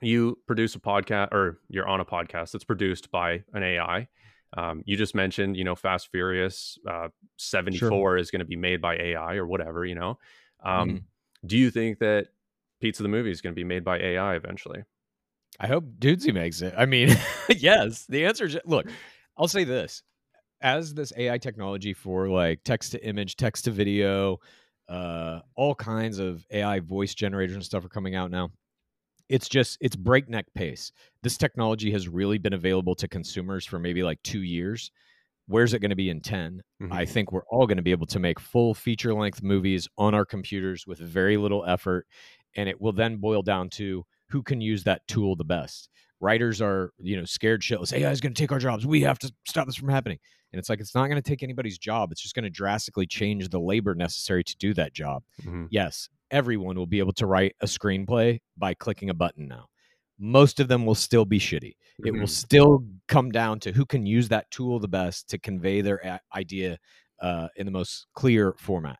you 0.02 0.38
produce 0.46 0.74
a 0.74 0.80
podcast 0.80 1.32
or 1.32 1.60
you're 1.68 1.88
on 1.88 2.00
a 2.00 2.04
podcast 2.04 2.52
that's 2.52 2.64
produced 2.64 3.10
by 3.10 3.42
an 3.54 3.62
AI. 3.62 4.08
Um, 4.56 4.82
you 4.86 4.96
just 4.96 5.14
mentioned, 5.14 5.56
you 5.56 5.64
know, 5.64 5.76
Fast 5.76 6.08
Furious 6.10 6.78
uh, 6.88 7.08
74 7.36 8.16
is 8.18 8.30
going 8.30 8.40
to 8.40 8.46
be 8.46 8.56
made 8.56 8.80
by 8.80 8.96
AI 8.96 9.36
or 9.36 9.46
whatever, 9.46 9.84
you 9.84 9.94
know. 9.94 10.18
Um, 10.64 10.88
Mhm. 10.90 11.02
Do 11.46 11.56
you 11.58 11.70
think 11.70 11.98
that 12.00 12.28
Pizza 12.80 13.02
the 13.02 13.08
movie 13.08 13.30
is 13.30 13.40
going 13.40 13.54
to 13.54 13.58
be 13.58 13.64
made 13.64 13.84
by 13.84 13.98
AI 13.98 14.36
eventually? 14.36 14.82
I 15.58 15.66
hope 15.66 15.84
Dudesy 15.98 16.32
makes 16.32 16.62
it. 16.62 16.74
I 16.76 16.86
mean, 16.86 17.14
yes. 17.48 18.06
The 18.08 18.24
answer 18.24 18.46
is 18.46 18.58
look, 18.64 18.86
I'll 19.36 19.48
say 19.48 19.64
this. 19.64 20.02
As 20.62 20.92
this 20.94 21.12
AI 21.16 21.38
technology 21.38 21.92
for 21.94 22.28
like 22.28 22.60
text 22.64 22.92
to 22.92 23.04
image, 23.04 23.36
text 23.36 23.64
to 23.64 23.70
video, 23.70 24.38
uh, 24.88 25.40
all 25.54 25.74
kinds 25.74 26.18
of 26.18 26.44
AI 26.50 26.80
voice 26.80 27.14
generators 27.14 27.54
and 27.54 27.64
stuff 27.64 27.84
are 27.84 27.88
coming 27.90 28.14
out 28.14 28.30
now. 28.30 28.50
It's 29.28 29.48
just 29.48 29.78
it's 29.80 29.96
breakneck 29.96 30.46
pace. 30.54 30.92
This 31.22 31.36
technology 31.38 31.90
has 31.92 32.08
really 32.08 32.38
been 32.38 32.52
available 32.52 32.94
to 32.96 33.08
consumers 33.08 33.64
for 33.64 33.78
maybe 33.78 34.02
like 34.02 34.22
two 34.22 34.42
years. 34.42 34.90
Where's 35.46 35.72
it 35.74 35.80
going 35.80 35.90
to 35.90 35.96
be 35.96 36.10
in 36.10 36.20
10? 36.20 36.62
Mhm. 36.82 36.92
I 36.92 37.04
think 37.04 37.32
we're 37.32 37.44
all 37.50 37.66
going 37.66 37.76
to 37.76 37.82
be 37.82 37.90
able 37.90 38.06
to 38.06 38.18
make 38.18 38.38
full 38.38 38.74
feature 38.74 39.14
length 39.14 39.42
movies 39.42 39.88
on 39.98 40.14
our 40.14 40.24
computers 40.24 40.86
with 40.86 40.98
very 40.98 41.36
little 41.36 41.64
effort. 41.64 42.06
And 42.56 42.68
it 42.68 42.80
will 42.80 42.92
then 42.92 43.16
boil 43.16 43.42
down 43.42 43.70
to 43.70 44.04
who 44.28 44.42
can 44.42 44.60
use 44.60 44.84
that 44.84 45.06
tool 45.08 45.36
the 45.36 45.44
best. 45.44 45.88
Writers 46.20 46.60
are, 46.60 46.92
you 46.98 47.16
know, 47.16 47.24
scared 47.24 47.62
shitless. 47.62 47.92
AI 47.92 48.10
is 48.10 48.20
going 48.20 48.34
to 48.34 48.40
take 48.40 48.52
our 48.52 48.58
jobs. 48.58 48.86
We 48.86 49.00
have 49.02 49.18
to 49.20 49.32
stop 49.46 49.66
this 49.66 49.76
from 49.76 49.88
happening. 49.88 50.18
And 50.52 50.58
it's 50.58 50.68
like, 50.68 50.80
it's 50.80 50.94
not 50.94 51.06
going 51.06 51.20
to 51.20 51.28
take 51.28 51.42
anybody's 51.42 51.78
job. 51.78 52.12
It's 52.12 52.20
just 52.20 52.34
going 52.34 52.44
to 52.44 52.50
drastically 52.50 53.06
change 53.06 53.48
the 53.48 53.60
labor 53.60 53.94
necessary 53.94 54.44
to 54.44 54.56
do 54.58 54.74
that 54.74 54.92
job. 54.92 55.22
Mhm. 55.42 55.68
Yes, 55.70 56.08
everyone 56.30 56.76
will 56.76 56.86
be 56.86 56.98
able 56.98 57.12
to 57.14 57.26
write 57.26 57.54
a 57.60 57.66
screenplay 57.66 58.40
by 58.56 58.74
clicking 58.74 59.10
a 59.10 59.14
button 59.14 59.48
now. 59.48 59.68
Most 60.18 60.60
of 60.60 60.68
them 60.68 60.84
will 60.84 60.94
still 60.94 61.24
be 61.24 61.38
shitty. 61.38 61.76
It 62.04 62.10
will 62.10 62.26
Mhm. 62.26 62.28
still 62.28 62.84
come 63.08 63.30
down 63.30 63.58
to 63.60 63.72
who 63.72 63.86
can 63.86 64.04
use 64.04 64.28
that 64.28 64.50
tool 64.50 64.78
the 64.78 64.88
best 64.88 65.28
to 65.30 65.38
convey 65.38 65.80
their 65.80 66.20
idea 66.34 66.78
uh, 67.20 67.48
in 67.56 67.66
the 67.66 67.72
most 67.72 68.06
clear 68.14 68.54
format. 68.58 68.98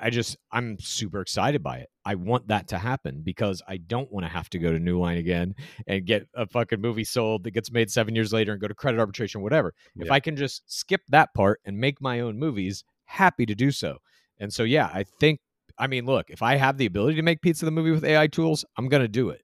I- 0.00 0.10
just, 0.10 0.36
I'm 0.52 0.78
super 0.78 1.20
excited 1.20 1.62
by 1.62 1.78
it. 1.78 1.88
I 2.04 2.14
want 2.14 2.48
that 2.48 2.68
to 2.68 2.78
happen 2.78 3.22
because 3.22 3.62
I 3.68 3.76
don't 3.76 4.10
want 4.12 4.24
to 4.24 4.32
have 4.32 4.48
to 4.50 4.58
go 4.58 4.72
to 4.72 4.78
New 4.78 4.98
Line 4.98 5.18
again 5.18 5.54
and 5.86 6.06
get 6.06 6.26
a 6.34 6.46
fucking 6.46 6.80
movie 6.80 7.04
sold 7.04 7.44
that 7.44 7.50
gets 7.52 7.70
made 7.70 7.90
seven 7.90 8.14
years 8.14 8.32
later 8.32 8.52
and 8.52 8.60
go 8.60 8.68
to 8.68 8.74
credit 8.74 8.98
arbitration, 8.98 9.42
whatever. 9.42 9.74
If 9.96 10.10
I 10.10 10.20
can 10.20 10.36
just 10.36 10.62
skip 10.66 11.02
that 11.08 11.34
part 11.34 11.60
and 11.64 11.78
make 11.78 12.00
my 12.00 12.20
own 12.20 12.38
movies, 12.38 12.84
happy 13.04 13.46
to 13.46 13.54
do 13.54 13.70
so. 13.70 13.98
And 14.38 14.52
so, 14.52 14.62
yeah, 14.62 14.90
I 14.92 15.04
think, 15.20 15.40
I 15.78 15.86
mean, 15.86 16.06
look, 16.06 16.30
if 16.30 16.42
I 16.42 16.56
have 16.56 16.78
the 16.78 16.86
ability 16.86 17.16
to 17.16 17.22
make 17.22 17.40
Pizza 17.42 17.64
the 17.64 17.70
movie 17.70 17.90
with 17.90 18.04
AI 18.04 18.26
tools, 18.26 18.64
I'm 18.76 18.88
going 18.88 19.02
to 19.02 19.08
do 19.08 19.30
it. 19.30 19.42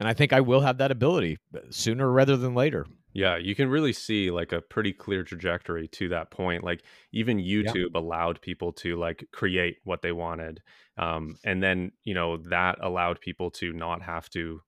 And 0.00 0.08
I 0.08 0.14
think 0.14 0.32
I 0.32 0.40
will 0.40 0.60
have 0.62 0.78
that 0.78 0.90
ability 0.90 1.38
sooner 1.70 2.10
rather 2.10 2.36
than 2.36 2.54
later. 2.54 2.86
Yeah, 3.14 3.36
you 3.36 3.54
can 3.54 3.68
really 3.68 3.92
see 3.92 4.30
like 4.30 4.52
a 4.52 4.62
pretty 4.62 4.92
clear 4.92 5.22
trajectory 5.22 5.86
to 5.88 6.08
that 6.10 6.30
point. 6.30 6.64
Like 6.64 6.82
even 7.12 7.38
YouTube 7.38 7.94
allowed 7.94 8.40
people 8.40 8.72
to 8.74 8.96
like 8.96 9.28
create 9.32 9.78
what 9.84 10.02
they 10.02 10.12
wanted. 10.12 10.62
Um, 10.96 11.36
and 11.44 11.62
then, 11.62 11.92
you 12.04 12.14
know, 12.14 12.38
that 12.38 12.78
allowed 12.80 13.20
people 13.20 13.50
to 13.52 13.72
not 13.72 14.02
have 14.02 14.30
to 14.30 14.62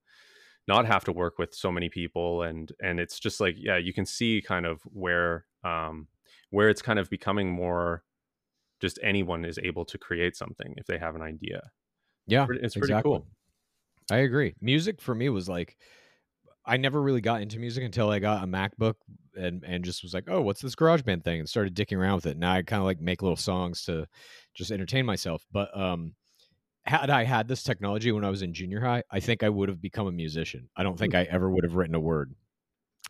not 0.68 0.86
have 0.86 1.04
to 1.04 1.12
work 1.12 1.38
with 1.38 1.54
so 1.54 1.70
many 1.72 1.88
people 1.90 2.42
and 2.42 2.72
and 2.82 3.00
it's 3.00 3.20
just 3.20 3.40
like 3.40 3.56
yeah, 3.58 3.76
you 3.78 3.92
can 3.92 4.06
see 4.06 4.42
kind 4.42 4.66
of 4.66 4.82
where 4.84 5.46
um 5.64 6.08
where 6.50 6.68
it's 6.68 6.82
kind 6.82 6.98
of 6.98 7.10
becoming 7.10 7.50
more 7.50 8.04
just 8.80 8.98
anyone 9.02 9.44
is 9.44 9.58
able 9.62 9.84
to 9.86 9.98
create 9.98 10.36
something 10.36 10.74
if 10.76 10.86
they 10.86 10.98
have 10.98 11.16
an 11.16 11.22
idea. 11.22 11.70
Yeah, 12.26 12.46
Pretty- 12.46 12.64
It's 12.64 12.76
pretty 12.76 12.78
exactly. 12.78 13.02
cool. 13.02 13.28
I 14.10 14.18
agree. 14.18 14.54
Music 14.60 15.00
for 15.00 15.14
me 15.14 15.28
was 15.28 15.48
like 15.48 15.78
I 16.66 16.76
never 16.76 17.00
really 17.00 17.20
got 17.20 17.42
into 17.42 17.58
music 17.58 17.84
until 17.84 18.10
I 18.10 18.18
got 18.18 18.42
a 18.42 18.46
MacBook 18.46 18.94
and 19.36 19.64
and 19.64 19.84
just 19.84 20.02
was 20.02 20.14
like, 20.14 20.24
"Oh, 20.28 20.40
what's 20.40 20.60
this 20.60 20.74
GarageBand 20.74 21.24
thing?" 21.24 21.40
and 21.40 21.48
started 21.48 21.74
dicking 21.74 21.98
around 21.98 22.16
with 22.16 22.26
it. 22.26 22.38
Now 22.38 22.52
I 22.52 22.62
kind 22.62 22.80
of 22.80 22.86
like 22.86 23.00
make 23.00 23.22
little 23.22 23.36
songs 23.36 23.84
to 23.84 24.06
just 24.54 24.70
entertain 24.70 25.06
myself. 25.06 25.44
But 25.52 25.76
um 25.78 26.14
had 26.86 27.10
I 27.10 27.24
had 27.24 27.48
this 27.48 27.62
technology 27.62 28.12
when 28.12 28.24
I 28.24 28.30
was 28.30 28.42
in 28.42 28.54
junior 28.54 28.80
high, 28.80 29.02
I 29.10 29.20
think 29.20 29.42
I 29.42 29.48
would 29.48 29.68
have 29.68 29.80
become 29.80 30.06
a 30.06 30.12
musician. 30.12 30.68
I 30.76 30.82
don't 30.82 30.98
think 30.98 31.14
I 31.14 31.22
ever 31.24 31.50
would 31.50 31.64
have 31.64 31.74
written 31.74 31.94
a 31.94 32.00
word 32.00 32.34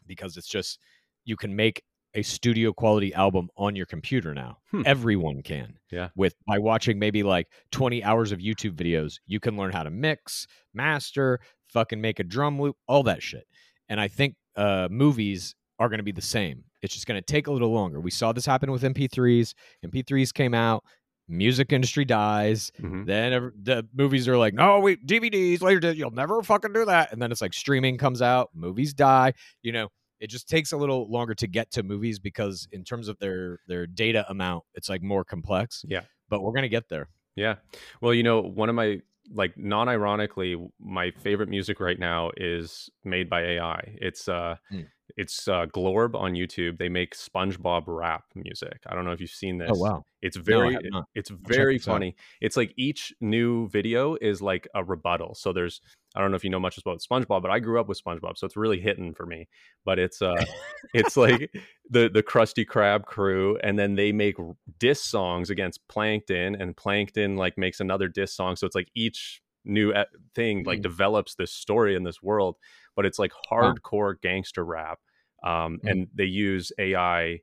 because 0.06 0.36
it's 0.36 0.48
just 0.48 0.78
you 1.24 1.36
can 1.36 1.54
make 1.56 1.82
a 2.14 2.22
studio 2.22 2.72
quality 2.72 3.12
album 3.14 3.48
on 3.56 3.74
your 3.74 3.86
computer 3.86 4.34
now. 4.34 4.58
Hmm. 4.70 4.82
Everyone 4.86 5.42
can. 5.42 5.74
Yeah. 5.90 6.10
With 6.14 6.34
by 6.46 6.58
watching 6.58 6.98
maybe 6.98 7.22
like 7.22 7.48
20 7.72 8.04
hours 8.04 8.30
of 8.30 8.38
YouTube 8.38 8.76
videos, 8.76 9.14
you 9.26 9.40
can 9.40 9.56
learn 9.56 9.72
how 9.72 9.82
to 9.82 9.90
mix, 9.90 10.46
master, 10.72 11.40
fucking 11.74 12.00
make 12.00 12.18
a 12.20 12.24
drum 12.24 12.58
loop, 12.60 12.76
all 12.88 13.02
that 13.02 13.22
shit. 13.22 13.46
And 13.90 14.00
I 14.00 14.08
think 14.08 14.36
uh 14.56 14.88
movies 14.90 15.54
are 15.78 15.88
going 15.90 15.98
to 15.98 16.04
be 16.04 16.12
the 16.12 16.22
same. 16.22 16.64
It's 16.82 16.94
just 16.94 17.06
going 17.06 17.20
to 17.20 17.26
take 17.26 17.48
a 17.48 17.52
little 17.52 17.72
longer. 17.72 18.00
We 18.00 18.10
saw 18.12 18.32
this 18.32 18.46
happen 18.46 18.70
with 18.70 18.82
MP3s. 18.82 19.52
MP3s 19.84 20.32
came 20.32 20.54
out, 20.54 20.84
music 21.28 21.72
industry 21.72 22.04
dies. 22.04 22.70
Mhm. 22.80 23.06
Then 23.06 23.52
the 23.62 23.86
movies 23.92 24.28
are 24.28 24.36
like, 24.38 24.54
no, 24.54 24.78
wait, 24.80 25.04
DVDs 25.04 25.60
later. 25.62 25.92
You'll 25.92 26.10
never 26.12 26.42
fucking 26.42 26.72
do 26.72 26.84
that. 26.84 27.12
And 27.12 27.20
then 27.20 27.32
it's 27.32 27.40
like 27.42 27.52
streaming 27.54 27.98
comes 27.98 28.22
out, 28.22 28.50
movies 28.54 28.94
die. 28.94 29.32
You 29.62 29.72
know, 29.72 29.88
it 30.20 30.28
just 30.30 30.48
takes 30.48 30.70
a 30.72 30.76
little 30.76 31.10
longer 31.10 31.34
to 31.34 31.46
get 31.48 31.70
to 31.72 31.82
movies 31.82 32.18
because 32.20 32.68
in 32.70 32.84
terms 32.84 33.08
of 33.08 33.18
their 33.18 33.58
their 33.66 33.86
data 33.86 34.24
amount, 34.28 34.64
it's 34.74 34.88
like 34.88 35.02
more 35.02 35.24
complex. 35.24 35.84
Yeah. 35.88 36.02
but 36.28 36.40
we're 36.42 36.52
gonna 36.52 36.68
get 36.68 36.88
there. 36.88 37.08
Yeah. 37.36 37.56
Well, 38.00 38.14
you 38.14 38.22
know, 38.22 38.40
one 38.40 38.68
of 38.68 38.74
my 38.76 39.00
like 39.32 39.56
non-ironically, 39.56 40.56
my 40.80 41.10
favorite 41.10 41.48
music 41.48 41.80
right 41.80 41.98
now 41.98 42.30
is 42.36 42.90
made 43.04 43.28
by 43.30 43.42
AI. 43.42 43.96
It's 44.00 44.28
uh 44.28 44.56
Hmm. 44.70 44.82
It's 45.16 45.46
uh 45.48 45.66
Glorb 45.66 46.14
on 46.14 46.32
YouTube. 46.34 46.78
They 46.78 46.88
make 46.88 47.14
SpongeBob 47.14 47.84
rap 47.86 48.24
music. 48.34 48.78
I 48.86 48.94
don't 48.94 49.04
know 49.04 49.12
if 49.12 49.20
you've 49.20 49.30
seen 49.30 49.58
this. 49.58 49.70
Oh 49.72 49.78
wow, 49.78 50.02
It's 50.22 50.36
very 50.36 50.76
not. 50.90 51.04
it's 51.14 51.30
very 51.30 51.76
this 51.78 51.86
out. 51.88 51.92
funny. 51.92 52.16
It's 52.40 52.56
like 52.56 52.72
each 52.76 53.12
new 53.20 53.68
video 53.68 54.16
is 54.20 54.42
like 54.42 54.66
a 54.74 54.82
rebuttal. 54.82 55.34
So 55.36 55.52
there's 55.52 55.80
I 56.16 56.20
don't 56.20 56.30
know 56.30 56.36
if 56.36 56.44
you 56.44 56.50
know 56.50 56.60
much 56.60 56.78
about 56.78 57.00
SpongeBob, 57.00 57.42
but 57.42 57.50
I 57.50 57.58
grew 57.58 57.80
up 57.80 57.88
with 57.88 58.00
SpongeBob, 58.02 58.38
so 58.38 58.46
it's 58.46 58.56
really 58.56 58.80
hitting 58.80 59.14
for 59.14 59.26
me. 59.26 59.48
But 59.84 59.98
it's 59.98 60.20
uh 60.22 60.44
it's 60.94 61.16
like 61.16 61.50
the 61.90 62.08
the 62.12 62.22
Krusty 62.22 62.64
Krab 62.66 63.04
crew 63.04 63.56
and 63.62 63.78
then 63.78 63.94
they 63.94 64.12
make 64.12 64.36
diss 64.78 65.02
songs 65.04 65.50
against 65.50 65.86
Plankton 65.88 66.54
and 66.60 66.76
Plankton 66.76 67.36
like 67.36 67.56
makes 67.58 67.80
another 67.80 68.08
diss 68.08 68.34
song. 68.34 68.56
So 68.56 68.66
it's 68.66 68.74
like 68.76 68.88
each 68.94 69.40
new 69.64 69.94
thing 70.34 70.62
like 70.64 70.80
Mhm. 70.80 70.82
develops 70.82 71.34
this 71.36 71.50
story 71.52 71.94
in 71.96 72.02
this 72.04 72.22
world, 72.22 72.56
but 72.96 73.06
it's 73.06 73.18
like 73.18 73.32
Wow. 73.50 73.74
hardcore 73.74 74.20
gangster 74.20 74.64
rap. 74.64 74.98
Um 75.42 75.78
Mhm. 75.84 75.90
and 75.90 76.08
they 76.14 76.24
use 76.24 76.72
AI 76.78 77.40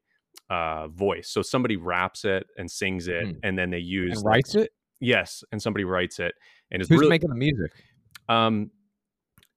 uh 0.49 0.87
voice. 0.89 1.29
So 1.29 1.41
somebody 1.41 1.77
raps 1.77 2.25
it 2.25 2.47
and 2.57 2.69
sings 2.69 3.07
it 3.07 3.23
Mhm. 3.25 3.39
and 3.43 3.57
then 3.57 3.69
they 3.69 3.79
use 3.79 4.17
and 4.17 4.25
like- 4.25 4.33
writes 4.35 4.55
it. 4.55 4.71
yes, 4.99 5.43
and 5.51 5.61
somebody 5.61 5.83
writes 5.85 6.19
it 6.19 6.35
and 6.71 6.81
it's 6.81 6.89
Who's 6.89 6.99
really 6.99 7.09
making 7.09 7.29
the 7.29 7.35
music? 7.35 7.71
um 8.29 8.71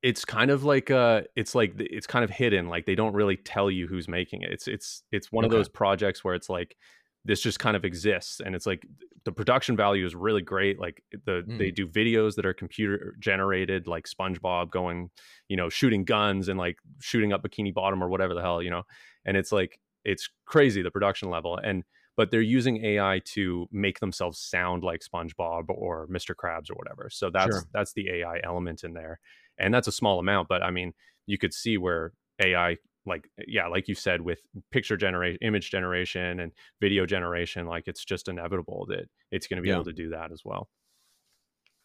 it's 0.03 0.25
kind 0.25 0.51
of 0.51 0.65
like 0.65 0.91
uh 0.91 1.23
it's 1.35 1.55
like 1.55 1.73
it's 1.79 2.07
kind 2.07 2.25
of 2.25 2.31
hidden 2.31 2.69
like 2.69 2.85
they 2.87 2.95
don't 2.95 3.15
really 3.15 3.37
tell 3.39 3.71
you 3.71 3.87
who's 3.87 4.07
making 4.09 4.43
it 4.43 4.51
it's 4.51 4.69
it's 4.69 5.03
it's 5.13 5.33
one 5.33 5.45
of 5.45 5.51
those 5.51 5.69
projects 5.69 6.23
where 6.23 6.35
it's 6.35 6.51
like 6.51 6.77
this 7.25 7.41
just 7.41 7.59
kind 7.59 7.77
of 7.77 7.85
exists 7.85 8.41
and 8.41 8.55
it's 8.55 8.67
like 8.67 8.87
the 9.25 9.33
production 9.33 9.77
value 9.77 10.05
is 10.05 10.15
really 10.15 10.43
great 10.43 10.79
like 10.79 11.03
the 11.25 11.43
Mm. 11.49 11.59
they 11.59 11.71
do 11.71 11.87
videos 11.89 12.35
that 12.37 12.45
are 12.47 12.53
computer 12.55 13.15
generated 13.19 13.87
like 13.87 14.05
SpongeBob 14.07 14.71
going 14.71 15.11
you 15.49 15.57
know 15.57 15.69
shooting 15.69 16.05
guns 16.05 16.49
and 16.49 16.59
like 16.59 16.77
shooting 17.01 17.33
up 17.33 17.43
bikini 17.43 17.73
bottom 17.73 18.03
or 18.03 18.09
whatever 18.09 18.35
the 18.35 18.43
hell 18.43 18.61
you 18.63 18.71
know 18.71 18.83
and 19.25 19.37
it's 19.37 19.53
like 19.53 19.79
it's 20.05 20.29
crazy 20.47 20.83
the 20.83 20.91
production 20.91 21.31
level 21.31 21.57
and 21.57 21.85
but 22.17 22.31
they're 22.31 22.41
using 22.43 22.85
AI 22.85 23.21
to 23.25 23.67
make 23.73 23.99
themselves 23.99 24.39
sound 24.39 24.85
like 24.85 25.01
SpongeBob 25.01 25.65
or 25.69 26.07
Mr. 26.07 26.33
Krabs 26.33 26.71
or 26.71 26.75
whatever. 26.75 27.09
So 27.11 27.29
that's 27.29 27.51
Sure. 27.53 27.63
that's 27.73 27.93
the 27.95 28.09
AI 28.09 28.39
element 28.45 28.85
in 28.85 28.93
there, 28.93 29.19
and 29.59 29.75
that's 29.75 29.89
a 29.89 29.93
small 29.93 30.21
amount. 30.21 30.47
But 30.47 30.63
I 30.63 30.71
mean, 30.71 30.93
you 31.27 31.39
could 31.39 31.53
see 31.53 31.77
where 31.77 32.13
AI, 32.41 32.77
like 33.07 33.29
yeah, 33.47 33.67
like 33.67 33.89
you 33.89 33.95
said, 33.95 34.21
with 34.21 34.41
picture 34.71 34.97
generation, 34.97 35.39
image 35.43 35.71
generation, 35.71 36.41
and 36.41 36.53
video 36.81 37.07
generation, 37.07 37.67
like 37.67 37.85
it's 37.87 38.05
just 38.05 38.29
inevitable 38.29 38.87
that 38.89 39.05
it's 39.31 39.47
going 39.47 39.57
to 39.59 39.63
be 39.63 39.69
Yeah. 39.69 39.75
able 39.77 39.85
to 39.85 39.93
do 39.93 40.11
that 40.11 40.33
as 40.33 40.43
well. 40.45 40.69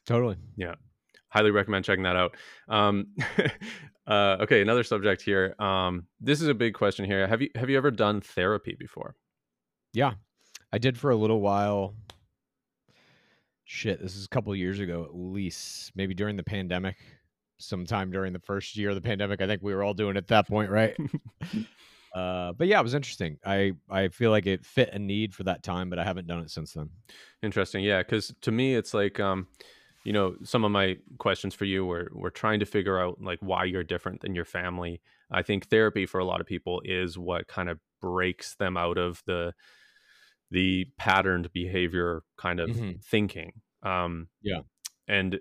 Totally. 0.05 0.37
Yeah. 0.55 0.75
Highly 1.29 1.51
recommend 1.51 1.85
checking 1.85 2.03
that 2.03 2.15
out. 2.15 2.35
Um, 2.67 3.07
uh, 4.07 4.37
okay, 4.41 4.61
another 4.61 4.83
subject 4.83 5.21
here. 5.21 5.53
Um, 5.59 6.07
this 6.19 6.41
is 6.41 6.47
a 6.47 6.53
big 6.55 6.73
question 6.73 7.05
here. 7.05 7.27
Have 7.27 7.41
you 7.41 7.49
have 7.55 7.69
you 7.69 7.77
ever 7.77 7.91
done 7.91 8.21
therapy 8.21 8.75
before? 8.79 9.15
Yeah, 9.93 10.13
I 10.73 10.77
did 10.79 10.97
for 10.97 11.11
a 11.11 11.15
little 11.15 11.41
while. 11.41 11.93
Shit, 13.65 14.01
this 14.01 14.15
is 14.15 14.25
a 14.25 14.29
couple 14.29 14.55
years 14.55 14.79
ago 14.79 15.03
at 15.03 15.13
least. 15.13 15.91
Maybe 15.95 16.15
during 16.15 16.35
the 16.37 16.43
pandemic, 16.43 16.95
sometime 17.59 18.11
during 18.11 18.33
the 18.33 18.39
first 18.39 18.75
year 18.77 18.89
of 18.89 18.95
the 18.95 19.01
pandemic. 19.01 19.41
I 19.41 19.47
think 19.47 19.61
we 19.61 19.73
were 19.73 19.83
all 19.83 19.93
doing 19.93 20.15
it 20.15 20.19
at 20.19 20.27
that 20.27 20.47
point, 20.47 20.71
right? 20.71 20.95
uh, 22.13 22.53
but 22.53 22.67
yeah, 22.67 22.79
it 22.79 22.83
was 22.83 22.93
interesting. 22.93 23.37
I 23.45 23.73
I 23.89 24.09
feel 24.09 24.31
like 24.31 24.45
it 24.47 24.65
fit 24.65 24.89
a 24.93 24.99
need 24.99 25.35
for 25.35 25.43
that 25.43 25.63
time, 25.63 25.89
but 25.89 25.99
I 25.99 26.03
haven't 26.03 26.27
done 26.27 26.39
it 26.41 26.49
since 26.51 26.73
then. 26.73 26.89
Interesting. 27.43 27.83
Yeah, 27.83 27.99
because 27.99 28.33
to 28.41 28.51
me, 28.51 28.75
it's 28.75 28.93
like, 28.93 29.19
um, 29.19 29.47
you 30.03 30.13
know, 30.13 30.35
some 30.43 30.65
of 30.65 30.71
my 30.71 30.97
questions 31.19 31.53
for 31.53 31.65
you 31.65 31.85
were 31.85 32.09
we're 32.13 32.29
trying 32.31 32.59
to 32.61 32.65
figure 32.65 32.99
out 32.99 33.21
like 33.21 33.39
why 33.41 33.63
you're 33.65 33.83
different 33.83 34.21
than 34.21 34.35
your 34.35 34.45
family. 34.45 35.01
I 35.31 35.43
think 35.43 35.67
therapy 35.69 36.05
for 36.05 36.19
a 36.19 36.25
lot 36.25 36.41
of 36.41 36.47
people 36.47 36.81
is 36.85 37.17
what 37.17 37.47
kind 37.47 37.69
of 37.69 37.79
breaks 38.01 38.55
them 38.55 38.77
out 38.77 38.97
of 38.97 39.21
the 39.25 39.53
the 40.51 40.85
patterned 40.97 41.51
behavior 41.53 42.23
kind 42.37 42.59
of 42.59 42.71
Mhm. 42.71 43.03
thinking. 43.03 43.61
Um, 43.83 44.29
Yeah. 44.41 44.61
and 45.07 45.39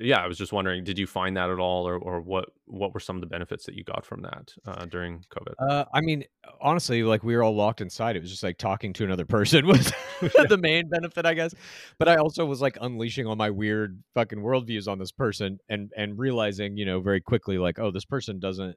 yeah, 0.00 0.18
I 0.18 0.28
was 0.28 0.38
just 0.38 0.52
wondering, 0.52 0.84
did 0.84 0.96
you 0.96 1.06
find 1.08 1.36
that 1.36 1.50
at 1.50 1.58
all, 1.58 1.88
or 1.88 1.96
or 1.96 2.20
what 2.20 2.50
what 2.66 2.94
were 2.94 3.00
some 3.00 3.16
of 3.16 3.20
the 3.20 3.26
benefits 3.26 3.66
that 3.66 3.74
you 3.74 3.82
got 3.82 4.06
from 4.06 4.22
that 4.22 4.52
uh, 4.64 4.84
during 4.86 5.24
COVID? 5.30 5.54
Uh, 5.58 5.84
I 5.92 6.00
mean, 6.00 6.24
honestly, 6.60 7.02
like 7.02 7.24
we 7.24 7.34
were 7.34 7.42
all 7.42 7.54
locked 7.54 7.80
inside. 7.80 8.14
It 8.14 8.20
was 8.20 8.30
just 8.30 8.44
like 8.44 8.58
talking 8.58 8.92
to 8.94 9.04
another 9.04 9.24
person 9.26 9.66
was 9.66 9.92
the 10.20 10.58
main 10.60 10.88
benefit, 10.88 11.26
I 11.26 11.34
guess. 11.34 11.52
But 11.98 12.08
I 12.08 12.16
also 12.16 12.46
was 12.46 12.60
like 12.60 12.78
unleashing 12.80 13.26
all 13.26 13.34
my 13.34 13.50
weird 13.50 14.00
fucking 14.14 14.38
worldviews 14.38 14.86
on 14.86 14.98
this 14.98 15.10
person 15.12 15.58
and 15.68 15.92
and 15.96 16.16
realizing, 16.16 16.76
you 16.76 16.86
know, 16.86 17.00
very 17.00 17.20
quickly, 17.20 17.58
like, 17.58 17.78
oh, 17.80 17.90
this 17.90 18.04
person 18.04 18.38
doesn't. 18.38 18.76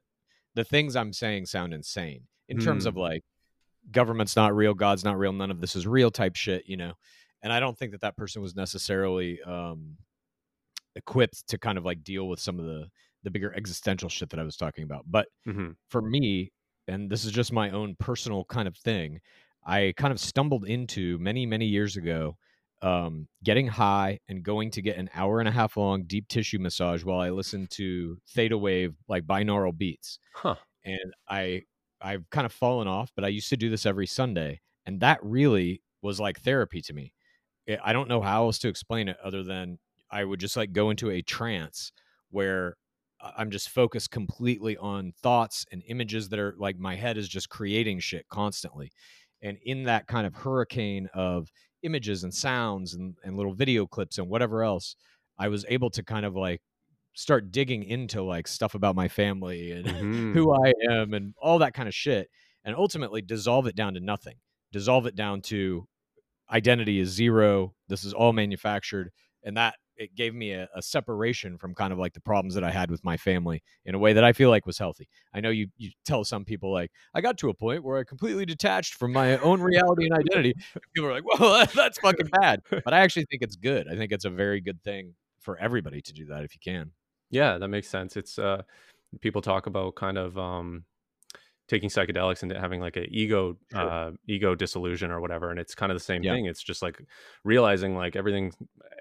The 0.54 0.64
things 0.64 0.96
I'm 0.96 1.12
saying 1.12 1.46
sound 1.46 1.72
insane 1.72 2.24
in 2.48 2.58
terms 2.58 2.84
of 2.84 2.94
like 2.94 3.22
government's 3.90 4.36
not 4.36 4.54
real, 4.54 4.74
God's 4.74 5.04
not 5.04 5.18
real, 5.18 5.32
none 5.32 5.50
of 5.50 5.60
this 5.60 5.76
is 5.76 5.86
real 5.86 6.10
type 6.10 6.36
shit, 6.36 6.64
you 6.66 6.76
know. 6.76 6.92
And 7.42 7.52
I 7.52 7.58
don't 7.58 7.78
think 7.78 7.92
that 7.92 8.02
that 8.02 8.16
person 8.16 8.42
was 8.42 8.54
necessarily 8.54 9.40
um, 9.42 9.96
equipped 10.96 11.48
to 11.48 11.58
kind 11.58 11.78
of 11.78 11.84
like 11.84 12.02
deal 12.04 12.28
with 12.28 12.40
some 12.40 12.58
of 12.58 12.66
the 12.66 12.86
the 13.24 13.30
bigger 13.30 13.54
existential 13.54 14.08
shit 14.08 14.30
that 14.30 14.40
I 14.40 14.44
was 14.44 14.56
talking 14.56 14.84
about. 14.84 15.04
But 15.06 15.28
hmm 15.44 15.72
for 15.88 16.02
me, 16.02 16.50
and 16.88 17.10
this 17.10 17.24
is 17.24 17.32
just 17.32 17.52
my 17.52 17.70
own 17.70 17.96
personal 17.98 18.44
kind 18.44 18.66
of 18.66 18.76
thing, 18.76 19.20
I 19.64 19.94
kind 19.96 20.12
of 20.12 20.20
stumbled 20.20 20.64
into 20.64 21.18
many, 21.18 21.46
many 21.46 21.66
years 21.66 21.96
ago 21.96 22.36
um, 22.82 23.28
getting 23.44 23.68
high 23.68 24.18
and 24.28 24.42
going 24.42 24.70
to 24.72 24.82
get 24.82 24.96
an 24.96 25.08
hour 25.14 25.38
and 25.38 25.48
a 25.48 25.52
half 25.52 25.76
long 25.76 26.02
deep 26.04 26.26
tissue 26.28 26.58
massage 26.58 27.04
while 27.04 27.20
I 27.20 27.30
listened 27.30 27.70
to 27.72 28.18
theta 28.30 28.58
wave, 28.58 28.94
like 29.08 29.24
binaural 29.24 29.76
beats. 29.76 30.18
Huh. 30.34 30.56
And 30.84 31.14
I, 31.28 31.62
I've 32.00 32.28
kind 32.30 32.44
of 32.44 32.52
fallen 32.52 32.88
off, 32.88 33.12
but 33.14 33.24
I 33.24 33.28
used 33.28 33.48
to 33.50 33.56
do 33.56 33.70
this 33.70 33.86
every 33.86 34.08
Sunday. 34.08 34.60
And 34.84 34.98
that 35.00 35.20
really 35.22 35.80
was 36.02 36.18
like 36.18 36.40
therapy 36.40 36.82
to 36.82 36.92
me. 36.92 37.12
I 37.84 37.92
don't 37.92 38.08
know 38.08 38.20
how 38.20 38.46
else 38.46 38.58
to 38.60 38.68
explain 38.68 39.08
it 39.08 39.16
other 39.22 39.44
than 39.44 39.78
I 40.12 40.24
would 40.24 40.38
just 40.40 40.56
like 40.56 40.72
go 40.72 40.90
into 40.90 41.10
a 41.10 41.22
trance 41.22 41.92
where 42.30 42.76
I- 43.20 43.32
I'm 43.38 43.50
just 43.50 43.70
focused 43.70 44.10
completely 44.10 44.76
on 44.76 45.12
thoughts 45.22 45.64
and 45.72 45.82
images 45.88 46.28
that 46.30 46.38
are 46.38 46.54
like 46.58 46.78
my 46.78 46.94
head 46.96 47.16
is 47.16 47.28
just 47.28 47.48
creating 47.48 48.00
shit 48.00 48.28
constantly. 48.28 48.92
And 49.40 49.58
in 49.64 49.84
that 49.84 50.06
kind 50.06 50.26
of 50.26 50.34
hurricane 50.34 51.08
of 51.14 51.50
images 51.82 52.22
and 52.24 52.32
sounds 52.32 52.94
and, 52.94 53.16
and 53.24 53.36
little 53.36 53.54
video 53.54 53.86
clips 53.86 54.18
and 54.18 54.28
whatever 54.28 54.62
else, 54.62 54.94
I 55.38 55.48
was 55.48 55.64
able 55.68 55.90
to 55.90 56.02
kind 56.04 56.24
of 56.26 56.36
like 56.36 56.60
start 57.14 57.50
digging 57.50 57.82
into 57.84 58.22
like 58.22 58.46
stuff 58.48 58.74
about 58.74 58.94
my 58.96 59.08
family 59.08 59.72
and 59.72 59.86
Mhm. 59.86 60.34
who 60.34 60.52
I 60.52 60.72
am 60.90 61.14
and 61.14 61.34
all 61.40 61.58
that 61.58 61.74
kind 61.74 61.88
of 61.88 61.94
shit. 61.94 62.30
And 62.64 62.76
ultimately 62.76 63.22
dissolve 63.22 63.66
it 63.66 63.74
down 63.76 63.94
to 63.94 64.00
nothing. 64.00 64.36
Dissolve 64.72 65.06
it 65.06 65.16
down 65.16 65.42
to 65.42 65.88
identity 66.50 66.98
is 67.00 67.08
zero. 67.10 67.74
This 67.88 68.04
is 68.04 68.12
all 68.12 68.32
manufactured. 68.32 69.10
And 69.44 69.56
that 69.56 69.76
it 69.96 70.14
gave 70.14 70.34
me 70.34 70.52
a, 70.52 70.68
a 70.74 70.82
separation 70.82 71.58
from 71.58 71.74
kind 71.74 71.92
of 71.92 71.98
like 71.98 72.12
the 72.12 72.20
problems 72.20 72.54
that 72.54 72.64
I 72.64 72.70
had 72.70 72.90
with 72.90 73.04
my 73.04 73.16
family 73.16 73.62
in 73.84 73.94
a 73.94 73.98
way 73.98 74.12
that 74.12 74.24
I 74.24 74.32
feel 74.32 74.50
like 74.50 74.66
was 74.66 74.78
healthy. 74.78 75.08
I 75.34 75.40
know 75.40 75.50
you 75.50 75.68
you 75.76 75.90
tell 76.04 76.24
some 76.24 76.44
people 76.44 76.72
like 76.72 76.90
I 77.14 77.20
got 77.20 77.38
to 77.38 77.50
a 77.50 77.54
point 77.54 77.84
where 77.84 77.98
I 77.98 78.04
completely 78.04 78.46
detached 78.46 78.94
from 78.94 79.12
my 79.12 79.36
own 79.38 79.60
reality 79.60 80.06
and 80.06 80.14
identity. 80.14 80.54
People 80.94 81.10
are 81.10 81.12
like, 81.12 81.24
"Well, 81.40 81.66
that's 81.74 81.98
fucking 81.98 82.28
bad," 82.40 82.62
but 82.84 82.92
I 82.92 83.00
actually 83.00 83.26
think 83.30 83.42
it's 83.42 83.56
good. 83.56 83.86
I 83.90 83.96
think 83.96 84.12
it's 84.12 84.24
a 84.24 84.30
very 84.30 84.60
good 84.60 84.82
thing 84.82 85.14
for 85.40 85.58
everybody 85.58 86.00
to 86.02 86.12
do 86.12 86.26
that 86.26 86.44
if 86.44 86.54
you 86.54 86.60
can. 86.62 86.92
Yeah, 87.30 87.58
that 87.58 87.68
makes 87.68 87.88
sense. 87.88 88.16
It's 88.16 88.38
uh 88.38 88.62
people 89.20 89.42
talk 89.42 89.66
about 89.66 89.94
kind 89.94 90.18
of 90.18 90.38
um 90.38 90.84
taking 91.68 91.88
psychedelics 91.88 92.42
and 92.42 92.52
having 92.52 92.80
like 92.80 92.96
an 92.96 93.06
ego 93.10 93.56
Sure. 93.72 93.80
uh 93.90 94.10
ego 94.28 94.54
disillusion 94.54 95.10
or 95.10 95.20
whatever 95.20 95.50
and 95.50 95.58
it's 95.60 95.74
kind 95.74 95.90
of 95.92 95.96
the 95.96 96.04
same 96.04 96.22
Yeah. 96.22 96.32
thing 96.34 96.46
it's 96.46 96.62
just 96.62 96.82
like 96.82 97.00
realizing 97.44 97.96
like 97.96 98.16
everything 98.16 98.52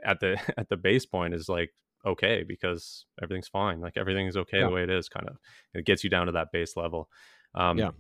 at 0.05 0.19
the 0.19 0.39
at 0.57 0.69
the 0.69 0.77
base 0.77 1.05
point 1.05 1.33
is 1.33 1.49
like 1.49 1.71
okay 2.05 2.43
because 2.47 3.05
everything's 3.21 3.47
fine 3.47 3.81
like 3.81 3.97
everything 3.97 4.27
is 4.27 4.37
okay 4.37 4.59
Yeah. 4.59 4.65
the 4.65 4.71
way 4.71 4.83
it 4.83 4.89
is 4.89 5.09
kind 5.09 5.27
of 5.27 5.37
it 5.73 5.85
gets 5.85 6.03
you 6.03 6.09
down 6.09 6.27
to 6.27 6.31
that 6.33 6.51
base 6.51 6.77
level 6.77 7.09
um 7.55 7.77
Yeah. 7.77 7.91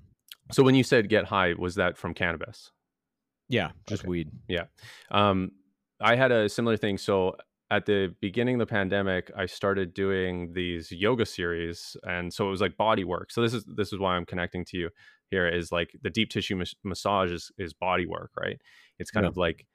so 0.51 0.63
when 0.63 0.75
you 0.75 0.83
said 0.83 1.09
get 1.09 1.25
high 1.25 1.53
was 1.53 1.75
that 1.75 1.97
from 1.97 2.13
cannabis 2.13 2.71
Yeah, 3.49 3.71
just 3.87 4.03
Okay. 4.03 4.09
weed. 4.09 4.31
um, 5.09 5.51
I 5.99 6.15
had 6.15 6.31
a 6.31 6.47
similar 6.49 6.77
thing. 6.77 6.97
So 6.97 7.35
at 7.71 7.85
the 7.87 8.15
beginning 8.21 8.55
of 8.55 8.59
the 8.67 8.71
pandemic, 8.71 9.31
I 9.35 9.47
started 9.47 9.93
doing 9.95 10.53
these 10.53 10.91
yoga 10.91 11.25
series, 11.25 11.97
and 12.03 12.33
so 12.33 12.47
it 12.47 12.51
was 12.51 12.61
like 12.61 12.77
body 12.77 13.05
work. 13.05 13.31
So 13.31 13.41
this 13.41 13.53
is 13.53 13.65
this 13.65 13.93
is 13.93 13.99
why 13.99 14.15
I'm 14.17 14.25
connecting 14.27 14.65
to 14.65 14.77
you 14.77 14.89
here. 15.31 15.47
Is 15.47 15.71
like 15.71 15.91
the 16.03 16.11
deep 16.11 16.29
tissue 16.29 16.57
mas- 16.57 16.75
massage 16.83 17.31
is 17.31 17.51
is 17.57 17.73
body 17.73 18.05
work, 18.05 18.31
right? 18.39 18.61
It's 18.99 19.11
kind 19.11 19.23
Yeah. 19.23 19.29
of 19.29 19.37
like 19.37 19.67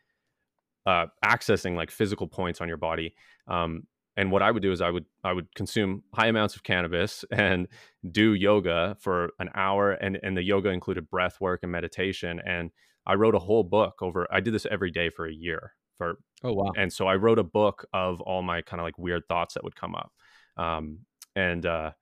uh, 0.87 1.07
accessing 1.25 1.75
like 1.77 1.91
physical 1.91 2.29
points 2.29 2.61
on 2.61 2.69
your 2.69 2.77
body. 2.77 3.15
Um, 3.49 3.85
and 4.17 4.31
what 4.33 4.43
I 4.43 4.51
would 4.51 4.63
do 4.63 4.73
is 4.73 4.81
I 4.81 4.91
would 4.91 5.07
I 5.25 5.33
would 5.33 5.55
consume 5.55 6.05
high 6.15 6.29
amounts 6.29 6.57
of 6.57 6.63
cannabis 6.63 7.25
and 7.33 7.69
do 8.11 8.35
yoga 8.35 8.97
for 9.01 9.31
an 9.39 9.51
hour, 9.55 9.93
and 9.93 10.19
and 10.23 10.37
the 10.37 10.43
yoga 10.43 10.71
included 10.71 11.11
breath 11.11 11.41
work 11.41 11.61
and 11.63 11.73
meditation. 11.73 12.41
And 12.47 12.71
I 13.07 13.15
wrote 13.15 13.35
a 13.35 13.41
whole 13.41 13.65
book 13.65 14.03
over. 14.03 14.27
I 14.33 14.41
did 14.41 14.55
this 14.55 14.67
every 14.71 14.91
day 14.91 15.11
for 15.11 15.27
a 15.27 15.33
year 15.33 15.73
for 15.97 16.19
Oh 16.43 16.53
wow. 16.53 16.73
and 16.77 16.93
so 16.93 17.07
I 17.07 17.17
wrote 17.17 17.39
a 17.39 17.45
book 17.45 17.87
of 17.93 18.21
all 18.21 18.43
my 18.43 18.63
kind 18.63 18.81
of 18.81 18.85
like 18.85 18.99
weird 18.99 19.25
thoughts 19.29 19.55
that 19.55 19.65
would 19.65 19.77
come 19.77 19.95
up. 19.95 20.13
Um, 20.57 21.01
and 21.35 21.65
uh, 21.65 21.93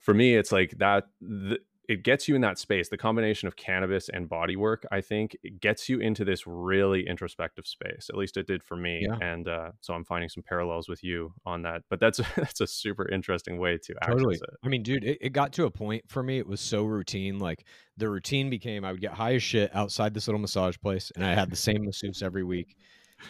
for 0.00 0.14
me, 0.14 0.36
it's 0.36 0.52
like 0.52 0.72
that. 0.78 1.04
Th- 1.20 1.60
it 1.88 2.02
gets 2.02 2.28
you 2.28 2.34
in 2.34 2.40
that 2.40 2.58
space. 2.58 2.88
The 2.88 2.96
combination 2.96 3.46
of 3.46 3.56
cannabis 3.56 4.08
and 4.08 4.28
body 4.28 4.56
work, 4.56 4.86
I 4.90 5.00
think, 5.00 5.36
it 5.42 5.60
gets 5.60 5.88
you 5.88 5.98
into 5.98 6.24
this 6.24 6.46
really 6.46 7.06
introspective 7.06 7.66
space. 7.66 8.08
At 8.08 8.16
least 8.16 8.36
it 8.36 8.46
did 8.46 8.62
for 8.62 8.76
me. 8.76 9.06
Yeah. 9.06 9.18
And 9.20 9.48
uh, 9.48 9.72
so 9.80 9.92
I'm 9.92 10.04
finding 10.04 10.28
some 10.28 10.42
parallels 10.42 10.88
with 10.88 11.04
you 11.04 11.32
on 11.44 11.62
that. 11.62 11.82
But 11.90 12.00
that's 12.00 12.20
that's 12.36 12.60
a 12.60 12.66
super 12.66 13.08
interesting 13.08 13.58
way 13.58 13.78
to 13.78 13.94
access 14.00 14.14
Totally. 14.14 14.36
it. 14.36 14.50
I 14.64 14.68
mean, 14.68 14.82
dude, 14.82 15.04
it, 15.04 15.18
it 15.20 15.32
got 15.32 15.52
to 15.54 15.64
a 15.64 15.70
point 15.70 16.04
for 16.08 16.22
me. 16.22 16.38
It 16.38 16.46
was 16.46 16.60
so 16.60 16.84
routine. 16.84 17.38
Like 17.38 17.66
the 17.96 18.08
routine 18.08 18.50
became 18.50 18.84
I 18.84 18.92
would 18.92 19.00
get 19.00 19.12
high 19.12 19.34
as 19.34 19.42
shit 19.42 19.74
outside 19.74 20.14
this 20.14 20.26
little 20.26 20.40
massage 20.40 20.76
place, 20.78 21.12
and 21.14 21.24
I 21.24 21.34
had 21.34 21.50
the 21.50 21.56
same 21.56 21.84
masseuse 21.84 22.22
every 22.22 22.44
week. 22.44 22.76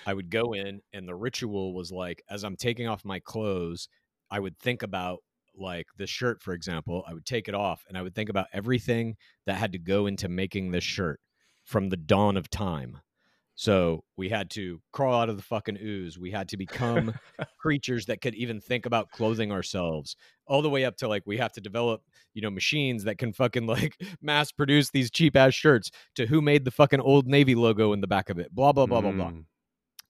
I 0.06 0.14
would 0.14 0.30
go 0.30 0.54
in, 0.54 0.80
and 0.92 1.06
the 1.06 1.14
ritual 1.14 1.74
was 1.74 1.92
like, 1.92 2.22
as 2.28 2.44
I'm 2.44 2.56
taking 2.56 2.88
off 2.88 3.04
my 3.04 3.20
clothes, 3.20 3.88
I 4.30 4.40
would 4.40 4.58
think 4.58 4.82
about 4.82 5.20
like 5.56 5.86
this 5.96 6.10
shirt, 6.10 6.42
for 6.42 6.52
example. 6.52 7.04
I 7.06 7.14
would 7.14 7.26
take 7.26 7.48
it 7.48 7.54
off, 7.54 7.84
and 7.88 7.96
I 7.96 8.02
would 8.02 8.14
think 8.14 8.28
about 8.28 8.46
everything 8.52 9.16
that 9.46 9.56
had 9.56 9.72
to 9.72 9.78
go 9.78 10.06
into 10.06 10.28
making 10.28 10.70
this 10.70 10.84
shirt 10.84 11.20
from 11.64 11.88
the 11.88 11.96
dawn 11.96 12.36
of 12.36 12.50
time. 12.50 12.98
So 13.56 14.02
we 14.16 14.28
had 14.28 14.50
to 14.50 14.80
crawl 14.92 15.20
out 15.20 15.28
of 15.28 15.36
the 15.36 15.42
fucking 15.42 15.78
ooze. 15.80 16.18
We 16.18 16.32
had 16.32 16.48
to 16.48 16.56
become 16.56 17.14
creatures 17.58 18.06
that 18.06 18.20
could 18.20 18.34
even 18.34 18.60
think 18.60 18.84
about 18.84 19.10
clothing 19.10 19.52
ourselves 19.52 20.16
all 20.46 20.60
the 20.60 20.68
way 20.70 20.84
up 20.84 20.96
to 20.96 21.08
like 21.08 21.22
we 21.24 21.38
have 21.38 21.52
to 21.52 21.60
develop 21.60 22.02
you 22.34 22.42
know 22.42 22.50
machines 22.50 23.04
that 23.04 23.16
can 23.16 23.32
fucking 23.32 23.66
like 23.66 23.96
mass 24.20 24.50
produce 24.52 24.90
these 24.90 25.10
cheap 25.10 25.36
ass 25.36 25.54
shirts 25.54 25.90
to 26.16 26.26
who 26.26 26.42
made 26.42 26.64
the 26.64 26.70
fucking 26.70 27.00
old 27.00 27.26
navy 27.26 27.54
logo 27.54 27.92
in 27.92 28.00
the 28.00 28.06
back 28.06 28.28
of 28.28 28.38
it 28.38 28.54
blah 28.54 28.72
blah 28.72 28.86
blah 28.86 29.00
blah 29.00 29.12
blah 29.12 29.30
Mm, 29.30 29.44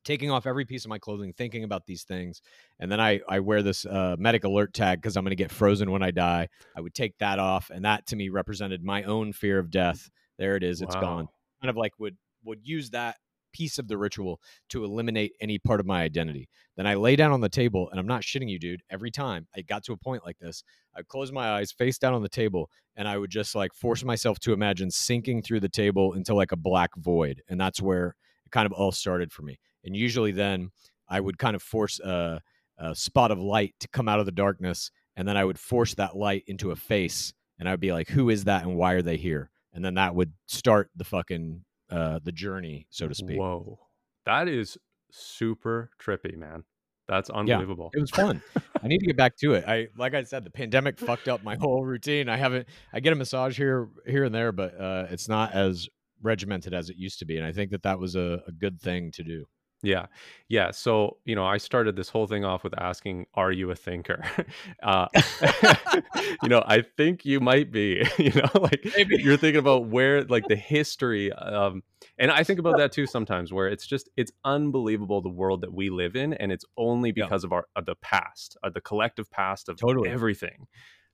taking 0.05 0.31
off 0.31 0.47
every 0.47 0.65
piece 0.65 0.85
of 0.85 0.89
my 0.89 0.99
clothing 0.99 1.33
thinking 1.33 1.65
about 1.65 1.87
these 1.87 2.05
things 2.05 2.43
and 2.79 2.91
then 2.91 3.01
i 3.01 3.21
i 3.29 3.41
wear 3.41 3.63
this 3.63 3.85
uh, 3.87 4.17
medic 4.19 4.45
alert 4.45 4.73
tag 4.75 5.01
because 5.01 5.17
i'm 5.17 5.25
going 5.25 5.31
to 5.31 5.37
get 5.37 5.51
frozen 5.51 5.91
when 5.91 6.03
i 6.03 6.11
die 6.11 6.49
i 6.77 6.81
would 6.81 6.95
take 6.95 7.17
that 7.19 7.39
off 7.39 7.71
and 7.71 7.85
that 7.85 8.07
to 8.07 8.17
me 8.17 8.29
represented 8.29 8.83
my 8.83 9.03
own 9.05 9.33
fear 9.33 9.59
of 9.59 9.71
death 9.71 10.11
there 10.39 10.57
it 10.57 10.63
is 10.63 10.83
it's 10.83 10.95
gone 10.95 11.29
kind 11.61 11.71
of 11.71 11.77
like 11.77 11.93
would 11.99 12.17
would 12.45 12.61
use 12.63 12.91
that 12.91 13.17
piece 13.55 13.79
of 13.79 13.89
the 13.89 13.97
ritual 13.97 14.41
to 14.69 14.85
eliminate 14.85 15.33
any 15.41 15.59
part 15.59 15.81
of 15.81 15.87
my 15.87 16.03
identity. 16.03 16.49
Then 16.77 16.87
I 16.87 16.95
lay 16.95 17.17
down 17.17 17.33
on 17.33 17.41
the 17.41 17.49
table, 17.49 17.89
and 17.89 17.99
I'm 17.99 18.07
not 18.07 18.23
shitting 18.23 18.51
you, 18.51 18.59
dude. 18.59 18.83
Every 18.91 19.11
time 19.11 19.47
I 19.57 19.63
got 19.63 19.85
to 19.85 19.93
a 19.93 19.97
point 19.97 20.27
like 20.27 20.39
this, 20.39 20.65
I'd 20.95 21.09
close 21.09 21.33
my 21.33 21.53
eyes, 21.53 21.73
face 21.73 21.97
down 21.97 22.13
on 22.13 22.23
the 22.23 22.29
table, 22.29 22.69
and 22.97 23.09
I 23.09 23.17
would 23.17 23.31
just 23.31 23.55
like 23.55 23.73
force 23.73 24.05
myself 24.05 24.41
to 24.41 24.53
imagine 24.53 24.91
sinking 24.91 25.43
through 25.43 25.61
the 25.61 25.69
table 25.69 26.13
into 26.13 26.35
like 26.35 26.53
a 26.53 26.57
black 26.57 26.91
void. 26.97 27.43
And 27.49 27.59
that's 27.59 27.81
where 27.81 28.17
it 28.45 28.51
kind 28.51 28.67
of 28.67 28.73
all 28.73 28.93
started 28.93 29.33
for 29.33 29.43
me. 29.43 29.59
And 29.85 29.95
usually 29.97 30.32
then 30.32 30.70
I 31.09 31.20
would 31.20 31.39
kind 31.39 31.55
of 31.55 31.62
force 31.62 32.01
a, 32.01 32.41
a 32.78 32.95
spot 32.95 33.30
of 33.30 33.39
light 33.39 33.74
to 33.80 33.89
come 33.89 34.09
out 34.09 34.20
of 34.20 34.26
the 34.26 34.32
darkness, 34.32 34.91
and 35.16 35.28
then 35.28 35.37
I 35.37 35.45
would 35.45 35.59
force 35.59 35.95
that 35.95 36.16
light 36.16 36.45
into 36.47 36.70
a 36.70 36.76
face, 36.76 37.32
and 37.59 37.68
I'd 37.68 37.80
be 37.80 37.93
like, 37.93 38.09
who 38.09 38.30
is 38.30 38.45
that 38.45 38.62
and 38.62 38.76
why 38.76 38.95
are 38.95 39.03
they 39.03 39.16
here? 39.16 39.51
And 39.72 39.85
then 39.85 39.95
that 39.95 40.14
would 40.14 40.32
start 40.47 40.91
the 40.97 41.05
fucking 41.05 41.64
uh 41.91 42.18
the 42.24 42.32
journey 42.32 42.87
so 42.89 43.07
to 43.07 43.14
speak 43.14 43.39
Whoa, 43.39 43.78
that 44.24 44.49
is 44.49 44.78
super 45.11 45.91
trippy, 46.03 46.35
man. 46.37 46.64
That's 47.07 47.28
unbelievable. 47.28 47.91
it 47.95 48.01
was 48.01 48.11
fun 48.11 48.41
i 48.82 48.89
need 48.89 48.97
to 49.01 49.07
get 49.07 49.16
back 49.18 49.37
to 49.37 49.53
it 49.53 49.64
i 49.68 49.89
like 49.99 50.14
i 50.14 50.22
said 50.22 50.43
the 50.43 50.51
pandemic 50.51 50.99
fucked 50.99 51.28
up 51.28 51.45
my 51.45 51.55
whole 51.55 51.85
routine 51.85 52.30
i 52.30 52.37
haven't 52.39 52.66
i 52.95 53.01
get 53.01 53.12
a 53.12 53.16
massage 53.16 53.59
here 53.59 53.91
here 54.07 54.24
and 54.24 54.35
there 54.35 54.53
but 54.53 54.80
uh 54.80 55.05
it's 55.11 55.28
not 55.28 55.53
as 55.53 55.87
regimented 56.22 56.72
as 56.72 56.89
it 56.89 56.97
used 56.97 57.18
to 57.18 57.26
be 57.26 57.37
and 57.37 57.45
i 57.45 57.53
think 57.53 57.70
that 57.72 57.82
that 57.82 57.99
was 57.99 58.16
a, 58.16 58.43
a 58.49 58.53
good 58.53 58.80
thing 58.80 59.11
to 59.12 59.22
do 59.22 59.45
Yeah. 59.85 60.07
Yeah. 60.49 60.70
So, 60.70 61.18
you 61.24 61.35
know, 61.35 61.45
I 61.45 61.59
started 61.59 61.95
this 61.97 62.09
whole 62.09 62.26
thing 62.26 62.45
off 62.45 62.64
with 62.64 62.74
asking, 62.80 63.26
Are 63.35 63.53
you 63.53 63.70
a 63.70 63.74
thinker? 63.76 64.22
Uh, 64.82 65.07
you 66.43 66.49
know, 66.49 66.62
I 66.66 66.82
think 66.82 67.24
you 67.24 67.41
might 67.41 67.70
be, 67.72 68.05
you 68.18 68.32
know, 68.32 68.49
like 68.61 68.85
Maybe. 68.97 69.16
you're 69.22 69.37
thinking 69.37 69.59
about 69.61 69.87
where, 69.87 70.24
like 70.24 70.45
the 70.49 70.57
history. 70.57 71.32
Um, 71.32 71.82
and 72.18 72.30
I 72.30 72.45
think 72.45 72.59
about 72.59 72.76
that 72.78 72.93
too 72.93 73.07
sometimes 73.07 73.53
where 73.53 73.68
it's 73.68 73.87
just, 73.87 74.09
it's 74.16 74.32
unbelievable 74.45 75.22
the 75.22 75.28
world 75.30 75.62
that 75.62 75.72
we 75.72 75.91
live 75.91 76.16
in. 76.16 76.35
And 76.35 76.53
it's 76.53 76.64
only 76.76 77.12
Yeah. 77.16 77.24
because 77.24 77.45
of 77.45 77.53
our, 77.53 77.66
of 77.76 77.87
the 77.87 77.95
past, 77.97 78.57
of 78.62 78.74
the 78.74 78.80
collective 78.80 79.30
past 79.30 79.68
of 79.68 79.78
Totally. 79.78 80.11
everything 80.11 80.66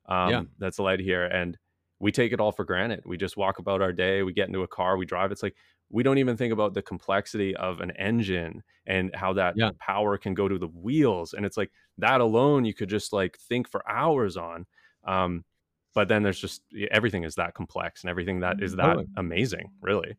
um, 0.07 0.31
Yeah. 0.31 0.43
that's 0.59 0.79
led 0.79 1.01
here. 1.01 1.25
And 1.25 1.57
we 2.01 2.11
take 2.13 2.33
it 2.33 2.41
all 2.41 2.51
for 2.53 2.65
granted. 2.65 3.03
We 3.07 3.17
just 3.17 3.37
walk 3.37 3.59
about 3.59 3.83
our 3.83 3.93
day, 3.93 4.23
we 4.23 4.33
get 4.33 4.49
into 4.49 4.63
a 4.63 4.69
car, 4.69 4.97
we 4.97 5.07
drive. 5.07 5.31
It's 5.33 5.43
like, 5.43 5.55
we 5.91 6.03
don't 6.03 6.19
even 6.19 6.37
think 6.37 6.53
about 6.53 6.73
the 6.75 6.83
complexity 6.83 7.55
of 7.57 7.81
an 7.81 7.91
engine 7.93 8.63
and 8.87 9.15
how 9.15 9.33
that 9.35 9.55
Yeah. 9.57 9.71
power 9.81 10.17
can 10.19 10.35
go 10.35 10.49
to 10.49 10.57
the 10.59 10.69
wheels 10.69 11.35
and 11.35 11.45
it's 11.45 11.57
like 11.57 11.71
that 11.99 12.21
alone 12.21 12.65
you 12.65 12.73
could 12.75 12.89
just 12.89 13.13
like 13.13 13.37
think 13.39 13.69
for 13.69 13.83
hours 13.91 14.37
on 14.37 14.67
um 15.05 15.45
but 15.93 16.07
then 16.07 16.23
there's 16.23 16.41
just 16.41 16.63
everything 16.93 17.25
is 17.25 17.35
that 17.35 17.55
complex 17.55 18.03
and 18.03 18.11
everything 18.11 18.39
that 18.41 18.63
is 18.63 18.77
that 18.77 18.97
amazing 19.17 19.69
really 19.81 20.17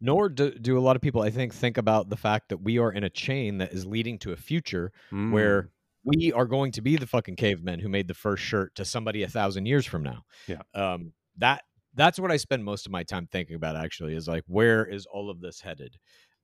nor 0.00 0.28
do, 0.28 0.50
do 0.50 0.78
a 0.78 0.80
lot 0.80 0.96
of 0.96 1.02
people 1.02 1.22
i 1.22 1.30
think 1.30 1.54
think 1.54 1.78
about 1.78 2.10
the 2.10 2.16
fact 2.16 2.48
that 2.50 2.58
we 2.58 2.78
are 2.78 2.92
in 2.92 3.04
a 3.04 3.10
chain 3.10 3.58
that 3.58 3.72
is 3.72 3.86
leading 3.86 4.18
to 4.18 4.32
a 4.32 4.36
future 4.36 4.92
Mm, 5.10 5.32
where 5.32 5.70
we 6.04 6.32
are 6.32 6.46
going 6.46 6.70
to 6.72 6.80
be 6.82 6.96
the 6.96 7.06
fucking 7.06 7.36
cavemen 7.36 7.80
who 7.80 7.88
made 7.88 8.06
the 8.06 8.14
first 8.14 8.42
shirt 8.44 8.74
to 8.76 8.84
somebody 8.84 9.24
a 9.24 9.28
thousand 9.28 9.66
years 9.66 9.84
from 9.84 10.04
now. 10.04 10.22
Yeah. 10.46 10.62
Um, 10.72 11.12
that 11.38 11.62
that's 11.94 12.18
what 12.18 12.30
I 12.30 12.36
spend 12.36 12.64
most 12.64 12.86
of 12.86 12.92
my 12.92 13.02
time 13.02 13.26
thinking 13.30 13.56
about. 13.56 13.76
Actually, 13.76 14.14
is 14.14 14.28
like 14.28 14.44
where 14.46 14.84
is 14.84 15.06
all 15.06 15.30
of 15.30 15.40
this 15.40 15.60
headed? 15.60 15.96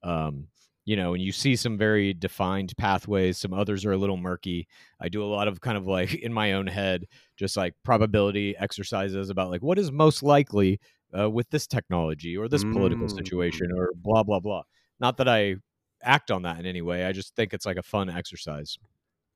Um, 0.03 0.49
you 0.85 0.97
know, 0.97 1.15
and 1.15 1.23
you 1.23 1.31
see 1.31 1.55
some 1.55 1.79
very 1.79 2.13
defined 2.13 2.73
pathways. 2.77 3.39
Some 3.39 3.53
others 3.55 3.85
are 3.85 3.93
a 3.93 3.97
little 3.97 4.17
murky. 4.17 4.67
I 5.01 5.09
do 5.09 5.23
a 5.23 5.27
lot 5.27 5.47
of 5.49 5.61
kind 5.61 5.77
of 5.79 5.87
like 5.87 6.15
in 6.23 6.33
my 6.33 6.53
own 6.55 6.67
head, 6.67 7.07
just 7.37 7.57
like 7.57 7.75
probability 7.85 8.57
exercises 8.57 9.31
about 9.31 9.51
like 9.51 9.63
what 9.63 9.79
is 9.79 9.93
most 9.93 10.23
likely 10.23 10.81
uh, 11.17 11.31
with 11.31 11.49
this 11.51 11.67
technology 11.67 12.37
or 12.37 12.49
this 12.49 12.65
political 12.65 13.09
Mm. 13.09 13.17
situation 13.17 13.71
or 13.77 13.91
blah 13.97 14.23
blah 14.23 14.41
blah. 14.41 14.63
Not 15.01 15.17
that 15.19 15.29
I 15.29 15.57
act 16.03 16.31
on 16.31 16.43
that 16.43 16.59
in 16.59 16.67
any 16.67 16.83
way. 16.83 17.05
I 17.05 17.13
just 17.13 17.37
think 17.37 17.53
it's 17.55 17.67
like 17.67 17.77
a 17.77 17.83
fun 17.83 18.11
exercise. 18.11 18.77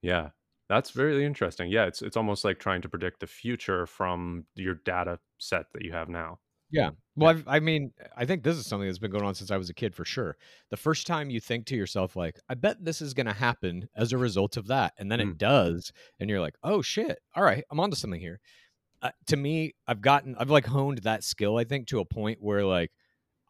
yeah 0.02 0.30
that's 0.68 0.90
very 0.90 1.24
interesting 1.24 1.70
yeah 1.70 1.86
it's 1.86 2.02
it's 2.02 2.16
almost 2.16 2.44
like 2.44 2.58
trying 2.58 2.82
to 2.82 2.88
predict 2.88 3.20
the 3.20 3.26
future 3.26 3.86
from 3.86 4.44
your 4.54 4.74
data 4.84 5.18
set 5.38 5.66
that 5.72 5.84
you 5.84 5.92
have 5.92 6.08
now 6.08 6.38
Yeah. 6.70 6.90
Well, 7.14 7.30
I've, 7.30 7.44
I 7.46 7.60
mean, 7.60 7.92
I 8.16 8.26
think 8.26 8.42
this 8.42 8.56
is 8.56 8.66
something 8.66 8.88
that's 8.88 8.98
been 8.98 9.12
going 9.12 9.24
on 9.24 9.36
since 9.36 9.52
I 9.52 9.56
was 9.56 9.70
a 9.70 9.74
kid 9.74 9.94
for 9.94 10.04
sure. 10.04 10.36
The 10.70 10.76
first 10.76 11.06
time 11.06 11.30
you 11.30 11.38
think 11.40 11.64
to 11.66 11.76
yourself, 11.76 12.16
like, 12.16 12.40
I 12.48 12.54
bet 12.54 12.84
this 12.84 13.00
is 13.00 13.14
going 13.14 13.26
to 13.28 13.32
happen 13.32 13.88
as 13.96 14.12
a 14.12 14.18
result 14.18 14.56
of 14.56 14.66
that. 14.66 14.92
And 14.98 15.10
then 15.10 15.20
Mm. 15.20 15.30
it 15.30 15.38
does. 15.38 15.92
And 16.18 16.28
you're 16.28 16.40
like, 16.40 16.56
oh 16.64 16.82
shit. 16.82 17.20
All 17.36 17.44
right. 17.44 17.62
I'm 17.70 17.78
onto 17.80 17.94
something 17.96 18.20
here. 18.20 18.40
Uh, 19.00 19.12
to 19.28 19.36
me, 19.36 19.74
I've 19.86 20.00
gotten, 20.00 20.34
I've 20.40 20.50
like 20.50 20.66
honed 20.66 20.98
that 21.04 21.22
skill, 21.22 21.56
I 21.56 21.64
think, 21.64 21.86
to 21.88 22.00
a 22.00 22.04
point 22.04 22.38
where 22.42 22.64
like 22.64 22.90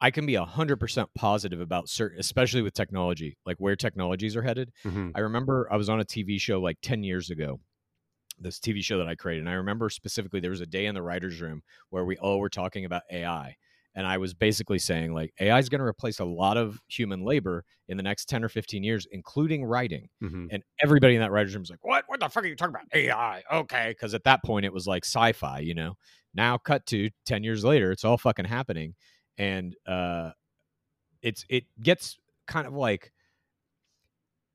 I 0.00 0.10
can 0.10 0.26
be 0.26 0.34
100% 0.36 1.08
positive 1.14 1.60
about 1.60 1.88
certain, 1.88 2.18
especially 2.20 2.62
with 2.62 2.74
technology, 2.74 3.38
like 3.46 3.56
where 3.58 3.76
technologies 3.76 4.36
are 4.36 4.42
headed. 4.42 4.72
Mhm. 4.84 5.12
I 5.14 5.20
remember 5.20 5.68
I 5.72 5.76
was 5.76 5.88
on 5.88 6.00
a 6.00 6.04
TV 6.04 6.38
show 6.38 6.60
like 6.60 6.78
10 6.82 7.02
years 7.02 7.30
ago, 7.30 7.60
this 8.38 8.60
TV 8.60 8.82
show 8.82 8.98
that 8.98 9.08
I 9.08 9.14
created. 9.14 9.40
And 9.42 9.50
I 9.50 9.54
remember 9.54 9.88
specifically 9.88 10.40
there 10.40 10.50
was 10.50 10.60
a 10.60 10.66
day 10.66 10.86
in 10.86 10.94
the 10.94 11.02
writer's 11.02 11.40
room 11.40 11.62
where 11.90 12.04
we 12.04 12.16
all 12.18 12.40
were 12.40 12.50
talking 12.50 12.84
about 12.84 13.02
AI. 13.10 13.56
And 13.94 14.06
I 14.06 14.18
was 14.18 14.34
basically 14.34 14.78
saying, 14.78 15.14
like, 15.14 15.32
AI 15.40 15.58
is 15.58 15.70
going 15.70 15.78
to 15.78 15.86
replace 15.86 16.18
a 16.18 16.24
lot 16.26 16.58
of 16.58 16.78
human 16.86 17.22
labor 17.24 17.64
in 17.88 17.96
the 17.96 18.02
next 18.02 18.28
10 18.28 18.44
or 18.44 18.50
15 18.50 18.84
years, 18.84 19.06
including 19.10 19.64
writing. 19.64 20.10
Mhm. 20.22 20.48
And 20.50 20.62
everybody 20.82 21.14
in 21.14 21.20
that 21.22 21.30
writer's 21.30 21.54
room 21.54 21.62
was 21.62 21.70
like, 21.70 21.82
what? 21.82 22.04
What 22.06 22.20
the 22.20 22.28
fuck 22.28 22.44
are 22.44 22.46
you 22.46 22.56
talking 22.56 22.74
about? 22.74 22.88
AI. 22.92 23.42
Okay. 23.50 23.88
Because 23.92 24.12
at 24.12 24.24
that 24.24 24.44
point, 24.44 24.66
it 24.66 24.72
was 24.74 24.86
like 24.86 25.06
sci 25.06 25.32
fi, 25.32 25.60
you 25.60 25.72
know? 25.72 25.94
Now, 26.34 26.58
cut 26.58 26.84
to 26.88 27.08
10 27.24 27.42
years 27.42 27.64
later, 27.64 27.90
it's 27.90 28.04
all 28.04 28.18
fucking 28.18 28.44
happening. 28.44 28.94
And 29.38 29.76
uh, 29.86 30.32
it's 31.22 31.44
it 31.48 31.64
gets 31.82 32.18
kind 32.46 32.66
of 32.66 32.74
like 32.74 33.12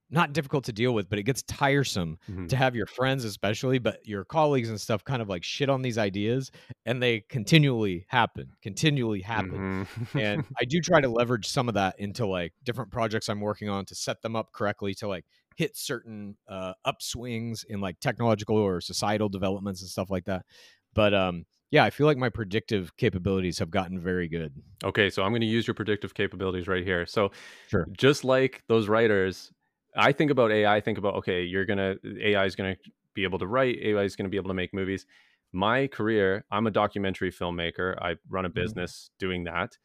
not 0.10 0.34
difficult 0.34 0.66
to 0.66 0.74
deal 0.74 0.94
with, 0.94 1.08
but 1.10 1.20
it 1.20 1.24
gets 1.24 1.42
tiresome 1.44 2.18
Mhm. 2.28 2.50
to 2.50 2.58
have 2.58 2.76
your 2.76 2.86
friends, 2.86 3.24
especially, 3.24 3.80
but 3.80 4.06
your 4.06 4.26
colleagues 4.26 4.70
and 4.70 4.80
stuff 4.80 5.06
kind 5.06 5.22
of 5.22 5.30
like 5.30 5.42
shit 5.44 5.70
on 5.70 5.82
these 5.82 5.98
ideas 5.98 6.52
and 6.86 7.02
they 7.02 7.22
continually 7.22 8.06
happen, 8.10 8.52
continually 8.62 9.22
happen. 9.22 9.64
Mhm. 9.64 10.08
And 10.18 10.44
I 10.60 10.66
do 10.66 10.82
try 10.82 11.00
to 11.00 11.08
leverage 11.08 11.48
some 11.48 11.70
of 11.70 11.76
that 11.76 11.98
into 11.98 12.26
like 12.28 12.54
different 12.64 12.92
projects 12.92 13.30
I'm 13.30 13.40
working 13.40 13.70
on 13.70 13.86
to 13.86 13.96
set 13.96 14.22
them 14.22 14.36
up 14.36 14.52
correctly 14.52 14.94
to 14.96 15.08
like 15.08 15.26
hit 15.56 15.78
certain 15.78 16.38
uh, 16.46 16.74
upswings 16.86 17.64
in 17.70 17.80
like 17.80 18.00
technological 18.02 18.58
or 18.58 18.82
societal 18.82 19.30
developments 19.30 19.82
and 19.82 19.90
stuff 19.90 20.10
like 20.10 20.26
that. 20.26 20.46
But 20.94 21.14
um, 21.14 21.46
yeah, 21.72 21.84
I 21.84 21.90
feel 21.90 22.08
like 22.08 22.18
my 22.18 22.30
predictive 22.30 22.96
capabilities 22.98 23.60
have 23.60 23.72
gotten 23.72 24.00
very 24.00 24.28
good. 24.28 24.62
okay, 24.84 25.10
so 25.10 25.24
I'm 25.24 25.32
going 25.32 25.42
to 25.42 25.48
use 25.48 25.68
your 25.68 25.74
predictive 25.74 26.14
capabilities 26.14 26.68
right 26.68 26.84
here. 26.84 27.06
So 27.06 27.32
Sure. 27.66 27.90
just 27.94 28.24
like 28.26 28.64
those 28.68 28.90
writers, 28.90 29.52
I 29.96 30.12
think 30.14 30.32
about 30.32 30.52
AI. 30.52 30.78
I 30.78 30.82
think 30.82 30.98
about 30.98 31.16
okay, 31.16 31.44
you're 31.44 31.66
gonna 31.66 31.96
AI 32.22 32.46
is 32.46 32.56
gonna 32.56 32.78
be 33.16 33.24
able 33.24 33.40
to 33.40 33.48
write. 33.48 33.78
AI 33.82 34.04
is 34.04 34.16
gonna 34.16 34.30
be 34.30 34.38
able 34.38 34.50
to 34.50 34.56
make 34.56 34.74
movies. 34.74 35.06
My 35.54 35.88
career, 35.88 36.46
I'm 36.52 36.68
a 36.68 36.72
documentary 36.72 37.32
filmmaker. 37.32 37.98
I 38.02 38.18
run 38.30 38.46
a 38.46 38.50
Mhm. 38.56 38.82
business 38.82 39.12
doing 39.20 39.46
that. 39.46 39.78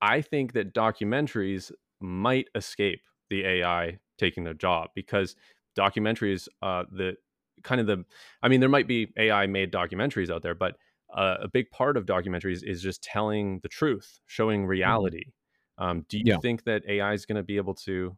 I 0.00 0.20
think 0.22 0.52
that 0.54 0.74
documentaries 0.74 1.72
might 2.00 2.48
escape 2.54 3.02
the 3.28 3.44
AI 3.44 3.98
taking 4.18 4.44
their 4.44 4.54
job 4.54 4.90
because 4.94 5.36
documentaries, 5.78 6.48
uh, 6.62 6.84
the 6.90 7.16
kind 7.62 7.80
of 7.80 7.86
the, 7.86 8.04
I 8.42 8.48
mean, 8.48 8.60
there 8.60 8.68
might 8.68 8.88
be 8.88 9.12
AI 9.18 9.46
made 9.46 9.72
documentaries 9.72 10.30
out 10.30 10.42
there, 10.42 10.54
but 10.54 10.76
uh, 11.14 11.38
a 11.40 11.48
big 11.48 11.70
part 11.70 11.96
of 11.96 12.06
documentaries 12.06 12.62
is 12.64 12.82
just 12.82 13.02
telling 13.02 13.60
the 13.60 13.68
truth, 13.68 14.20
showing 14.26 14.66
reality. 14.66 15.32
Um, 15.78 16.04
do 16.08 16.18
you 16.18 16.24
Mm-hmm. 16.24 16.28
Yeah. 16.28 16.38
think 16.42 16.64
that 16.64 16.82
AI 16.88 17.12
is 17.14 17.26
going 17.26 17.36
to 17.36 17.42
be 17.42 17.56
able 17.56 17.74
to, 17.76 18.16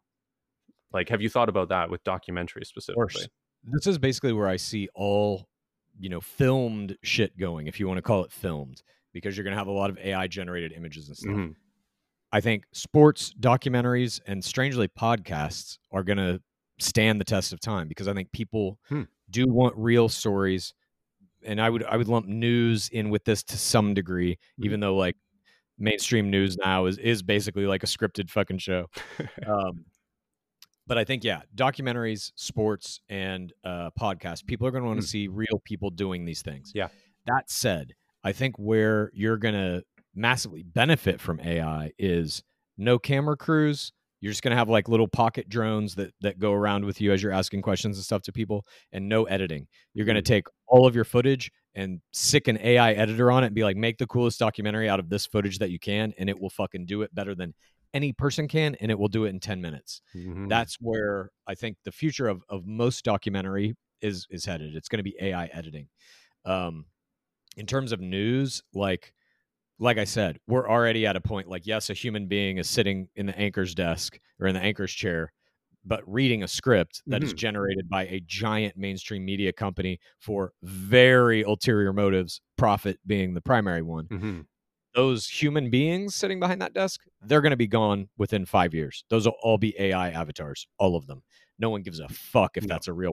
like, 0.93 1.09
have 1.11 1.23
you 1.23 1.31
thought 1.31 1.49
about 1.49 1.69
that 1.71 1.91
with 1.91 2.05
documentaries 2.05 2.67
specifically? 2.67 3.29
This 3.65 3.87
is 3.87 3.99
basically 3.99 4.33
where 4.33 4.49
I 4.49 4.57
see 4.57 4.89
all, 4.95 5.49
you 5.99 6.09
know, 6.09 6.21
filmed 6.21 6.97
shit 7.03 7.37
going, 7.37 7.67
if 7.67 7.79
you 7.79 7.87
want 7.87 7.99
to 7.99 8.03
call 8.03 8.25
it 8.25 8.33
filmed, 8.33 8.83
because 9.13 9.37
you're 9.37 9.45
going 9.45 9.53
to 9.53 9.59
have 9.59 9.69
a 9.69 9.73
lot 9.73 9.91
of 9.91 9.99
AI 9.99 10.27
generated 10.27 10.73
images 10.73 11.09
and 11.09 11.17
stuff. 11.17 11.37
Mhm. 11.37 11.57
I 12.33 12.41
think 12.41 12.65
sports 12.73 13.35
documentaries 13.41 14.21
and 14.27 14.45
strangely 14.45 14.89
podcasts 14.89 15.79
are 15.93 16.05
going 16.05 16.19
to 16.19 16.43
stand 16.81 17.21
the 17.21 17.25
test 17.25 17.53
of 17.53 17.61
time 17.61 17.89
because 17.89 18.09
I 18.09 18.15
think 18.15 18.33
people 18.33 18.79
Hmm. 18.89 19.03
do 19.31 19.47
want 19.49 19.77
real 19.77 20.09
stories 20.09 20.75
and 21.45 21.61
I 21.61 21.69
would 21.71 21.85
I 21.85 21.97
would 21.97 22.09
lump 22.09 22.27
news 22.27 22.89
in 22.91 23.11
with 23.11 23.25
this 23.25 23.43
to 23.45 23.59
some 23.59 23.95
degree 23.95 24.39
Mhm. 24.61 24.65
even 24.65 24.81
though 24.81 24.97
like 24.97 25.17
mainstream 25.79 26.31
news 26.31 26.57
now 26.57 26.87
is 26.87 26.99
is 26.99 27.23
basically 27.23 27.67
like 27.67 27.83
a 27.83 27.87
scripted 27.87 28.31
fucking 28.31 28.59
show. 28.59 28.89
um 29.47 29.85
but 30.87 30.99
I 30.99 31.05
think 31.05 31.23
yeah, 31.25 31.43
documentaries, 31.55 32.33
sports 32.35 33.01
and 33.09 33.53
uh 33.65 33.91
podcasts, 33.99 34.45
people 34.45 34.67
are 34.67 34.71
going 34.71 34.83
to 34.83 34.89
want 34.89 35.01
to 35.01 35.07
Hmm. 35.07 35.11
see 35.11 35.29
real 35.29 35.61
people 35.65 35.91
doing 35.91 36.25
these 36.25 36.43
things. 36.43 36.73
Yeah. 36.75 36.89
That 37.27 37.51
said, 37.51 37.95
I 38.25 38.33
think 38.33 38.57
where 38.59 39.11
you're 39.15 39.37
going 39.39 39.55
to 39.55 39.85
massively 40.15 40.63
benefit 40.65 41.21
from 41.21 41.41
AI 41.41 41.93
is 41.99 42.43
no 42.77 42.99
camera 42.99 43.37
crews. 43.37 43.93
You're 44.21 44.33
just 44.33 44.43
going 44.43 44.51
to 44.53 44.57
have 44.57 44.69
like 44.69 44.89
little 44.89 45.09
pocket 45.09 45.49
drones 45.49 45.95
that 45.95 46.13
that 46.21 46.39
go 46.41 46.53
around 46.53 46.85
with 46.85 47.01
you 47.01 47.13
as 47.13 47.23
you're 47.23 47.33
asking 47.33 47.63
questions 47.63 47.97
and 47.97 48.05
stuff 48.05 48.23
to 48.23 48.33
people 48.33 48.67
and 48.93 49.09
no 49.09 49.25
editing. 49.25 49.69
You're 49.95 50.07
going 50.07 50.17
to 50.17 50.23
Mhm. 50.23 50.27
take 50.27 50.47
all 50.73 50.87
of 50.87 50.95
your 50.95 51.05
footage 51.05 51.53
and 51.75 52.01
sic 52.13 52.49
an 52.49 52.59
AI 52.63 52.93
editor 52.95 53.31
on 53.31 53.45
it 53.45 53.49
and 53.49 53.55
be 53.55 53.63
like 53.63 53.77
make 53.77 53.99
the 53.99 54.07
coolest 54.07 54.39
documentary 54.39 54.89
out 54.89 54.99
of 54.99 55.11
this 55.11 55.27
footage 55.27 55.59
that 55.59 55.71
you 55.71 55.79
can 55.79 56.15
and 56.19 56.31
it 56.31 56.41
will 56.41 56.49
fucking 56.49 56.87
do 56.87 57.03
it 57.03 57.15
better 57.15 57.35
than 57.35 57.53
any 57.93 58.11
person 58.11 58.49
can 58.49 58.75
and 58.77 58.91
it 58.91 58.99
will 58.99 59.09
do 59.09 59.27
it 59.27 59.29
in 59.29 59.39
10 59.39 59.61
minutes 59.61 60.01
Mhm. 60.17 60.49
that's 60.49 60.77
where 60.81 61.31
I 61.47 61.55
think 61.55 61.77
the 61.85 61.93
future 61.93 62.27
of 62.27 62.43
of 62.49 62.67
most 62.67 63.05
documentary 63.05 63.77
is 64.01 64.27
is 64.31 64.47
headed. 64.47 64.75
It's 64.75 64.89
going 64.89 64.99
to 64.99 65.03
be 65.05 65.15
AI 65.21 65.47
editing. 65.53 65.89
Um, 66.47 66.87
in 67.57 67.67
terms 67.67 67.93
of 67.93 68.01
news, 68.01 68.63
like 68.75 69.13
like 69.79 69.99
I 69.99 70.05
said, 70.05 70.39
we're 70.47 70.69
already 70.69 71.07
at 71.07 71.17
a 71.17 71.21
point 71.21 71.49
like 71.49 71.67
yes, 71.67 71.91
a 71.91 71.95
human 71.95 72.27
being 72.29 72.57
is 72.59 72.69
sitting 72.69 73.09
in 73.15 73.27
the 73.27 73.39
anchor's 73.39 73.75
desk 73.75 74.19
or 74.41 74.47
in 74.47 74.55
the 74.55 74.61
anchor's 74.61 74.93
chair, 74.93 75.33
but 75.85 76.03
reading 76.07 76.43
a 76.43 76.49
script 76.49 77.03
that 77.07 77.23
is 77.23 77.33
Mhm. 77.35 77.39
generated 77.39 77.89
by 77.89 78.07
a 78.07 78.21
giant 78.21 78.77
mainstream 78.77 79.25
media 79.25 79.53
company 79.53 79.99
for 80.21 80.53
very 80.63 81.43
ulterior 81.43 81.93
motives, 81.93 82.41
profit 82.57 82.99
being 83.07 83.35
the 83.35 83.41
primary 83.41 83.83
one 83.83 84.07
Mhm. 84.09 84.47
those 84.95 85.27
human 85.29 85.71
beings 85.71 86.15
sitting 86.15 86.39
behind 86.39 86.61
that 86.61 86.75
desk, 86.75 87.01
they're 87.23 87.41
going 87.41 87.51
to 87.51 87.57
be 87.57 87.67
gone 87.67 88.09
within 88.19 88.45
five 88.45 88.75
years. 88.75 89.05
Those 89.09 89.25
will 89.27 89.37
all 89.43 89.57
be 89.59 89.75
AI 89.79 90.11
avatars, 90.11 90.67
all 90.79 90.97
of 90.97 91.07
them. 91.07 91.23
No 91.59 91.71
one 91.71 91.83
gives 91.83 91.99
a 91.99 92.09
fuck 92.09 92.57
if 92.57 92.65
No. 92.65 92.75
that's 92.75 92.89
a 92.89 92.93
real 92.93 93.13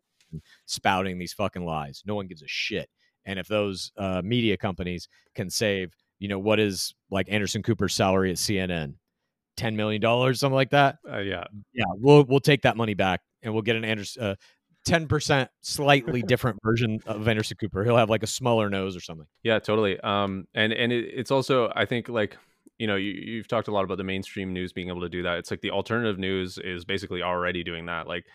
spouting 0.65 1.17
these 1.17 1.33
fucking 1.33 1.63
lies. 1.65 2.03
No 2.05 2.15
one 2.15 2.27
gives 2.27 2.41
a 2.43 2.47
shit. 2.47 2.89
And 3.25 3.39
if 3.39 3.47
those 3.47 3.91
uh, 3.97 4.21
media 4.23 4.57
companies 4.57 5.07
can 5.35 5.49
save, 5.49 5.93
you 6.19 6.27
know, 6.27 6.37
what 6.39 6.59
is 6.59 6.93
like 7.09 7.27
Anderson 7.29 7.63
Cooper's 7.63 7.93
salary 7.95 8.29
at 8.31 8.37
CNN, 8.37 8.95
ten 9.59 9.75
million 9.75 10.01
dollars, 10.01 10.39
something 10.39 10.55
like 10.55 10.69
that. 10.71 10.97
Uh, 11.07 11.19
yeah. 11.19 11.43
Yeah, 11.73 11.83
we'll 11.95 12.23
we'll 12.23 12.39
take 12.39 12.61
that 12.63 12.77
money 12.77 12.93
back 12.93 13.21
and 13.43 13.53
we'll 13.53 13.61
get 13.63 13.75
an 13.75 13.83
Anderson. 13.85 14.23
Uh, 14.23 14.35
10% 14.87 15.49
slightly 15.61 16.21
different 16.27 16.57
version 16.63 16.99
of 17.05 17.27
Anderson 17.27 17.57
Cooper. 17.59 17.83
He'll 17.83 17.97
have 17.97 18.09
like 18.09 18.23
a 18.23 18.27
smaller 18.27 18.69
nose 18.69 18.95
or 18.95 19.01
something. 19.01 19.27
Yeah, 19.43 19.59
totally. 19.59 19.99
Um, 19.99 20.47
and 20.55 20.71
and 20.71 20.91
it, 20.91 21.05
it's 21.13 21.31
also 21.31 21.71
I 21.75 21.85
think 21.85 22.07
like 22.07 22.37
you 22.77 22.87
know 22.87 22.95
you, 22.95 23.11
you've 23.11 23.47
talked 23.49 23.67
a 23.67 23.71
lot 23.71 23.83
about 23.83 23.97
the 23.97 24.05
mainstream 24.05 24.53
news 24.53 24.71
being 24.71 24.87
able 24.87 25.01
to 25.01 25.09
do 25.09 25.21
that. 25.23 25.37
It's 25.37 25.51
like 25.51 25.61
the 25.61 25.71
alternative 25.71 26.17
news 26.17 26.57
is 26.57 26.85
basically 26.85 27.21
already 27.21 27.61
doing 27.63 27.85
that. 27.87 28.07
Like, 28.07 28.25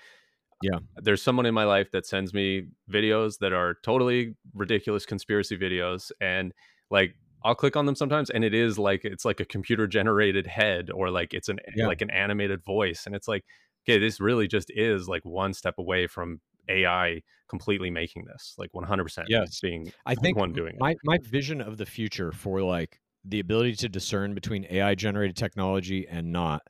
Yeah. 0.63 0.79
there's 1.03 1.23
someone 1.23 1.47
in 1.47 1.55
my 1.55 1.65
life 1.65 1.91
that 1.93 2.05
sends 2.07 2.35
me 2.35 2.67
videos 2.91 3.39
that 3.39 3.55
are 3.55 3.79
totally 3.83 4.35
ridiculous 4.55 5.07
conspiracy 5.07 5.57
videos, 5.57 6.13
and 6.21 6.53
like 6.91 7.17
I'll 7.45 7.55
click 7.55 7.77
on 7.77 7.87
them 7.87 7.95
sometimes, 7.97 8.31
and 8.31 8.45
it 8.45 8.55
is 8.55 8.79
like 8.79 9.05
it's 9.05 9.25
like 9.25 9.41
a 9.41 9.45
computer 9.45 9.87
generated 9.87 10.47
head 10.47 10.91
or 10.91 11.11
like 11.11 11.35
it's 11.35 11.49
an 11.49 11.61
Yeah. 11.75 11.87
like 11.89 12.01
an 12.03 12.11
animated 12.11 12.65
voice, 12.65 13.07
and 13.07 13.15
it's 13.15 13.29
like 13.29 13.45
okay, 13.87 13.99
this 13.99 14.21
really 14.21 14.49
just 14.49 14.71
is 14.75 15.09
like 15.09 15.25
one 15.25 15.53
step 15.55 15.75
away 15.79 16.07
from 16.07 16.41
AI 16.69 17.23
completely 17.49 17.91
making 17.91 18.25
this 18.27 18.55
like 18.59 18.71
100% 18.73 19.29
Yes. 19.29 19.61
being 19.63 19.93
I 20.07 20.15
think 20.15 20.39
one 20.39 20.53
doing 20.53 20.77
it. 20.77 20.81
my 20.81 20.97
my 21.05 21.19
vision 21.23 21.61
of 21.61 21.77
the 21.77 21.87
future 21.87 22.33
for 22.33 22.63
like 22.63 23.01
the 23.25 23.41
ability 23.41 23.75
to 23.77 23.89
discern 23.89 24.35
between 24.35 24.67
AI 24.71 24.95
generated 24.95 25.37
technology 25.37 26.07
and 26.09 26.33
not. 26.33 26.63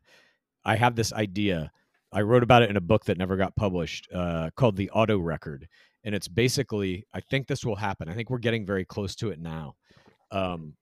I 0.65 0.77
have 0.77 0.97
this 0.97 1.13
idea. 1.13 1.73
I 2.13 2.23
wrote 2.23 2.43
about 2.45 2.63
it 2.63 2.71
in 2.71 2.77
a 2.77 2.81
book 2.83 3.07
that 3.07 3.19
never 3.19 3.37
got 3.37 3.57
published 3.57 4.09
uh, 4.15 4.51
called 4.57 4.77
The 4.77 4.91
Auto 4.91 5.19
Record. 5.19 5.69
And 6.05 6.15
it's 6.15 6.29
basically, 6.29 7.07
I 7.15 7.21
think 7.21 7.49
this 7.49 7.65
will 7.65 7.77
happen. 7.77 8.09
I 8.09 8.15
think 8.15 8.31
we're 8.31 8.39
getting 8.39 8.67
very 8.67 8.85
close 8.85 9.17
to 9.17 9.31
it 9.31 9.41
now. 9.41 9.75
Um, 10.35 10.77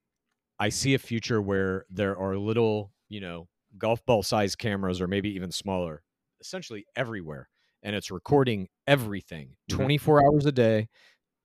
I 0.58 0.68
see 0.68 0.94
a 0.94 0.98
future 0.98 1.42
where 1.42 1.86
there 1.90 2.16
are 2.16 2.36
little, 2.36 2.92
you 3.08 3.20
know, 3.20 3.48
golf 3.78 4.04
ball 4.06 4.22
sized 4.22 4.58
cameras 4.58 5.00
or 5.00 5.06
maybe 5.08 5.30
even 5.34 5.50
smaller, 5.52 6.02
essentially 6.40 6.84
everywhere. 6.96 7.48
And 7.82 7.96
it's 7.96 8.10
recording 8.10 8.68
everything 8.86 9.56
Mhm. 9.70 9.76
24 9.76 10.24
hours 10.24 10.46
a 10.46 10.52
day, 10.52 10.88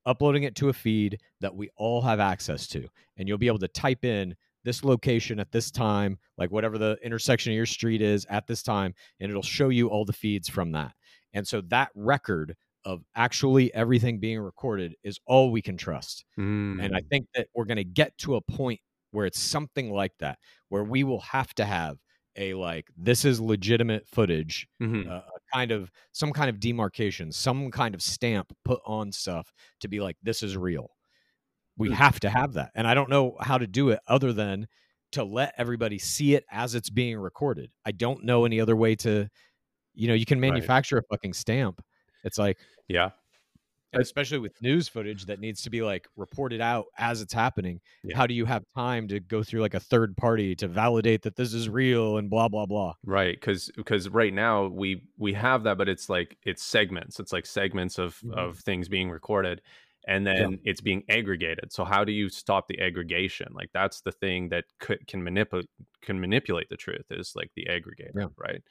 uploading 0.05 0.43
it 0.43 0.55
to 0.55 0.70
a 0.70 0.74
feed 0.74 1.20
that 1.41 1.55
we 1.55 1.70
all 1.78 2.01
have 2.01 2.20
access 2.20 2.68
to. 2.70 2.88
And 3.18 3.28
you'll 3.28 3.38
be 3.38 3.47
able 3.47 3.60
to 3.60 3.68
type 3.68 4.05
in 4.05 4.36
this 4.64 4.84
location 4.84 5.39
at 5.39 5.51
this 5.51 5.72
time, 5.72 6.20
like 6.38 6.51
whatever 6.51 6.78
the 6.78 6.97
intersection 7.01 7.51
of 7.53 7.55
your 7.55 7.66
street 7.66 8.01
is 8.01 8.26
at 8.30 8.47
this 8.47 8.62
time, 8.62 8.93
and 9.20 9.30
it'll 9.30 9.41
show 9.41 9.70
you 9.70 9.89
all 9.89 10.05
the 10.05 10.14
feeds 10.14 10.49
from 10.49 10.72
that. 10.74 10.93
And 11.34 11.47
so 11.47 11.62
that 11.62 11.89
record 11.95 12.55
of 12.88 13.03
actually 13.15 13.73
everything 13.75 14.19
being 14.19 14.39
recorded 14.41 14.95
is 15.03 15.19
all 15.27 15.51
we 15.51 15.61
can 15.61 15.77
trust. 15.77 16.25
And 16.79 16.95
I 16.95 17.01
Mm. 17.01 17.11
think 17.11 17.27
that 17.35 17.49
we're 17.55 17.65
going 17.65 17.77
to 17.77 17.83
get 17.83 18.17
to 18.19 18.35
a 18.35 18.41
point 18.41 18.79
where 19.11 19.25
it's 19.25 19.39
something 19.39 19.91
like 19.91 20.13
that, 20.19 20.39
where 20.69 20.83
we 20.83 21.03
will 21.03 21.21
have 21.21 21.53
to 21.55 21.65
have 21.65 21.97
a 22.38 22.53
like, 22.55 22.89
this 22.97 23.25
is 23.25 23.41
legitimate 23.41 24.07
footage, 24.07 24.67
Mhm. 24.79 25.09
uh, 25.09 25.21
a 25.35 25.39
kind 25.53 25.71
of 25.71 25.91
some 26.13 26.31
kind 26.33 26.49
of 26.49 26.59
demarcation, 26.59 27.31
some 27.31 27.71
kind 27.71 27.95
of 27.95 28.01
stamp 28.01 28.53
put 28.65 28.81
on 28.85 29.11
stuff 29.11 29.53
to 29.81 29.88
be 29.88 29.99
like, 29.99 30.17
this 30.21 30.43
is 30.43 30.57
real. 30.57 30.91
We 31.77 31.89
Hmm. 31.89 31.93
have 31.93 32.19
to 32.21 32.29
have 32.29 32.53
that. 32.53 32.71
And 32.75 32.88
I 32.88 32.93
don't 32.95 33.09
know 33.09 33.38
how 33.39 33.57
to 33.57 33.67
do 33.67 33.89
it 33.89 33.99
other 34.07 34.33
than 34.33 34.67
to 35.13 35.23
let 35.23 35.53
everybody 35.57 35.99
see 35.99 36.35
it 36.35 36.43
as 36.51 36.75
it's 36.75 36.89
being 36.89 37.17
recorded. 37.17 37.71
I 37.85 37.91
don't 37.91 38.23
know 38.25 38.45
any 38.45 38.59
other 38.59 38.75
way 38.75 38.95
to, 38.97 39.29
you 39.95 40.07
know, 40.07 40.13
you 40.15 40.25
can 40.25 40.39
Right. 40.45 40.71
manufacture 40.71 40.97
a 40.99 41.03
fucking 41.11 41.33
stamp. 41.33 41.81
It's 42.23 42.38
like, 42.39 42.59
Yeah. 42.88 43.11
and 43.93 44.01
especially 44.01 44.38
with 44.39 44.61
news 44.61 44.88
footage 44.89 45.25
that 45.27 45.39
needs 45.39 45.61
to 45.61 45.69
be 45.69 45.81
like 45.81 46.07
reported 46.17 46.59
out 46.61 46.85
as 46.97 47.21
it's 47.21 47.33
happening 47.33 47.79
Yeah. 48.03 48.17
how 48.17 48.27
do 48.27 48.33
you 48.33 48.45
have 48.45 48.63
time 48.75 49.07
to 49.09 49.19
go 49.21 49.43
through 49.43 49.61
like 49.61 49.73
a 49.75 49.79
third 49.79 50.17
party 50.17 50.55
to 50.57 50.67
validate 50.67 51.21
that 51.23 51.35
this 51.38 51.53
is 51.53 51.69
real 51.69 52.17
and 52.17 52.29
blah 52.29 52.49
blah 52.49 52.65
blah 52.65 52.93
Right, 53.05 53.35
because 53.39 53.71
because 53.77 54.09
right 54.09 54.33
now 54.33 54.67
we 54.67 55.03
we 55.17 55.33
have 55.33 55.63
that, 55.63 55.77
but 55.77 55.88
it's 55.89 56.09
like 56.09 56.38
it's 56.43 56.63
segments. 56.63 57.19
It's 57.19 57.31
like 57.33 57.45
segments 57.45 57.97
of 57.97 58.19
Mhm. 58.21 58.33
of 58.35 58.59
things 58.59 58.89
being 58.89 59.09
recorded, 59.09 59.61
and 60.08 60.26
then 60.26 60.60
it's 60.64 60.82
being 60.82 61.03
aggregated. 61.10 61.72
So 61.72 61.84
how 61.84 62.03
do 62.03 62.12
you 62.12 62.30
stop 62.30 62.68
the 62.68 62.80
aggregation? 62.82 63.47
Like 63.51 63.70
that's 63.74 64.01
the 64.01 64.12
thing 64.14 64.49
that 64.49 64.64
could, 64.80 65.05
can 65.08 65.22
manipulate 65.24 65.70
can 66.01 66.20
manipulate 66.20 66.70
the 66.70 66.78
truth 66.78 67.05
is 67.12 67.34
like 67.36 67.51
the 67.55 67.68
aggregator, 67.70 68.12
Yeah. 68.16 68.28
right? 68.38 68.62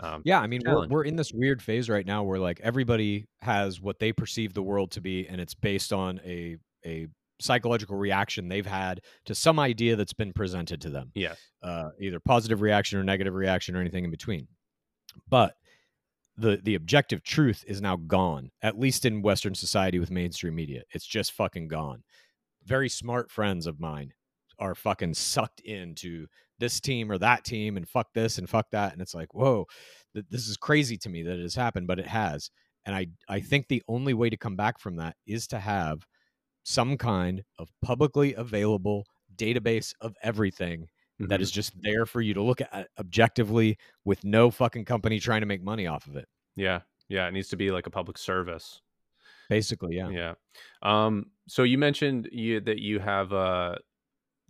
Um, 0.00 0.22
Yeah, 0.24 0.40
I 0.40 0.46
mean, 0.46 0.62
we're, 0.64 0.86
we're 0.88 1.04
in 1.04 1.16
this 1.16 1.32
weird 1.32 1.60
phase 1.60 1.90
right 1.90 2.06
now 2.06 2.22
where 2.24 2.38
like 2.38 2.60
everybody 2.62 3.26
has 3.42 3.80
what 3.80 3.98
they 3.98 4.12
perceive 4.12 4.54
the 4.54 4.62
world 4.62 4.90
to 4.92 5.00
be, 5.00 5.28
and 5.28 5.40
it's 5.40 5.54
based 5.54 5.92
on 5.92 6.20
a 6.24 6.56
a 6.86 7.08
psychological 7.40 7.96
reaction 7.96 8.48
they've 8.48 8.66
had 8.66 9.00
to 9.26 9.34
some 9.34 9.58
idea 9.60 9.94
that's 9.94 10.12
been 10.12 10.32
presented 10.32 10.80
to 10.80 10.90
them, 10.90 11.10
yes. 11.14 11.38
uh, 11.62 11.90
either 12.00 12.18
positive 12.18 12.62
reaction 12.62 12.98
or 12.98 13.04
negative 13.04 13.34
reaction 13.34 13.76
or 13.76 13.80
anything 13.80 14.04
in 14.04 14.10
between. 14.10 14.48
But 15.28 15.54
the 16.38 16.60
the 16.62 16.76
objective 16.76 17.22
truth 17.22 17.64
is 17.66 17.80
now 17.80 17.96
gone, 17.96 18.50
at 18.62 18.78
least 18.78 19.04
in 19.04 19.22
Western 19.22 19.54
society 19.54 19.98
with 19.98 20.10
mainstream 20.10 20.54
media. 20.54 20.82
It's 20.92 21.06
just 21.06 21.32
fucking 21.32 21.68
gone. 21.68 22.04
Very 22.64 22.88
smart 22.88 23.30
friends 23.30 23.66
of 23.66 23.80
mine 23.80 24.12
are 24.58 24.74
fucking 24.74 25.14
sucked 25.14 25.60
into 25.60 26.26
this 26.58 26.80
team 26.80 27.10
or 27.10 27.18
that 27.18 27.44
team 27.44 27.76
and 27.76 27.88
fuck 27.88 28.08
this 28.14 28.38
and 28.38 28.48
fuck 28.48 28.66
that 28.72 28.92
and 28.92 29.00
it's 29.00 29.14
like 29.14 29.32
whoa 29.32 29.64
th- 30.14 30.26
this 30.30 30.48
is 30.48 30.56
crazy 30.56 30.96
to 30.96 31.08
me 31.08 31.22
that 31.22 31.38
it 31.38 31.42
has 31.42 31.54
happened 31.54 31.86
but 31.86 31.98
it 31.98 32.06
has 32.06 32.50
and 32.84 32.94
i 32.94 33.06
i 33.28 33.40
think 33.40 33.68
the 33.68 33.82
only 33.88 34.14
way 34.14 34.28
to 34.28 34.36
come 34.36 34.56
back 34.56 34.78
from 34.78 34.96
that 34.96 35.14
is 35.26 35.46
to 35.46 35.58
have 35.58 36.04
some 36.64 36.96
kind 36.96 37.42
of 37.58 37.70
publicly 37.82 38.34
available 38.34 39.04
database 39.36 39.94
of 40.00 40.14
everything 40.22 40.86
that 41.20 41.40
Mhm. 41.40 41.42
is 41.42 41.50
just 41.50 41.72
there 41.82 42.06
for 42.06 42.20
you 42.20 42.32
to 42.34 42.42
look 42.42 42.60
at 42.60 42.88
objectively 42.98 43.76
with 44.04 44.22
no 44.24 44.50
fucking 44.50 44.84
company 44.84 45.18
trying 45.18 45.40
to 45.40 45.46
make 45.46 45.62
money 45.62 45.86
off 45.86 46.06
of 46.06 46.16
it 46.16 46.28
yeah, 46.56 46.80
yeah. 47.08 47.26
It 47.28 47.32
needs 47.32 47.48
to 47.50 47.56
be 47.56 47.70
like 47.70 47.86
a 47.86 47.90
public 47.90 48.18
service. 48.18 48.82
basically 49.48 49.96
yeah 49.96 50.08
Yeah. 50.10 50.34
Um, 50.82 51.30
so 51.46 51.62
you 51.62 51.78
mentioned 51.78 52.28
you 52.32 52.60
that 52.60 52.78
you 52.80 52.98
have 53.00 53.32
uh 53.32 53.76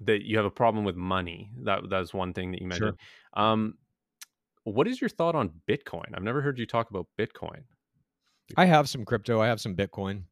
that 0.01 0.23
you 0.25 0.37
have 0.37 0.47
a 0.47 0.51
problem 0.51 0.85
with 0.85 0.95
money. 0.97 1.51
That 1.65 1.89
that's 1.91 2.15
one 2.15 2.33
thing 2.33 2.53
that 2.53 2.61
you 2.63 2.71
Sure. 2.71 2.87
mentioned. 2.93 2.99
Um, 3.35 3.79
what 4.65 4.87
is 4.87 5.01
your 5.01 5.09
thought 5.11 5.35
on 5.35 5.51
Bitcoin? 5.67 6.05
I've 6.15 6.23
never 6.23 6.41
heard 6.41 6.59
you 6.59 6.67
talk 6.67 6.91
about 6.91 7.07
Bitcoin. 7.19 7.65
I 8.57 8.65
have 8.67 8.89
some 8.89 9.05
crypto. 9.05 9.41
I 9.41 9.47
have 9.49 9.61
some 9.61 9.75
Bitcoin. 9.75 10.25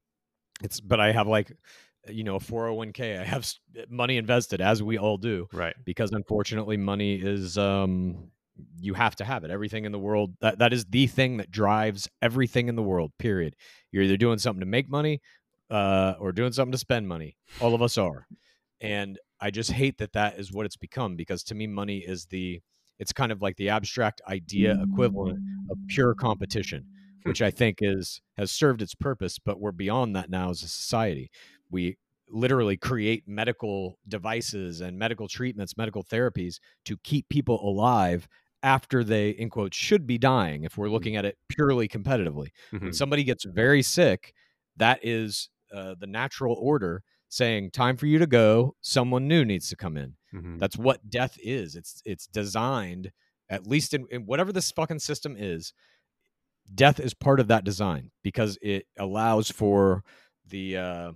It's 0.63 0.81
but 0.81 1.01
I 1.01 1.13
have 1.13 1.27
like 1.27 1.53
you 2.09 2.25
know 2.25 2.37
a 2.37 2.41
401k. 2.41 3.21
I 3.21 3.25
have 3.25 3.51
money 3.89 4.17
invested 4.17 4.61
as 4.61 4.83
we 4.83 4.99
all 4.99 5.17
do 5.17 5.49
Right. 5.53 5.75
because 5.85 6.13
unfortunately 6.13 6.77
money 6.77 7.17
is 7.17 7.57
um 7.59 8.31
you 8.81 8.95
have 8.95 9.15
to 9.17 9.25
have 9.25 9.45
it. 9.45 9.51
Everything 9.51 9.85
in 9.85 9.93
the 9.93 9.99
world 9.99 10.35
that 10.41 10.59
that 10.59 10.73
is 10.73 10.85
the 10.87 11.07
thing 11.07 11.37
that 11.39 11.51
drives 11.51 12.09
everything 12.23 12.69
in 12.69 12.77
the 12.77 12.83
world. 12.83 13.13
Period. 13.19 13.55
You're 13.93 14.05
either 14.05 14.17
doing 14.17 14.39
something 14.39 14.61
to 14.61 14.67
make 14.67 14.89
money 14.89 15.21
uh 15.71 16.15
or 16.19 16.33
doing 16.33 16.53
something 16.53 16.73
to 16.73 16.79
spend 16.79 17.09
money. 17.09 17.37
All 17.61 17.75
of 17.75 17.83
us 17.83 17.99
are. 17.99 18.27
And 18.81 19.19
I 19.41 19.51
just 19.51 19.73
hate 19.73 19.99
that 19.99 20.13
that 20.13 20.39
is 20.39 20.53
what 20.53 20.67
it's 20.67 20.77
become 20.77 21.17
because 21.17 21.43
to 21.45 21.55
me 21.55 21.67
money 21.67 21.99
is 21.99 22.27
the 22.27 22.61
it's 22.99 23.13
kind 23.13 23.31
of 23.31 23.43
like 23.43 23.57
the 23.57 23.69
abstract 23.69 24.23
idea 24.27 24.79
equivalent 24.83 25.39
of 25.71 25.79
pure 25.89 26.15
competition 26.15 26.87
which 27.25 27.43
I 27.43 27.51
think 27.51 27.79
is 27.81 28.21
has 28.37 28.53
served 28.53 28.81
its 28.81 28.95
purpose, 28.95 29.39
but 29.45 29.59
we're 29.59 29.73
beyond 29.73 30.15
that 30.15 30.31
now 30.31 30.51
as 30.51 30.63
a 30.63 30.69
society. 30.69 31.31
We 31.71 31.99
literally 32.29 32.77
create 32.77 33.25
medical 33.29 33.99
devices 34.09 34.81
and 34.81 34.99
medical 34.99 35.29
treatments, 35.29 35.77
medical 35.77 36.03
therapies 36.05 36.59
to 36.85 36.97
keep 37.05 37.29
people 37.29 37.61
alive 37.69 38.27
after 38.63 39.05
they, 39.05 39.31
in 39.31 39.49
quotes, 39.51 39.77
should 39.77 40.07
be 40.07 40.19
dying. 40.19 40.65
If 40.65 40.77
we're 40.77 40.89
looking 40.89 41.15
at 41.17 41.25
it 41.25 41.39
purely 41.49 41.89
competitively, 41.89 42.49
when 42.83 42.93
Mhm. 42.93 42.95
somebody 42.95 43.23
gets 43.25 43.45
very 43.45 43.83
sick, 43.83 44.35
that 44.77 44.99
is 45.03 45.49
uh, 45.73 45.95
the 45.99 46.07
natural 46.07 46.55
order 46.55 47.03
saying, 47.29 47.71
"Time 47.73 47.97
for 47.97 48.07
you 48.07 48.19
to 48.19 48.27
go. 48.27 48.75
Someone 48.81 49.27
new 49.29 49.45
needs 49.45 49.69
to 49.71 49.77
come 49.77 49.97
in." 49.97 50.17
Mhm. 50.33 50.59
That's 50.59 50.77
what 50.77 51.09
death 51.11 51.37
is. 51.43 51.75
It's 51.77 52.03
it's 52.05 52.27
designed, 52.27 53.13
at 53.51 53.67
least 53.67 53.95
in, 53.95 54.07
in 54.11 54.27
whatever 54.27 54.53
this 54.53 54.71
fucking 54.73 55.01
system 55.01 55.37
is. 55.39 55.73
Death 56.75 56.99
is 56.99 57.15
part 57.15 57.39
of 57.39 57.49
that 57.49 57.65
design 57.65 58.11
because 58.23 58.59
it 58.61 58.87
allows 58.99 59.51
for 59.51 60.03
the 60.47 60.77
uh, 60.77 61.13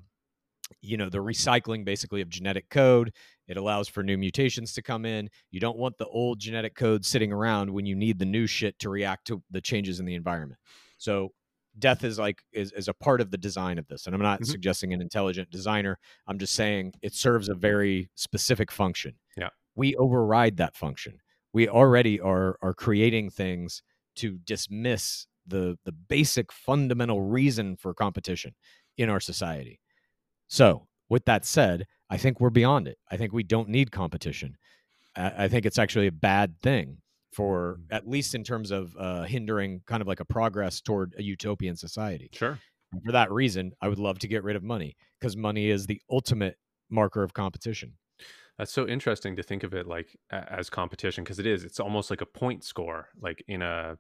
you 0.81 0.97
know 0.97 1.09
the 1.09 1.19
recycling 1.19 1.85
basically 1.85 2.21
of 2.21 2.29
genetic 2.29 2.69
code. 2.71 3.13
It 3.49 3.57
allows 3.57 3.89
for 3.89 4.03
new 4.03 4.17
mutations 4.17 4.73
to 4.75 4.83
come 4.83 5.05
in. 5.05 5.29
You 5.51 5.61
don't 5.61 5.79
want 5.79 5.99
the 5.99 6.07
old 6.07 6.39
genetic 6.39 6.75
code 6.75 7.05
sitting 7.05 7.33
around 7.33 7.71
when 7.73 7.87
you 7.87 7.97
need 7.97 8.19
the 8.19 8.25
new 8.27 8.47
shit 8.47 8.79
to 8.81 8.89
react 8.91 9.27
to 9.29 9.43
the 9.51 9.61
changes 9.61 9.99
in 10.01 10.07
the 10.07 10.15
environment. 10.15 10.61
So 10.99 11.31
death 11.79 12.03
is 12.05 12.19
like 12.19 12.43
is, 12.53 12.73
is 12.73 12.89
a 12.89 12.95
part 12.95 13.21
of 13.21 13.31
the 13.31 13.39
design 13.39 13.79
of 13.79 13.87
this 13.87 14.07
and 14.07 14.15
i'm 14.15 14.21
not 14.21 14.41
Mhm. 14.41 14.47
suggesting 14.47 14.93
an 14.93 15.01
intelligent 15.01 15.49
designer 15.51 16.01
i'm 16.27 16.37
just 16.37 16.53
saying 16.55 16.93
it 17.01 17.15
serves 17.15 17.49
a 17.49 17.55
very 17.55 18.11
specific 18.17 18.73
function 18.73 19.15
Yeah. 19.37 19.51
we 19.77 19.95
override 19.95 20.57
that 20.57 20.75
function 20.75 21.21
we 21.53 21.69
already 21.69 22.19
are 22.21 22.59
are 22.61 22.75
creating 22.75 23.31
things 23.31 23.85
to 24.17 24.39
dismiss 24.39 25.29
the 25.47 25.79
the 25.85 25.93
basic 25.93 26.51
fundamental 26.51 27.23
reason 27.23 27.77
for 27.77 27.95
competition 27.95 28.53
in 28.97 29.09
our 29.09 29.21
society 29.21 29.81
so 30.51 30.87
with 31.09 31.25
that 31.25 31.45
said 31.45 31.87
i 32.11 32.17
think 32.17 32.41
we're 32.41 32.51
beyond 32.51 32.87
it 32.89 32.99
i 33.11 33.17
think 33.17 33.33
we 33.33 33.43
don't 33.43 33.69
need 33.69 33.91
competition 33.93 34.57
i, 35.17 35.45
I 35.45 35.49
think 35.49 35.65
it's 35.65 35.79
actually 35.79 36.07
a 36.09 36.13
bad 36.13 36.59
thing 36.61 36.99
for 37.33 37.77
Mm. 37.79 37.97
at 37.97 38.09
least 38.09 38.35
in 38.35 38.43
terms 38.43 38.71
of 38.73 38.95
uh, 38.99 39.23
hindering 39.23 39.83
kind 39.87 40.03
of 40.03 40.09
like 40.09 40.19
a 40.21 40.25
progress 40.25 40.81
toward 40.81 41.15
a 41.17 41.23
utopian 41.23 41.77
society 41.77 42.29
Sure. 42.33 42.59
and 42.93 43.01
for 43.05 43.13
that 43.13 43.31
reason 43.31 43.73
i 43.81 43.87
would 43.89 43.99
love 44.01 44.19
to 44.19 44.29
get 44.29 44.43
rid 44.45 44.57
of 44.57 44.63
money 44.65 44.97
because 45.19 45.37
money 45.37 45.71
is 45.71 45.87
the 45.87 46.01
ultimate 46.11 46.57
marker 46.91 47.23
of 47.23 47.33
competition 47.33 47.93
That's 48.59 48.73
so 48.73 48.87
interesting 48.89 49.37
to 49.37 49.43
think 49.45 49.63
of 49.63 49.73
it 49.75 49.87
like 49.87 50.09
as 50.31 50.69
competition 50.69 51.23
because 51.25 51.39
it 51.39 51.47
is. 51.47 51.65
It's 51.65 51.81
almost 51.81 52.11
like 52.11 52.21
a 52.21 52.27
point 52.27 52.63
score, 52.65 53.09
like 53.27 53.43
in 53.49 53.63
a. 53.63 53.97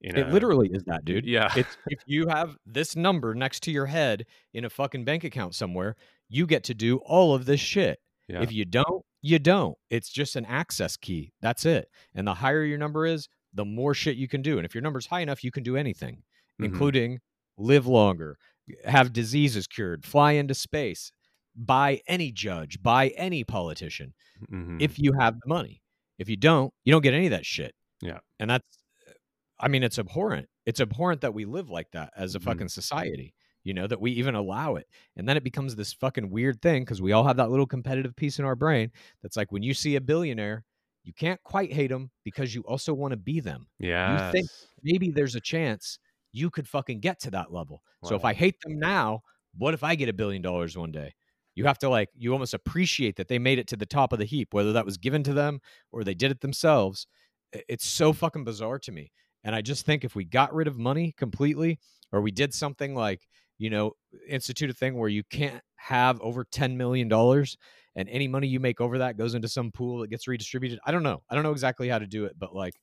In 0.00 0.16
it 0.18 0.28
literally 0.30 0.68
is 0.72 0.82
that 0.84 1.04
dude 1.04 1.24
Yeah. 1.26 1.52
it's 1.56 1.76
if 1.88 2.00
you 2.06 2.26
have 2.28 2.56
this 2.66 2.94
number 2.96 3.34
next 3.34 3.62
to 3.64 3.70
your 3.70 3.86
head 3.86 4.26
in 4.52 4.64
a 4.64 4.70
fucking 4.70 5.04
bank 5.04 5.24
account 5.24 5.54
somewhere 5.54 5.96
you 6.28 6.46
get 6.46 6.64
to 6.64 6.74
do 6.74 6.98
all 6.98 7.34
of 7.34 7.46
this 7.46 7.60
shit 7.60 7.98
yeah. 8.28 8.42
if 8.42 8.52
you 8.52 8.64
don't 8.64 9.04
you 9.22 9.38
don't 9.38 9.76
it's 9.90 10.10
just 10.10 10.36
an 10.36 10.44
access 10.46 10.96
key 10.96 11.32
that's 11.40 11.64
it 11.64 11.88
and 12.14 12.26
the 12.26 12.34
higher 12.34 12.64
your 12.64 12.78
number 12.78 13.06
is 13.06 13.28
the 13.54 13.64
more 13.64 13.94
shit 13.94 14.16
you 14.16 14.28
can 14.28 14.42
do 14.42 14.58
and 14.58 14.66
if 14.66 14.74
your 14.74 14.82
number's 14.82 15.06
high 15.06 15.20
enough 15.20 15.42
you 15.44 15.50
can 15.50 15.62
do 15.62 15.76
anything 15.76 16.22
Mhm. 16.60 16.66
including 16.66 17.18
live 17.56 17.86
longer 17.86 18.36
have 18.84 19.12
diseases 19.12 19.66
cured 19.66 20.04
fly 20.04 20.32
into 20.32 20.54
space 20.54 21.12
buy 21.56 22.00
any 22.08 22.30
judge 22.32 22.82
buy 22.82 23.08
any 23.16 23.42
politician 23.44 24.12
Mhm. 24.50 24.82
if 24.82 24.98
you 24.98 25.12
have 25.18 25.34
the 25.34 25.46
money. 25.48 25.80
If 26.18 26.28
you 26.28 26.36
don't, 26.36 26.72
you 26.84 26.92
don't 26.92 27.02
get 27.02 27.14
any 27.14 27.26
of 27.26 27.30
that 27.30 27.44
shit. 27.46 27.74
Yeah. 28.00 28.18
And 28.38 28.48
that's 28.50 28.68
I 29.60 29.68
mean, 29.68 29.82
it's 29.82 29.98
abhorrent. 29.98 30.48
It's 30.66 30.80
abhorrent 30.80 31.20
that 31.22 31.34
we 31.34 31.44
live 31.44 31.70
like 31.70 31.90
that 31.92 32.12
as 32.16 32.34
a 32.34 32.40
Mhm. 32.40 32.44
fucking 32.44 32.68
society, 32.68 33.34
you 33.62 33.72
know, 33.74 33.86
that 33.86 34.00
we 34.00 34.12
even 34.12 34.34
allow 34.34 34.76
it. 34.76 34.86
And 35.16 35.28
then 35.28 35.36
it 35.36 35.44
becomes 35.44 35.76
this 35.76 35.92
fucking 35.92 36.30
weird 36.30 36.60
thing 36.60 36.82
because 36.82 37.00
we 37.02 37.12
all 37.12 37.24
have 37.24 37.36
that 37.36 37.50
little 37.50 37.66
competitive 37.66 38.16
piece 38.16 38.38
in 38.38 38.44
our 38.44 38.56
brain 38.56 38.90
that's 39.22 39.36
like 39.36 39.52
when 39.52 39.62
you 39.62 39.74
see 39.74 39.96
a 39.96 40.00
billionaire, 40.00 40.64
you 41.04 41.12
can't 41.12 41.42
quite 41.44 41.72
hate 41.72 41.88
them 41.90 42.10
because 42.24 42.54
you 42.54 42.62
also 42.62 42.94
want 42.94 43.12
to 43.12 43.16
be 43.16 43.38
them. 43.40 43.68
yeah. 43.78 44.26
You 44.26 44.32
think- 44.32 44.48
Maybe 44.82 45.10
there's 45.10 45.34
a 45.34 45.40
chance 45.40 45.98
you 46.32 46.50
could 46.50 46.68
fucking 46.68 47.00
get 47.00 47.20
to 47.20 47.30
that 47.30 47.52
level. 47.52 47.82
So 48.02 48.16
if 48.16 48.24
I 48.24 48.34
hate 48.34 48.60
them 48.60 48.78
now, 48.78 49.22
what 49.56 49.72
if 49.72 49.82
I 49.84 49.94
get 49.94 50.08
a 50.08 50.12
billion 50.12 50.42
dollars 50.42 50.76
one 50.76 50.90
day? 50.92 51.14
You 51.54 51.64
have 51.66 51.78
to 51.78 51.88
like 51.88 52.08
you 52.16 52.32
almost 52.32 52.52
appreciate 52.54 53.16
that 53.16 53.28
they 53.28 53.38
made 53.38 53.58
it 53.60 53.68
to 53.68 53.76
the 53.76 53.86
top 53.86 54.12
of 54.12 54.18
the 54.18 54.24
heap, 54.24 54.52
whether 54.52 54.72
that 54.72 54.84
was 54.84 54.96
given 54.98 55.22
to 55.22 55.32
them 55.32 55.60
or 55.92 56.02
they 56.02 56.14
did 56.14 56.30
it 56.32 56.40
themselves. 56.40 57.06
It's 57.52 57.86
so 57.86 58.12
fucking 58.12 58.42
bizarre 58.44 58.78
to 58.80 58.90
me. 58.92 59.12
And 59.44 59.54
I 59.54 59.60
just 59.60 59.86
think 59.86 60.04
if 60.04 60.16
we 60.16 60.24
got 60.24 60.54
rid 60.54 60.66
of 60.66 60.78
money 60.78 61.12
completely, 61.16 61.78
or 62.12 62.20
we 62.20 62.30
did 62.30 62.54
something 62.54 62.94
like, 62.94 63.28
you 63.58 63.70
know, 63.70 63.92
institute 64.28 64.70
a 64.70 64.72
thing 64.72 64.96
where 64.96 65.08
you 65.08 65.22
can't 65.30 65.62
have 65.76 66.20
over 66.20 66.44
$10 66.44 66.76
million 66.76 67.12
and 67.96 68.08
any 68.08 68.26
money 68.26 68.48
you 68.48 68.58
make 68.58 68.80
over 68.80 68.98
that 68.98 69.16
goes 69.16 69.34
into 69.34 69.48
some 69.48 69.70
pool 69.70 69.98
that 69.98 70.08
gets 70.08 70.26
redistributed. 70.26 70.78
I 70.84 70.90
don't 70.90 71.02
know. 71.02 71.22
I 71.30 71.34
don't 71.34 71.44
know 71.44 71.52
exactly 71.52 71.88
how 71.88 71.98
to 71.98 72.06
do 72.06 72.24
it, 72.24 72.38
but 72.38 72.54
like 72.54 72.74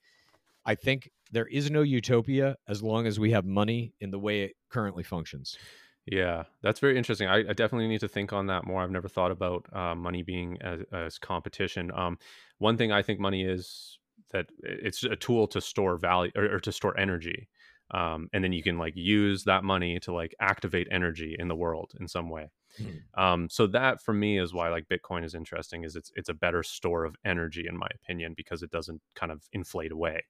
I 0.66 0.76
think 0.76 1.10
there 1.32 1.48
is 1.48 1.72
no 1.72 1.82
utopia 1.82 2.56
as 2.68 2.84
long 2.84 3.08
as 3.08 3.20
we 3.20 3.32
have 3.32 3.46
money 3.46 3.94
in 4.00 4.12
the 4.12 4.20
way 4.20 4.44
it 4.44 4.54
currently 4.70 5.04
functions. 5.04 5.58
Yeah, 6.06 6.44
that's 6.62 6.80
very 6.80 6.98
interesting. 6.98 7.28
I, 7.28 7.38
I 7.38 7.54
definitely 7.54 7.88
need 7.88 8.02
to 8.02 8.08
think 8.08 8.34
on 8.34 8.48
that 8.48 8.66
more. 8.66 8.82
I've 8.82 8.92
never 8.92 9.08
thought 9.08 9.32
about 9.32 9.66
uh, 9.72 9.96
money 9.96 10.24
being 10.24 10.58
as, 10.62 10.82
as 10.92 11.18
competition. 11.20 11.92
Um, 11.94 12.18
one 12.58 12.76
thing 12.76 12.92
I 12.92 13.02
think 13.02 13.20
money 13.20 13.44
is 13.44 14.00
that 14.32 14.48
it's 14.64 15.04
a 15.04 15.16
tool 15.16 15.48
to 15.48 15.62
store 15.62 15.98
value 15.98 16.32
or, 16.36 16.56
or 16.56 16.60
to 16.60 16.72
store 16.72 16.98
energy, 17.00 17.48
um, 17.92 18.30
and 18.34 18.44
then 18.44 18.54
you 18.54 18.64
can 18.64 18.78
like 18.78 18.96
use 18.96 19.44
that 19.44 19.64
money 19.64 20.00
to 20.02 20.14
like 20.14 20.34
activate 20.40 20.88
energy 20.92 21.36
in 21.38 21.48
the 21.48 21.56
world 21.56 21.92
in 22.00 22.08
some 22.08 22.30
way. 22.30 22.50
Hmm. 22.78 23.22
Um, 23.22 23.50
so 23.50 23.68
that 23.68 24.02
for 24.02 24.14
me 24.14 24.40
is 24.40 24.54
why 24.54 24.70
like 24.70 24.88
Bitcoin 24.88 25.26
is 25.26 25.36
interesting. 25.36 25.84
Is 25.84 25.96
it's 25.96 26.12
it's 26.16 26.30
a 26.30 26.34
better 26.34 26.64
store 26.64 27.04
of 27.04 27.16
energy 27.26 27.66
in 27.68 27.78
my 27.78 27.88
opinion 27.96 28.34
because 28.36 28.64
it 28.64 28.72
doesn't 28.72 29.02
kind 29.16 29.32
of 29.32 29.44
inflate 29.52 29.92
away. 29.92 30.24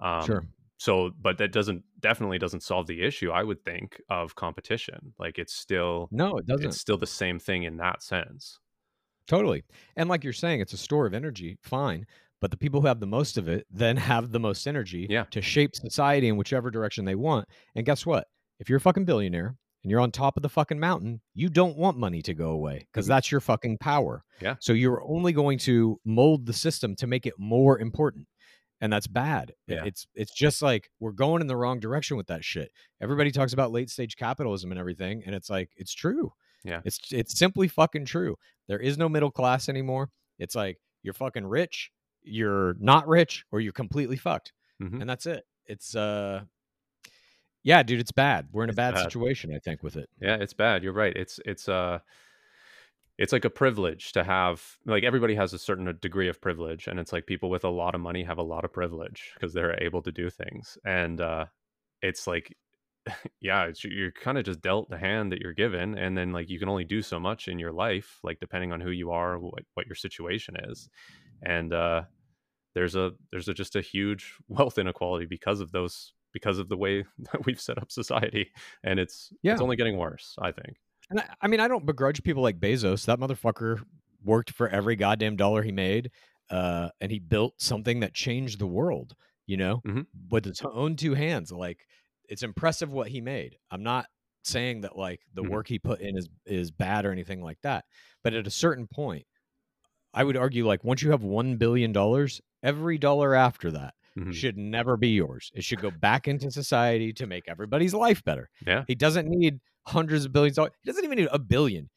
Um, 0.00 0.22
Sure. 0.24 0.44
so 0.76 1.10
but 1.20 1.38
that 1.38 1.50
doesn't 1.50 1.82
definitely 2.00 2.38
doesn't 2.38 2.62
solve 2.62 2.86
the 2.86 3.02
issue 3.02 3.30
i 3.32 3.42
would 3.42 3.60
think 3.64 4.00
of 4.10 4.36
competition 4.36 5.12
like 5.18 5.36
it's 5.38 5.52
still 5.54 6.08
no 6.12 6.36
it 6.38 6.46
doesn't 6.46 6.66
it's 6.68 6.80
still 6.80 6.96
the 6.96 7.06
same 7.06 7.38
thing 7.38 7.64
in 7.64 7.76
that 7.78 8.00
sense 8.00 8.60
totally 9.26 9.64
and 9.96 10.08
like 10.08 10.22
you're 10.22 10.32
saying 10.32 10.60
it's 10.60 10.72
a 10.72 10.76
store 10.78 11.04
of 11.04 11.14
energy 11.14 11.58
fine 11.62 12.06
but 12.40 12.50
the 12.50 12.56
people 12.56 12.80
who 12.80 12.86
have 12.86 13.00
the 13.00 13.06
most 13.06 13.36
of 13.38 13.48
it 13.48 13.66
then 13.70 13.96
have 13.96 14.30
the 14.32 14.40
most 14.40 14.66
energy 14.66 15.06
Yeah. 15.10 15.24
to 15.30 15.40
shape 15.42 15.74
society 15.74 16.28
in 16.28 16.36
whichever 16.36 16.70
direction 16.70 17.04
they 17.04 17.14
want 17.14 17.48
and 17.74 17.84
guess 17.86 18.04
what 18.06 18.26
if 18.58 18.68
you're 18.68 18.78
a 18.78 18.80
fucking 18.80 19.04
billionaire 19.04 19.56
and 19.84 19.90
you're 19.90 20.00
on 20.00 20.10
top 20.10 20.36
of 20.36 20.42
the 20.42 20.48
fucking 20.48 20.78
mountain 20.80 21.20
you 21.34 21.48
don't 21.48 21.76
want 21.76 21.96
money 21.96 22.22
to 22.22 22.34
go 22.34 22.50
away 22.50 22.86
because 22.92 23.06
Mhm. 23.06 23.08
that's 23.08 23.30
your 23.32 23.40
fucking 23.40 23.78
power 23.78 24.24
Yeah. 24.40 24.56
so 24.60 24.72
you're 24.72 25.02
only 25.02 25.32
going 25.32 25.58
to 25.60 26.00
mold 26.04 26.46
the 26.46 26.52
system 26.52 26.94
to 26.96 27.06
make 27.06 27.26
it 27.26 27.34
more 27.38 27.78
important 27.78 28.26
and 28.80 28.92
that's 28.92 29.06
bad 29.08 29.52
Yeah. 29.66 29.84
it's 29.84 30.06
it's 30.14 30.32
just 30.34 30.62
like 30.62 30.88
we're 31.00 31.12
going 31.12 31.40
in 31.40 31.46
the 31.48 31.56
wrong 31.56 31.80
direction 31.80 32.16
with 32.16 32.28
that 32.28 32.44
shit 32.44 32.70
everybody 33.00 33.30
talks 33.32 33.52
about 33.52 33.72
late 33.72 33.90
stage 33.90 34.16
capitalism 34.16 34.70
and 34.70 34.78
everything 34.78 35.22
and 35.26 35.34
it's 35.34 35.50
like 35.50 35.70
it's 35.76 35.92
true 35.94 36.32
Yeah. 36.64 36.80
it's 36.84 36.98
it's 37.12 37.36
simply 37.38 37.66
fucking 37.68 38.04
true 38.04 38.36
there 38.68 38.78
is 38.80 38.96
no 38.98 39.08
middle 39.08 39.30
class 39.32 39.68
anymore 39.68 40.10
it's 40.38 40.54
like 40.54 40.78
you're 41.02 41.14
fucking 41.14 41.46
rich 41.46 41.90
you're 42.28 42.74
not 42.78 43.06
rich 43.08 43.44
or 43.52 43.60
you're 43.60 43.72
completely 43.72 44.16
fucked 44.16 44.52
Mhm. 44.80 45.00
and 45.00 45.10
that's 45.10 45.26
it 45.26 45.44
it's 45.66 45.94
uh 45.96 46.42
yeah 47.64 47.82
dude 47.82 48.00
it's 48.00 48.12
bad 48.12 48.48
we're 48.52 48.64
in 48.64 48.70
a 48.70 48.72
bad, 48.72 48.94
bad. 48.94 49.02
situation 49.04 49.52
i 49.54 49.58
think 49.58 49.82
with 49.82 49.96
it 49.96 50.08
yeah 50.20 50.36
it's 50.36 50.54
bad 50.54 50.82
you're 50.82 50.92
right 50.92 51.16
it's 51.16 51.40
it's 51.44 51.68
uh 51.68 51.98
it's 53.18 53.32
like 53.32 53.44
a 53.44 53.50
privilege 53.50 54.12
to 54.12 54.22
have 54.22 54.64
like 54.86 55.02
everybody 55.02 55.34
has 55.34 55.52
a 55.52 55.58
certain 55.58 55.92
degree 56.00 56.28
of 56.28 56.40
privilege 56.40 56.86
and 56.86 57.00
it's 57.00 57.12
like 57.12 57.26
people 57.26 57.50
with 57.50 57.64
a 57.64 57.68
lot 57.68 57.94
of 57.94 58.00
money 58.00 58.22
have 58.22 58.38
a 58.38 58.42
lot 58.42 58.64
of 58.64 58.72
privilege 58.72 59.32
because 59.34 59.52
they're 59.52 59.82
able 59.82 60.02
to 60.02 60.12
do 60.12 60.30
things 60.30 60.78
and 60.84 61.20
uh 61.20 61.44
it's 62.00 62.26
like 62.26 62.56
yeah 63.40 63.64
it's, 63.64 63.82
you're 63.84 64.12
kind 64.12 64.38
of 64.38 64.44
just 64.44 64.60
dealt 64.60 64.88
the 64.90 64.98
hand 64.98 65.32
that 65.32 65.40
you're 65.40 65.52
given 65.54 65.98
and 65.98 66.16
then 66.16 66.32
like 66.32 66.48
you 66.48 66.58
can 66.58 66.68
only 66.68 66.84
do 66.84 67.02
so 67.02 67.18
much 67.18 67.48
in 67.48 67.58
your 67.58 67.72
life 67.72 68.18
like 68.22 68.38
depending 68.38 68.72
on 68.72 68.80
who 68.80 68.90
you 68.90 69.10
are 69.10 69.38
what, 69.38 69.64
what 69.74 69.86
your 69.86 69.96
situation 69.96 70.54
is 70.68 70.88
and 71.42 71.72
uh 71.72 72.02
there's 72.78 72.94
a 72.94 73.10
there's 73.32 73.48
a, 73.48 73.54
just 73.54 73.74
a 73.76 73.80
huge 73.80 74.34
wealth 74.48 74.78
inequality 74.78 75.26
because 75.26 75.60
of 75.60 75.72
those 75.72 76.12
because 76.32 76.58
of 76.58 76.68
the 76.68 76.76
way 76.76 77.04
that 77.32 77.44
we've 77.44 77.60
set 77.60 77.78
up 77.78 77.90
society 77.90 78.50
and 78.84 79.00
it's 79.00 79.32
Yeah. 79.42 79.52
it's 79.52 79.60
only 79.62 79.76
getting 79.76 79.96
worse 79.98 80.36
i 80.40 80.52
think 80.52 80.76
And 81.10 81.20
I, 81.20 81.24
I 81.42 81.48
mean, 81.48 81.60
I 81.60 81.68
don't 81.68 81.86
begrudge 81.86 82.22
people 82.22 82.42
like 82.42 82.60
Bezos. 82.60 83.06
That 83.06 83.18
motherfucker 83.18 83.80
worked 84.22 84.50
for 84.52 84.68
every 84.68 84.94
goddamn 84.94 85.36
dollar 85.36 85.62
he 85.62 85.72
made, 85.72 86.10
uh, 86.50 86.90
and 87.00 87.10
he 87.10 87.18
built 87.18 87.54
something 87.60 88.00
that 88.00 88.12
changed 88.12 88.58
the 88.58 88.66
world. 88.66 89.14
You 89.46 89.56
know, 89.56 89.80
Mhm. 89.86 90.04
with 90.30 90.44
his 90.44 90.60
own 90.62 90.96
two 90.96 91.14
hands. 91.14 91.50
Like, 91.50 91.86
it's 92.28 92.42
impressive 92.42 92.92
what 92.92 93.08
he 93.08 93.22
made. 93.22 93.56
I'm 93.70 93.82
not 93.82 94.04
saying 94.44 94.82
that 94.82 94.96
like 94.98 95.20
the 95.32 95.42
Mhm. 95.42 95.48
work 95.50 95.66
he 95.68 95.78
put 95.78 96.00
in 96.02 96.14
is 96.18 96.28
is 96.44 96.70
bad 96.70 97.06
or 97.06 97.12
anything 97.12 97.40
like 97.42 97.60
that. 97.62 97.86
But 98.22 98.34
at 98.34 98.46
a 98.46 98.50
certain 98.64 98.86
point, 98.86 99.24
I 100.18 100.24
would 100.24 100.36
argue 100.36 100.66
like 100.66 100.82
once 100.84 101.00
you 101.02 101.10
have 101.12 101.22
one 101.22 101.56
billion 101.56 101.92
dollars, 101.92 102.40
every 102.62 102.98
dollar 102.98 103.34
after 103.34 103.70
that 103.70 103.94
Mhm. 104.18 104.34
should 104.34 104.56
never 104.58 104.96
be 104.96 105.10
yours. 105.10 105.52
It 105.54 105.62
should 105.64 105.80
go 105.80 105.90
back 105.92 106.26
into 106.26 106.50
society 106.50 107.12
to 107.14 107.26
make 107.26 107.44
everybody's 107.46 107.94
life 107.94 108.24
better. 108.24 108.50
Yeah. 108.66 108.82
He 108.88 108.94
doesn't 108.96 109.28
need 109.28 109.60
hundreds 109.86 110.24
of 110.24 110.32
billions 110.32 110.58
of 110.58 110.62
dollars. 110.62 110.72
He 110.82 110.90
doesn't 110.90 111.04
even 111.04 111.18
need 111.18 111.28
a 111.30 111.38
billion. 111.38 111.88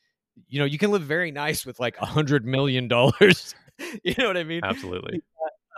You 0.48 0.60
know, 0.60 0.66
you 0.66 0.78
can 0.78 0.92
live 0.92 1.02
very 1.02 1.32
nice 1.32 1.66
with 1.66 1.80
like 1.80 1.98
a 2.00 2.06
hundred 2.06 2.46
million 2.46 2.88
dollars. 2.88 3.56
you 4.04 4.14
know 4.20 4.28
what 4.28 4.38
I 4.38 4.44
mean? 4.44 4.62
absolutely 4.64 5.22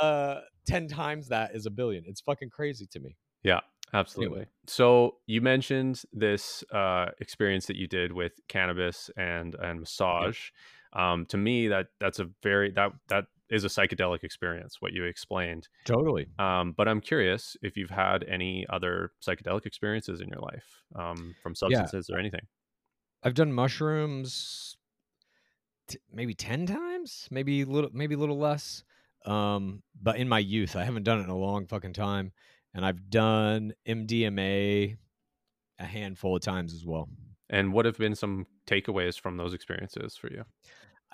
Uh, 0.02 0.41
ten 0.68 0.88
times 0.88 1.30
that 1.30 1.56
is 1.56 1.66
a 1.66 1.72
billion. 1.72 2.04
It's 2.08 2.22
fucking 2.22 2.50
crazy 2.50 2.86
to 2.88 3.00
me. 3.00 3.16
yeah 3.44 3.62
absolutely 3.94 4.46
so 4.66 5.18
you 5.28 5.39
mentioned 5.39 6.02
this 6.12 6.64
uh 6.72 7.06
experience 7.20 7.68
that 7.68 7.76
you 7.76 7.88
did 7.88 8.12
with 8.12 8.34
cannabis 8.48 9.12
and 9.18 9.54
and 9.56 9.80
massage 9.80 10.39
um 10.96 11.26
to 11.26 11.38
me 11.38 11.68
that 11.68 11.88
that's 12.00 12.20
a 12.20 12.30
very 12.41 12.72
that 12.72 12.91
that 13.10 13.26
is 13.50 13.64
a 13.64 13.68
psychedelic 13.68 14.24
experience 14.24 14.78
what 14.80 14.94
you 14.94 15.04
explained 15.04 15.68
Totally. 15.86 16.28
um 16.39 16.74
but 16.76 16.88
i'm 16.88 17.02
curious 17.02 17.56
if 17.62 17.78
you've 17.78 17.89
had 17.89 18.24
any 18.24 18.66
other 18.70 19.12
psychedelic 19.22 19.66
experiences 19.66 20.22
in 20.22 20.30
your 20.30 20.39
life 20.39 20.84
um 20.96 21.36
from 21.41 21.54
substances 21.56 22.10
or 22.10 22.18
anything 22.18 22.48
I've 23.26 23.36
done 23.36 23.54
mushrooms 23.54 24.76
t- 25.88 25.98
maybe 26.12 26.34
10 26.34 26.66
times, 26.66 27.28
maybe 27.32 27.62
a 27.62 27.66
little 27.66 27.89
maybe 27.94 28.16
a 28.16 28.18
little 28.18 28.38
less. 28.38 28.84
Um 29.26 29.82
but 30.02 30.18
in 30.18 30.28
my 30.28 30.39
youth, 30.39 30.76
I 30.76 30.84
haven't 30.84 31.04
done 31.04 31.20
it 31.20 31.24
in 31.24 31.30
a 31.30 31.38
long 31.38 31.66
fucking 31.68 31.94
time 31.94 32.34
and 32.74 32.86
I've 32.86 33.10
done 33.10 33.74
MDMA 33.88 34.98
a 35.80 35.86
handful 35.86 36.36
of 36.36 36.41
times 36.41 36.74
as 36.74 36.86
well. 36.86 37.08
And 37.54 37.72
what 37.72 37.86
have 37.86 37.97
been 37.97 38.16
some 38.16 38.47
takeaways 38.68 39.18
from 39.18 39.38
those 39.38 39.54
experiences 39.54 40.18
for 40.18 40.30
you 40.30 40.43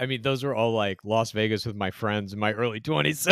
I 0.02 0.06
mean, 0.06 0.22
those 0.22 0.46
were 0.46 0.56
all 0.56 0.72
like 0.72 1.04
Las 1.04 1.32
Vegas 1.32 1.66
with 1.66 1.76
my 1.76 1.92
friends 1.92 2.32
in 2.32 2.40
my 2.40 2.54
early 2.54 2.80
20s. 2.80 3.28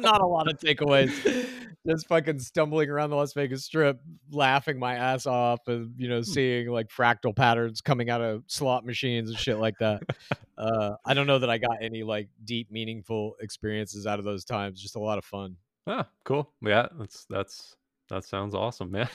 Not 0.02 0.20
a 0.20 0.26
lot 0.26 0.50
of 0.50 0.58
takeaways. 0.58 1.48
Just 1.86 2.08
fucking 2.08 2.40
stumbling 2.40 2.90
around 2.90 3.10
the 3.10 3.16
Las 3.16 3.34
Vegas 3.34 3.64
strip, 3.64 4.00
laughing 4.32 4.80
my 4.80 4.96
ass 4.96 5.26
off, 5.26 5.60
and, 5.68 5.94
you 5.96 6.08
know, 6.08 6.22
seeing 6.22 6.68
like 6.70 6.88
fractal 6.88 7.34
patterns 7.34 7.80
coming 7.80 8.10
out 8.10 8.20
of 8.20 8.42
slot 8.48 8.84
machines 8.84 9.30
and 9.30 9.38
shit 9.38 9.58
like 9.58 9.78
that. 9.78 10.02
uh, 10.58 10.94
I 11.04 11.14
don't 11.14 11.28
know 11.28 11.38
that 11.38 11.50
I 11.50 11.58
got 11.58 11.76
any 11.80 12.02
like 12.02 12.28
deep, 12.44 12.72
meaningful 12.72 13.36
experiences 13.40 14.04
out 14.04 14.18
of 14.18 14.24
those 14.24 14.44
times. 14.44 14.82
Just 14.82 14.96
a 14.96 15.00
lot 15.00 15.18
of 15.18 15.24
fun. 15.24 15.56
Ah, 15.86 16.08
cool. 16.24 16.52
Yeah, 16.60 16.88
that's 16.98 17.26
that's 17.30 17.76
that 18.08 18.24
sounds 18.24 18.56
awesome, 18.56 18.90
man. 18.90 19.08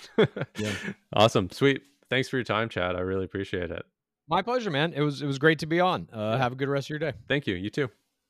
Yeah. 0.58 0.72
Awesome. 1.14 1.50
Sweet. 1.50 1.82
Thanks 2.10 2.30
for 2.30 2.38
your 2.38 2.44
time, 2.44 2.70
Chad. 2.70 2.96
I 2.96 3.00
really 3.00 3.26
appreciate 3.26 3.72
it. 3.72 3.86
My 4.30 4.42
pleasure, 4.42 4.70
man. 4.72 4.94
It 4.94 5.02
was 5.02 5.22
it 5.22 5.26
was 5.26 5.40
great 5.40 5.60
to 5.60 5.66
be 5.66 5.80
on. 5.80 6.10
Uh, 6.12 6.38
Have 6.38 6.52
a 6.52 6.56
good 6.56 6.70
rest 6.70 6.88
of 6.88 6.90
your 6.92 7.00
day. 7.00 7.14
Thank 7.28 7.48
you. 7.48 7.56
You 7.56 7.70
too. 7.70 7.90